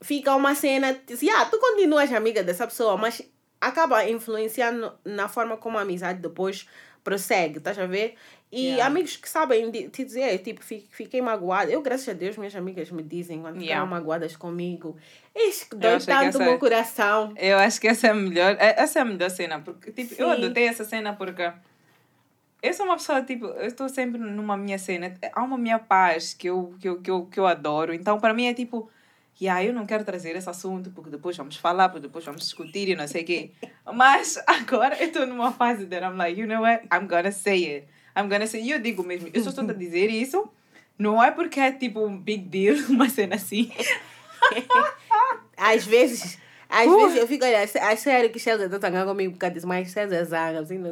fica 0.01 0.35
uma 0.35 0.53
cena. 0.53 0.99
Assim, 1.11 1.29
ah, 1.29 1.45
tu 1.45 1.57
continuas 1.57 2.11
amiga 2.11 2.43
dessa 2.43 2.67
pessoa, 2.67 2.97
mas 2.97 3.21
acaba 3.59 4.07
influenciando 4.07 4.93
na 5.05 5.27
forma 5.27 5.57
como 5.57 5.77
a 5.77 5.81
amizade 5.81 6.19
depois 6.19 6.67
prossegue, 7.03 7.57
estás 7.57 7.77
a 7.77 7.85
ver? 7.85 8.15
E 8.51 8.67
Yeah. 8.67 8.85
amigos 8.85 9.17
que 9.17 9.27
sabem 9.27 9.71
te 9.71 10.05
dizer, 10.05 10.37
tipo, 10.39 10.63
fi- 10.63 10.87
fiquei 10.91 11.19
magoada. 11.21 11.71
Eu, 11.71 11.81
graças 11.81 12.07
a 12.09 12.13
Deus, 12.13 12.37
minhas 12.37 12.55
amigas 12.55 12.91
me 12.91 13.01
dizem 13.01 13.41
quando 13.41 13.59
Yeah. 13.59 13.83
ficam 13.83 13.87
magoadas 13.97 14.35
comigo. 14.35 14.95
Isso 15.35 15.67
que 15.69 15.75
dói 15.75 15.97
tanto 15.99 16.25
o 16.25 16.27
essa- 16.27 16.39
meu 16.39 16.59
coração. 16.59 17.33
Eu 17.35 17.57
acho 17.57 17.81
que 17.81 17.87
essa 17.87 18.07
é 18.07 18.09
a 18.11 18.13
melhor, 18.13 18.55
é- 18.59 18.75
essa 18.81 18.99
é 18.99 19.01
a 19.01 19.05
melhor 19.05 19.31
cena, 19.31 19.59
porque 19.59 19.91
tipo, 19.91 20.13
eu 20.21 20.29
adotei 20.29 20.67
essa 20.67 20.83
cena 20.85 21.13
porque 21.13 21.51
eu 22.61 22.73
sou 22.73 22.85
uma 22.85 22.95
pessoa, 22.95 23.23
tipo, 23.23 23.45
eu 23.47 23.65
estou 23.65 23.89
sempre 23.89 24.19
numa 24.21 24.55
minha 24.55 24.77
cena, 24.77 25.13
há 25.33 25.41
uma 25.43 25.57
minha 25.57 25.79
paz 25.79 26.33
que 26.35 26.47
eu, 26.47 26.75
que 26.79 26.87
eu, 26.87 27.01
que 27.01 27.09
eu, 27.11 27.25
que 27.25 27.39
eu 27.39 27.47
adoro, 27.47 27.91
então 27.93 28.19
para 28.19 28.33
mim 28.35 28.45
é 28.45 28.53
tipo, 28.53 28.87
yeah, 29.41 29.63
eu 29.63 29.73
não 29.73 29.85
quero 29.85 30.03
trazer 30.03 30.35
esse 30.35 30.49
assunto 30.49 30.91
porque 30.91 31.09
depois 31.09 31.35
vamos 31.35 31.57
falar, 31.57 31.89
porque 31.89 32.07
depois 32.07 32.23
vamos 32.25 32.41
discutir 32.41 32.89
e 32.89 32.95
não 32.95 33.07
sei 33.07 33.23
o 33.23 33.25
quê. 33.25 33.51
Mas 33.93 34.41
agora 34.47 34.97
eu 34.99 35.07
estou 35.07 35.25
numa 35.25 35.51
fase 35.51 35.85
that 35.87 36.03
I'm 36.03 36.17
like, 36.17 36.39
you 36.39 36.47
know 36.47 36.61
what, 36.61 36.87
I'm 36.93 37.07
gonna 37.07 37.31
say 37.31 37.75
it. 37.75 37.87
I'm 38.15 38.29
gonna 38.29 38.47
say, 38.47 38.61
e 38.61 38.71
eu 38.71 38.79
digo 38.79 39.03
mesmo, 39.03 39.29
eu 39.33 39.43
só 39.43 39.49
estou 39.49 39.67
a 39.67 39.73
dizer 39.73 40.09
isso, 40.09 40.47
não 40.97 41.23
é 41.23 41.31
porque 41.31 41.59
é 41.59 41.71
tipo 41.71 42.05
um 42.05 42.17
big 42.17 42.43
deal, 42.43 42.77
uma 42.89 43.09
cena 43.09 43.35
assim. 43.35 43.71
Às 45.57 45.85
vezes, 45.85 46.37
às 46.75 46.87
Uh. 46.87 46.97
vezes 46.97 47.17
eu 47.17 47.27
fico, 47.27 47.45
olha, 47.45 47.57
é 47.57 47.95
sério 47.95 48.29
que 48.31 48.39
César 48.39 48.65
está 48.65 48.79
tangando 48.79 49.07
comigo 49.11 49.33
por 49.33 49.37
causa 49.39 49.53
disso, 49.53 49.67
mas 49.67 49.91
César 49.91 50.23
zanga, 50.25 50.61
assim, 50.61 50.77
não. 50.79 50.89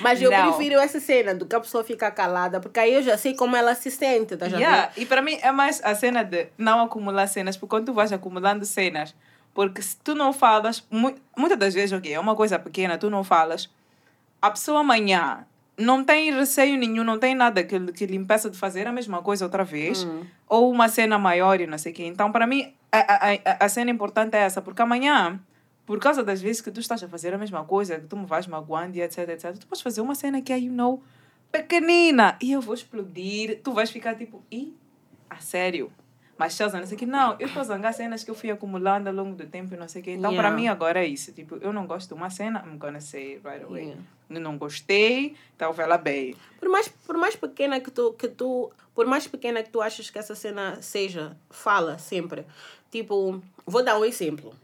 Mas 0.00 0.22
eu 0.22 0.30
Não. 0.30 0.52
prefiro 0.52 0.78
essa 0.80 1.00
cena 1.00 1.34
do 1.34 1.46
que 1.46 1.54
a 1.56 1.60
pessoa 1.60 1.82
ficar 1.82 2.10
calada, 2.12 2.60
porque 2.60 2.78
aí 2.78 2.94
eu 2.94 3.02
já 3.02 3.16
sei 3.18 3.34
como 3.34 3.56
ela 3.56 3.74
se 3.74 3.90
sente, 3.90 4.36
tá 4.36 4.48
já 4.48 4.56
Yeah. 4.56 4.92
E 4.96 5.04
para 5.04 5.20
mim 5.20 5.36
é 5.42 5.50
mais 5.50 5.80
a 5.84 5.94
cena 5.94 6.22
de 6.22 6.46
não 6.56 6.80
acumular 6.80 7.26
cenas, 7.26 7.56
porque 7.56 7.70
quando 7.70 7.86
tu 7.86 7.92
vais 7.92 8.12
acumulando 8.12 8.64
cenas, 8.64 9.14
porque 9.52 9.82
se 9.82 9.96
tu 9.96 10.14
não 10.14 10.32
falas, 10.32 10.84
mu 10.90 11.14
muitas 11.36 11.58
das 11.58 11.74
vezes, 11.74 11.92
ok, 11.92 12.12
é 12.14 12.20
uma 12.20 12.36
coisa 12.36 12.58
pequena, 12.58 12.96
tu 12.96 13.10
não 13.10 13.24
falas, 13.24 13.68
a 14.40 14.50
pessoa 14.50 14.80
amanhã 14.80 15.44
não 15.76 16.04
tem 16.04 16.32
receio 16.32 16.76
nenhum, 16.78 17.02
não 17.02 17.18
tem 17.18 17.34
nada 17.34 17.64
que, 17.64 17.80
que 17.92 18.06
lhe 18.06 18.16
impeça 18.16 18.48
de 18.48 18.56
fazer 18.56 18.86
a 18.86 18.92
mesma 18.92 19.20
coisa 19.22 19.44
outra 19.44 19.64
vez, 19.64 20.04
Hum. 20.04 20.22
ou 20.48 20.70
uma 20.70 20.88
cena 20.88 21.18
maior 21.18 21.60
e 21.60 21.66
não 21.66 21.78
sei 21.78 21.90
o 21.90 21.94
quê. 21.94 22.04
Então, 22.04 22.30
para 22.30 22.46
mim, 22.46 22.72
a, 23.00 23.52
a, 23.52 23.64
a, 23.64 23.68
cena 23.68 23.90
importante 23.90 24.36
é 24.36 24.40
essa, 24.40 24.60
porque 24.62 24.82
amanhã, 24.82 25.40
por 25.86 25.98
causa 25.98 26.22
das 26.22 26.40
vezes 26.40 26.60
que 26.60 26.70
tu 26.70 26.80
estás 26.80 27.02
a 27.02 27.08
fazer 27.08 27.34
a 27.34 27.38
mesma 27.38 27.64
coisa, 27.64 27.98
que 27.98 28.06
tu 28.06 28.16
me 28.16 28.26
vais 28.26 28.46
magoando 28.46 28.96
e 28.96 29.02
etc, 29.02 29.28
etc, 29.30 29.56
tu 29.58 29.66
podes 29.66 29.82
fazer 29.82 30.00
uma 30.00 30.14
cena 30.14 30.40
que 30.40 30.52
é, 30.52 30.58
you 30.58 30.72
know, 30.72 31.02
pequenina, 31.50 32.36
e 32.42 32.52
eu 32.52 32.60
vou 32.60 32.74
explodir, 32.74 33.60
tu 33.62 33.72
vais 33.72 33.90
ficar 33.90 34.14
tipo, 34.14 34.42
ih, 34.50 34.74
a 35.30 35.36
sério? 35.36 35.92
Mas 36.36 36.54
Chelsea, 36.54 36.80
não 36.80 36.86
sei 36.86 36.98
que, 36.98 37.06
não, 37.06 37.36
eu 37.38 37.46
estou 37.46 37.60
a 37.60 37.64
zangar 37.64 37.94
cenas 37.94 38.24
que 38.24 38.30
eu 38.30 38.34
fui 38.34 38.50
acumulando 38.50 39.08
ao 39.08 39.14
longo 39.14 39.36
do 39.36 39.46
tempo 39.46 39.72
e 39.72 39.76
não 39.76 39.86
sei 39.86 40.02
o 40.02 40.04
quê. 40.04 40.10
Então, 40.12 40.32
para 40.34 40.48
Yeah. 40.48 40.56
mim, 40.56 40.68
agora 40.68 41.04
é 41.04 41.06
isso. 41.06 41.32
Tipo, 41.32 41.56
eu 41.60 41.72
não 41.72 41.86
gosto 41.86 42.08
de 42.08 42.14
uma 42.14 42.28
cena, 42.28 42.64
I'm 42.66 42.76
gonna 42.76 43.00
say 43.00 43.34
it 43.34 43.46
right 43.46 43.64
away. 43.64 43.84
Yeah. 43.84 44.02
Eu 44.30 44.40
não 44.40 44.58
gostei, 44.58 45.36
então 45.54 45.72
vai 45.72 45.86
lá 45.86 45.96
bem. 45.96 46.34
Por 46.58 46.68
mais, 46.68 46.88
por 46.88 47.16
mais 47.16 47.36
pequena 47.36 47.78
que 47.78 47.90
tu, 47.90 48.12
que 48.14 48.26
tu, 48.26 48.72
por 48.94 49.06
mais 49.06 49.28
pequena 49.28 49.62
que 49.62 49.70
tu 49.70 49.80
achas 49.80 50.10
que 50.10 50.18
essa 50.18 50.34
cena 50.34 50.82
seja, 50.82 51.36
fala 51.50 51.98
sempre. 51.98 52.44
Tipo, 52.94 53.42
vou 53.66 53.82
dar 53.82 53.98
um 53.98 54.04
exemplo. 54.04 54.54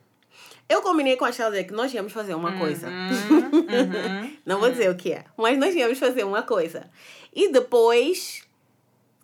Eu 0.68 0.82
combinei 0.82 1.16
com 1.16 1.24
a 1.24 1.32
Chelsea 1.32 1.64
que 1.64 1.72
nós 1.72 1.92
íamos 1.92 2.12
fazer 2.12 2.32
uma 2.32 2.56
coisa. 2.60 2.86
Uhum, 2.86 4.36
Não 4.46 4.60
vou 4.60 4.70
dizer 4.70 4.88
o 4.88 4.94
que 4.94 5.10
é, 5.10 5.24
mas 5.36 5.58
nós 5.58 5.74
íamos 5.74 5.98
fazer 5.98 6.22
uma 6.22 6.42
coisa. 6.42 6.88
E 7.34 7.50
depois 7.50 8.44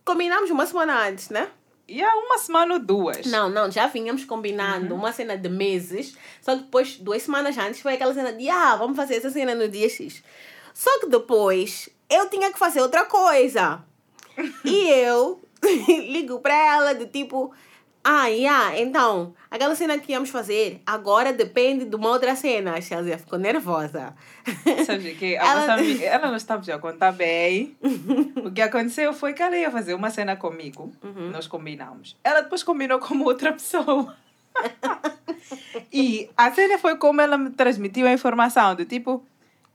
combinamos 0.05 0.51
uma 0.51 0.67
semana 0.67 1.07
antes, 1.07 1.31
né? 1.31 1.49
E 1.87 2.03
há 2.03 2.17
uma 2.17 2.37
semana 2.39 2.75
ou 2.75 2.81
duas. 2.81 3.27
Não, 3.27 3.49
não, 3.49 3.71
já 3.71 3.87
vínhamos 3.87 4.25
combinando 4.25 4.93
uma 4.93 5.13
cena 5.13 5.39
de 5.39 5.49
meses, 5.49 6.17
só 6.43 6.57
que 6.57 6.65
depois, 6.65 6.97
duas 6.97 7.23
semanas 7.23 7.57
antes, 7.57 7.81
foi 7.81 7.95
aquela 7.95 8.13
cena 8.13 8.33
de, 8.33 8.51
ah, 8.51 8.75
vamos 8.75 8.97
fazer 8.97 9.15
essa 9.15 9.31
cena 9.31 9.55
no 9.55 9.69
dia 9.69 9.89
X. 9.89 10.21
Só 10.75 10.99
que 10.99 11.07
depois, 11.07 11.89
eu 12.11 12.29
tinha 12.29 12.53
que 12.53 12.59
fazer 12.59 12.81
outra 12.81 13.05
coisa. 13.05 13.85
e 14.65 14.89
eu 14.91 15.41
ligo 16.09 16.41
para 16.41 16.57
ela 16.57 16.93
de 16.93 17.07
tipo, 17.07 17.55
ah, 18.09 18.29
yeah, 18.29 18.79
então, 18.79 19.35
aquela 19.51 19.75
cena 19.75 19.99
que 19.99 20.13
íamos 20.13 20.31
fazer, 20.31 20.81
agora 20.87 21.33
depende 21.33 21.85
de 21.85 21.97
uma 21.97 22.09
outra 22.09 22.37
cena. 22.37 22.75
A 22.75 22.81
Chelsea 22.81 23.19
ficou 23.19 23.37
nervosa. 23.37 24.15
Sabe 24.87 25.17
que? 25.17 25.35
Ela- 25.35 25.75
amiga, 25.75 26.05
ela 26.07 26.29
não 26.29 26.37
estava 26.37 26.73
a 26.73 26.79
contar 26.79 27.11
bem. 27.11 27.77
o 28.45 28.53
que 28.53 28.63
aconteceu 28.63 29.13
foi 29.13 29.33
que 29.33 29.43
ela 29.43 29.57
ia 29.57 29.73
fazer 29.73 29.93
uma 29.93 30.09
cena 30.09 30.37
comigo. 30.37 30.93
Uhum. 31.03 31.31
Nós 31.33 31.49
combinamos. 31.49 32.17
Ela 32.23 32.43
depois 32.43 32.63
combinou 32.63 33.01
com 33.01 33.19
outra 33.25 33.53
pessoa. 33.53 34.17
e 35.93 36.31
a 36.37 36.53
cena 36.53 36.79
foi 36.79 36.97
como 36.99 37.21
ela 37.21 37.37
me 37.37 37.51
transmitiu 37.51 38.07
a 38.07 38.13
informação, 38.13 38.77
do 38.77 38.85
tipo... 38.85 39.27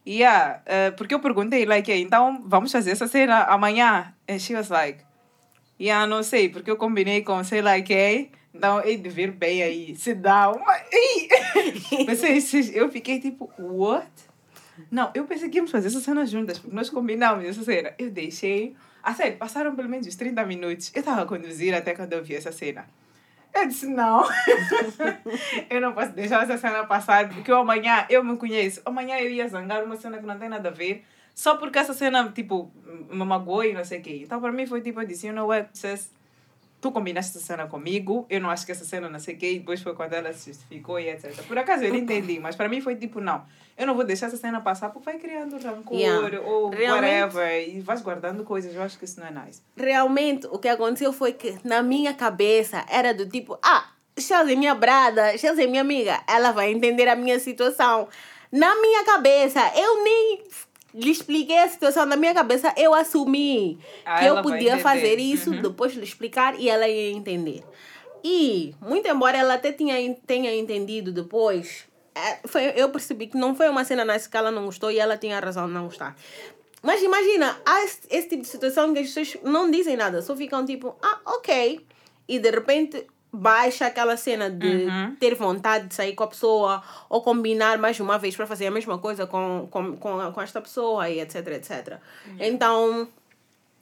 Yeah, 0.08 0.62
eh, 0.65 0.91
porque 0.91 1.13
eu 1.13 1.20
perguntei, 1.20 1.65
like, 1.65 1.91
então 1.91 2.41
vamos 2.46 2.72
fazer 2.72 2.91
essa 2.91 3.08
cena 3.08 3.44
amanhã? 3.44 4.13
And 4.28 4.39
she 4.39 4.56
was 4.56 4.70
like, 4.70 5.04
yeah, 5.82 6.06
não 6.06 6.22
sei, 6.24 6.50
porque 6.50 6.70
eu 6.70 6.78
combinei 6.78 7.22
com 7.24 7.44
sei 7.44 7.62
lá 7.62 7.80
quem, 7.82 8.32
então 8.54 8.84
hei 8.86 8.98
de 8.98 9.10
vir 9.10 9.32
bem 9.32 9.63
aí, 9.63 9.96
se 9.96 10.13
dá 10.13 10.52
uma... 10.52 10.74
Vocês- 12.06 12.76
eu 12.76 12.89
fiquei 12.89 13.20
tipo, 13.20 13.52
what? 13.58 14.08
Não, 14.89 15.12
eu 15.13 15.26
pensei 15.26 15.50
que 15.50 15.58
íamos 15.58 15.72
fazer 15.72 15.88
essa 15.88 16.00
cena 16.00 16.26
juntas, 16.26 16.58
porque 16.60 16.76
nós 16.76 16.89
combinamos 16.89 17.46
essa 17.46 17.63
cena. 17.63 17.94
Eu 18.00 18.10
deixei. 18.12 18.76
A 19.04 19.13
sério, 19.13 19.38
passaram 19.38 19.76
pelo 19.76 19.89
menos 19.89 20.08
uns 20.08 20.15
30 20.15 20.46
minutos. 20.46 20.91
Eu 20.94 21.00
estava 21.00 21.22
a 21.24 21.26
conduzir 21.26 21.74
até 21.74 21.94
quando 21.94 22.13
eu 22.13 22.24
vi 22.24 22.36
essa 22.36 22.52
cena. 22.52 22.86
Eu 23.54 23.67
disse, 23.67 23.86
não. 23.86 24.24
eu 25.70 25.82
não 25.82 25.94
posso 25.94 26.12
deixar 26.13 26.44
essa 26.44 26.58
cena 26.58 26.86
passar, 26.86 27.28
porque 27.30 27.52
amanhã, 27.52 28.06
eu 28.10 28.23
me 28.23 28.38
conheço. 28.38 28.82
Amanhã 28.86 29.17
eu 29.19 29.29
ia 29.29 29.48
zangar 29.48 29.84
uma 29.84 29.98
cena 29.98 30.19
que 30.19 30.25
não 30.25 30.40
tem 30.40 30.48
nada 30.48 30.69
a 30.69 30.71
ver, 30.71 31.04
só 31.34 31.56
porque 31.58 31.79
essa 31.79 31.94
cena, 31.94 32.29
tipo, 32.34 32.71
me 33.10 33.23
magoou 33.25 33.63
e 33.63 33.73
não 33.73 33.84
sei 33.84 34.00
o 34.00 34.02
quê. 34.02 34.21
Então, 34.23 34.40
para 34.42 34.52
mim, 34.52 34.65
foi 34.65 34.82
tipo, 34.82 35.02
eu 35.02 35.08
disse, 35.08 35.27
you 35.27 35.34
know 35.34 35.48
what, 35.48 35.69
tu 36.79 36.92
combinaste 36.92 37.38
essa 37.38 37.46
cena 37.46 37.67
comigo, 37.67 38.25
eu 38.27 38.42
não 38.42 38.50
acho 38.50 38.65
que 38.65 38.71
essa 38.71 38.84
cena 38.84 39.08
não 39.08 39.19
sei 39.19 39.36
o 39.36 39.38
quê, 39.38 39.52
e 39.54 39.60
depois 39.60 39.82
foi 39.82 39.94
quando 39.94 40.13
ela 40.13 40.34
se 40.34 40.50
justificou 40.52 41.00
e 41.00 41.10
etc. 41.10 41.32
Por 41.44 41.56
acaso 41.58 41.84
eu 41.84 41.94
entendi, 41.94 42.40
mas 42.40 42.56
para 42.56 42.67
mim 42.67 42.82
foi 42.82 42.96
tipo, 42.96 43.21
não, 43.21 43.46
eu 43.77 43.86
não 43.86 43.94
vou 43.94 44.04
deixar 44.04 44.25
essa 44.27 44.38
cena 44.38 44.60
passar 44.62 44.90
porque 44.90 45.06
vai 45.06 45.19
criando 45.19 45.60
rancor 45.63 45.96
Yeah. 45.96 46.42
ou 46.42 46.69
Realmente- 46.71 47.06
whatever, 47.36 47.69
e 47.69 47.79
vais 47.82 48.02
guardando 48.02 48.44
coisas, 48.44 48.73
eu 48.73 48.82
acho 48.82 48.98
que 48.98 49.06
isso 49.06 49.19
não 49.19 49.27
é 49.27 49.46
nice. 49.46 49.62
Realmente, 49.77 50.48
o 50.48 50.58
que 50.58 50.67
aconteceu 50.67 51.13
foi 51.13 51.34
que 51.34 51.56
na 51.63 51.84
minha 51.84 52.15
cabeça 52.15 52.84
era 52.90 53.13
do 53.13 53.29
tipo, 53.29 53.60
ah, 53.62 53.88
Chelsea 54.17 54.54
é 54.54 54.56
minha 54.56 54.73
brada, 54.73 55.38
Chelsea 55.38 55.65
é 55.65 55.67
minha 55.67 55.82
amiga, 55.82 56.19
ela 56.27 56.52
vai 56.52 56.71
entender 56.71 57.08
a 57.08 57.15
minha 57.15 57.40
situação. 57.40 58.08
Na 58.52 58.73
minha 58.82 59.06
cabeça, 59.06 59.60
eu 59.75 60.04
nem 60.04 60.44
lhe 60.94 61.10
expliquei 61.12 61.58
a 61.60 61.67
situação 61.69 62.06
na 62.06 62.15
minha 62.15 62.33
cabeça, 62.33 62.73
eu 62.77 62.94
assumi 62.94 63.79
Ah, 64.06 64.19
que 64.19 64.25
eu 64.25 64.42
podia 64.42 64.77
fazer 64.79 65.19
isso, 65.19 65.52
Uhum. 65.52 65.62
depois 65.62 65.94
lhe 65.94 66.04
explicar 66.04 66.60
e 66.60 66.69
ela 66.69 66.87
ia 66.87 67.12
entender. 67.12 67.63
E, 68.23 68.75
muito 68.81 69.08
embora 69.08 69.37
ela 69.37 69.56
até 69.56 69.71
tinha, 69.71 69.96
tenha 70.27 70.54
entendido 70.56 71.12
depois, 71.12 71.85
é, 72.13 72.39
foi, 72.48 72.73
eu 72.75 72.89
percebi 72.89 73.27
que 73.27 73.37
não 73.37 73.56
foi 73.56 73.67
uma 73.69 73.83
cena 73.83 74.06
nice 74.06 74.29
que 74.29 74.37
ela 74.37 74.52
não 74.52 74.65
gostou 74.65 74.92
e 74.92 75.00
ela 75.00 75.17
tinha 75.17 75.39
razão 75.39 75.67
de 75.67 75.73
não 75.73 75.85
gostar. 75.85 76.15
Mas 76.83 77.02
imagina, 77.02 77.60
há 77.65 77.83
esse, 77.83 78.00
esse 78.10 78.27
tipo 78.29 78.42
de 78.42 78.48
situação 78.48 78.94
que 78.94 79.00
as 79.00 79.08
pessoas 79.12 79.37
não 79.44 79.69
dizem 79.71 79.96
nada, 79.96 80.21
só 80.21 80.35
ficam 80.35 80.65
tipo, 80.65 80.96
ah, 81.02 81.19
ok. 81.25 81.85
E 82.27 82.39
de 82.39 82.50
repente 82.52 83.06
baixa 83.34 83.86
aquela 83.86 84.17
cena 84.17 84.50
de 84.50 84.67
Uhum. 84.86 85.15
ter 85.15 85.36
vontade 85.36 85.88
de 85.88 85.96
sair 85.96 86.13
com 86.13 86.23
a 86.23 86.27
pessoa 86.27 86.84
ou 87.10 87.21
combinar 87.21 87.77
mais 87.77 88.00
uma 88.00 88.17
vez 88.17 88.36
para 88.36 88.46
fazer 88.46 88.67
a 88.67 88.71
mesma 88.71 88.98
coisa 88.98 89.25
com, 89.25 89.67
com, 89.71 89.96
com, 89.96 90.32
com 90.32 90.42
esta 90.42 90.60
pessoa 90.62 91.10
e 91.10 91.19
etc, 91.21 91.48
etc. 91.48 91.98
Então, 92.40 93.08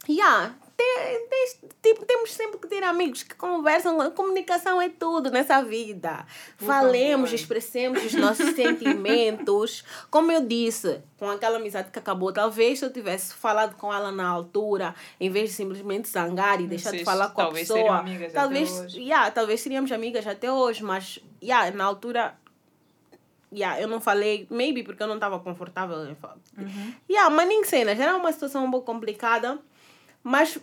yeah, 0.07 0.53
tem, 0.79 1.27
tem- 1.27 1.69
tipo, 1.81 2.05
temos 2.05 2.31
sempre 2.31 2.57
que 2.57 2.67
ter 2.67 2.81
amigos 2.83 3.23
que 3.23 3.35
conversam. 3.35 3.99
A 3.99 4.09
comunicação 4.09 4.81
é 4.81 4.87
tudo 4.87 5.29
nessa 5.29 5.61
vida. 5.61 6.25
Por 6.57 6.65
Falemos, 6.65 7.33
expressemos 7.33 8.03
os 8.05 8.13
nossos 8.13 8.51
sentimentos. 8.55 9.83
Como 10.09 10.31
eu 10.31 10.45
disse, 10.45 11.01
com 11.17 11.29
aquela 11.29 11.57
amizade 11.57 11.91
que 11.91 11.99
acabou, 11.99 12.31
talvez 12.31 12.79
se 12.79 12.85
eu 12.85 12.93
tivesse 12.93 13.33
falado 13.33 13.75
com 13.75 13.93
ela 13.93 14.09
na 14.09 14.27
altura, 14.27 14.95
em 15.19 15.29
vez 15.29 15.49
de 15.49 15.55
simplesmente 15.57 16.07
zangar 16.07 16.61
e 16.61 16.67
deixar 16.67 16.91
de 16.91 17.03
falar 17.03 17.29
com 17.29 17.41
a 17.41 17.51
pessoa, 17.51 17.97
amigas 17.97 18.29
até 18.29 18.39
talvez, 18.39 18.71
hoje. 18.79 19.01
yeah, 19.01 19.29
talvez 19.31 19.59
seríamos 19.59 19.91
amigas 19.91 20.25
até 20.25 20.49
hoje, 20.51 20.81
mas 20.83 21.19
yeah, 21.43 21.69
na 21.75 21.83
altura 21.83 22.35
yeah, 23.53 23.81
eu 23.81 23.87
não 23.87 23.99
falei, 23.99 24.47
maybe 24.49 24.83
porque 24.83 25.01
eu 25.03 25.07
não 25.07 25.15
estava 25.15 25.39
confortável 25.39 26.09
em 26.09 26.15
falar. 26.15 26.37
Uhum. 26.57 26.93
Yeah, 27.09 27.29
mas 27.35 27.47
nem 27.47 27.63
cenas, 27.63 27.99
era 27.99 28.15
uma 28.15 28.31
situação 28.31 28.63
um 28.65 28.71
pouco 28.71 28.85
complicada, 28.85 29.59
mas 30.23 30.57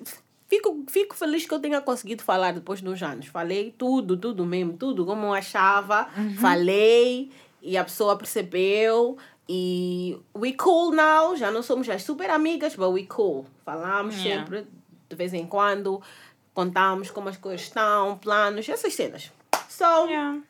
fico, 0.49 0.85
fico 0.89 1.15
feliz 1.17 1.47
que 1.47 1.53
eu 1.55 1.59
tenha 1.61 1.81
conseguido 1.81 2.23
falar 2.23 2.53
depois 2.53 2.81
de 2.81 2.89
uns 2.89 3.03
anos. 3.03 3.27
Falei 3.27 3.75
tudo, 3.77 4.17
tudo 4.17 4.45
mesmo, 4.47 4.75
tudo 4.77 5.05
como 5.07 5.27
eu 5.27 5.35
achava, 5.35 6.09
Uhum. 6.17 6.37
falei 6.37 7.31
e 7.63 7.77
a 7.77 7.85
pessoa 7.85 8.17
percebeu. 8.17 9.17
E 9.49 10.19
we 10.37 10.53
cool 10.55 10.91
now, 10.93 11.37
já 11.37 11.51
não 11.53 11.63
somos 11.63 11.89
as 11.89 12.03
super 12.03 12.29
amigas, 12.31 12.75
but 12.75 12.89
we 12.93 13.05
cool. 13.07 13.47
Falamos 13.65 14.17
Yeah. 14.17 14.43
sempre, 14.45 14.67
de 15.09 15.15
vez 15.17 15.33
em 15.33 15.47
quando, 15.47 16.03
contamos 16.53 17.11
como 17.13 17.29
as 17.29 17.37
coisas 17.37 17.61
estão, 17.63 18.19
planos, 18.19 18.69
essas 18.69 18.93
cenas. 18.95 19.31
So, 19.69 19.85
Yeah. 20.09 20.41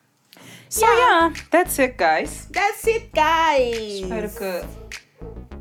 So 0.69 0.85
yeah, 0.85 1.33
that's 1.51 1.79
it 1.79 1.97
guys. 1.97 2.47
that's 2.53 2.87
it, 2.87 3.11
guys! 3.15 4.03
Espero 4.03 4.29
que 4.31 5.06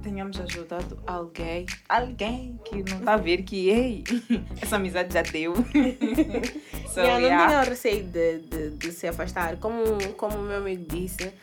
tenhamos 0.06 0.40
ajudado 0.40 1.00
alguém. 1.08 1.66
Alguém 1.90 2.60
que 2.64 2.76
não 2.90 3.00
está 3.00 3.14
a 3.16 3.18
ver 3.18 3.42
que, 3.42 3.70
ei, 3.70 4.04
essa 4.62 4.76
amizade 4.76 5.12
já 5.12 5.24
deu. 5.24 5.56
so, 6.94 7.00
Yeah, 7.00 7.20
não 7.20 7.28
yeah. 7.28 7.48
tenha 7.48 7.64
receio 7.64 8.04
de, 8.06 8.40
de, 8.40 8.70
de 8.72 8.92
se 8.92 9.08
afastar. 9.08 9.58
Como, 9.58 9.84
como 10.16 10.38
o 10.38 10.44
meu 10.44 10.58
amigo 10.58 10.86
disse, 10.88 11.34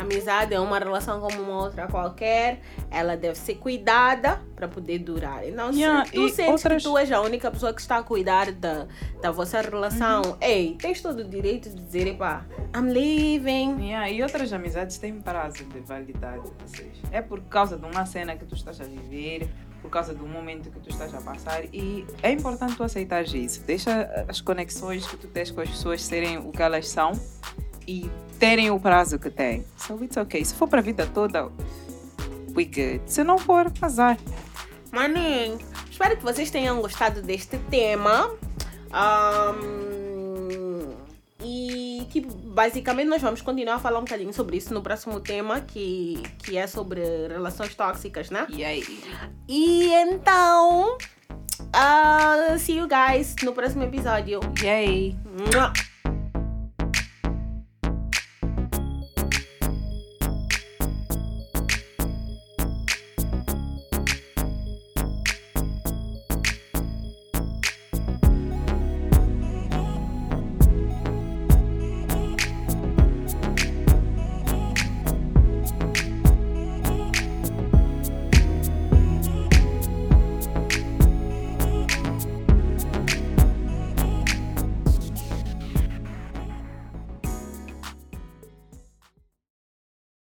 amizade 0.00 0.54
é 0.54 0.60
uma 0.60 0.78
relação 0.78 1.20
como 1.20 1.40
uma 1.42 1.62
outra 1.64 1.86
qualquer. 1.88 2.60
Ela 2.90 3.16
deve 3.16 3.36
ser 3.38 3.54
cuidada 3.56 4.40
para 4.54 4.66
poder 4.68 4.98
durar. 5.00 5.46
Então, 5.46 5.70
Yeah, 5.70 6.04
se 6.04 6.12
tu 6.12 6.28
sentes 6.28 6.50
outras- 6.50 6.82
que 6.82 6.88
tu 6.88 6.98
és 6.98 7.12
a 7.12 7.20
única 7.20 7.50
pessoa 7.50 7.72
que 7.72 7.80
está 7.80 7.98
a 7.98 8.02
cuidar 8.02 8.50
da, 8.52 8.86
da 9.20 9.30
vossa 9.30 9.60
relação, 9.60 10.22
Uhum. 10.22 10.36
ei, 10.40 10.76
tens 10.80 11.00
todo 11.00 11.20
o 11.20 11.24
direito 11.24 11.68
de 11.70 11.76
dizer, 11.82 12.06
epá, 12.06 12.44
I'm 12.74 12.90
leaving. 12.92 13.80
Yeah, 13.84 14.10
e 14.10 14.22
outras 14.22 14.52
amizades 14.52 14.98
têm 14.98 15.20
prazo 15.20 15.64
de 15.64 15.80
validade. 15.80 16.38
Ou 16.60 16.66
seja, 16.68 16.90
é 17.12 17.20
por 17.22 17.40
causa 17.42 17.76
de 17.76 17.84
uma 17.86 18.04
cena 18.06 18.36
que 18.36 18.44
tu 18.44 18.54
estás 18.54 18.80
a 18.80 18.84
viver, 18.84 19.48
por 19.80 19.90
causa 19.90 20.12
do 20.12 20.26
momento 20.26 20.70
que 20.70 20.80
tu 20.80 20.88
estás 20.90 21.14
a 21.14 21.20
passar. 21.20 21.64
E 21.72 22.04
é 22.22 22.32
importante 22.32 22.76
tu 22.76 22.82
aceitar 22.82 23.22
isso. 23.24 23.62
Deixa 23.64 24.24
as 24.28 24.40
conexões 24.40 25.06
que 25.06 25.16
tu 25.16 25.28
tens 25.28 25.50
com 25.52 25.60
as 25.60 25.68
pessoas 25.70 26.02
serem 26.02 26.36
o 26.38 26.50
que 26.50 26.60
elas 26.60 26.88
são 26.88 27.12
e 27.86 28.10
terem 28.38 28.70
o 28.70 28.78
prazo 28.78 29.18
que 29.18 29.30
têm. 29.30 29.64
So 29.76 30.02
it's 30.02 30.16
okay. 30.16 30.44
Se 30.44 30.54
for 30.54 30.68
para 30.68 30.80
a 30.80 30.82
vida 30.82 31.06
toda, 31.06 31.50
we 32.54 32.64
good. 32.64 33.02
Se 33.06 33.22
não 33.24 33.38
for, 33.38 33.70
azar. 33.82 34.18
Maninho, 34.92 35.58
espero 35.90 36.16
que 36.16 36.22
vocês 36.22 36.50
tenham 36.50 36.80
gostado 36.80 37.20
deste 37.20 37.58
tema. 37.70 38.34
Ahm, 38.90 40.18
e, 41.42 42.06
tipo, 42.10 42.32
basicamente 42.34 43.08
nós 43.08 43.22
vamos 43.22 43.42
continuar 43.42 43.76
a 43.76 43.78
falar 43.78 43.98
um 43.98 44.04
bocadinho 44.04 44.32
sobre 44.32 44.56
isso 44.56 44.72
no 44.72 44.82
próximo 44.82 45.20
tema, 45.20 45.60
que, 45.60 46.22
que 46.38 46.56
é 46.56 46.66
sobre 46.66 47.00
relações 47.28 47.74
tóxicas, 47.74 48.30
né? 48.30 48.46
E 48.48 48.64
aí? 48.64 48.82
E 49.46 49.92
então, 49.92 50.96
ah, 51.72 52.56
see 52.58 52.78
you 52.78 52.88
guys 52.88 53.36
no 53.42 53.52
próximo 53.52 53.84
episódio. 53.84 54.40
E 54.62 54.68
aí? 54.68 55.16
Mua! 55.54 55.72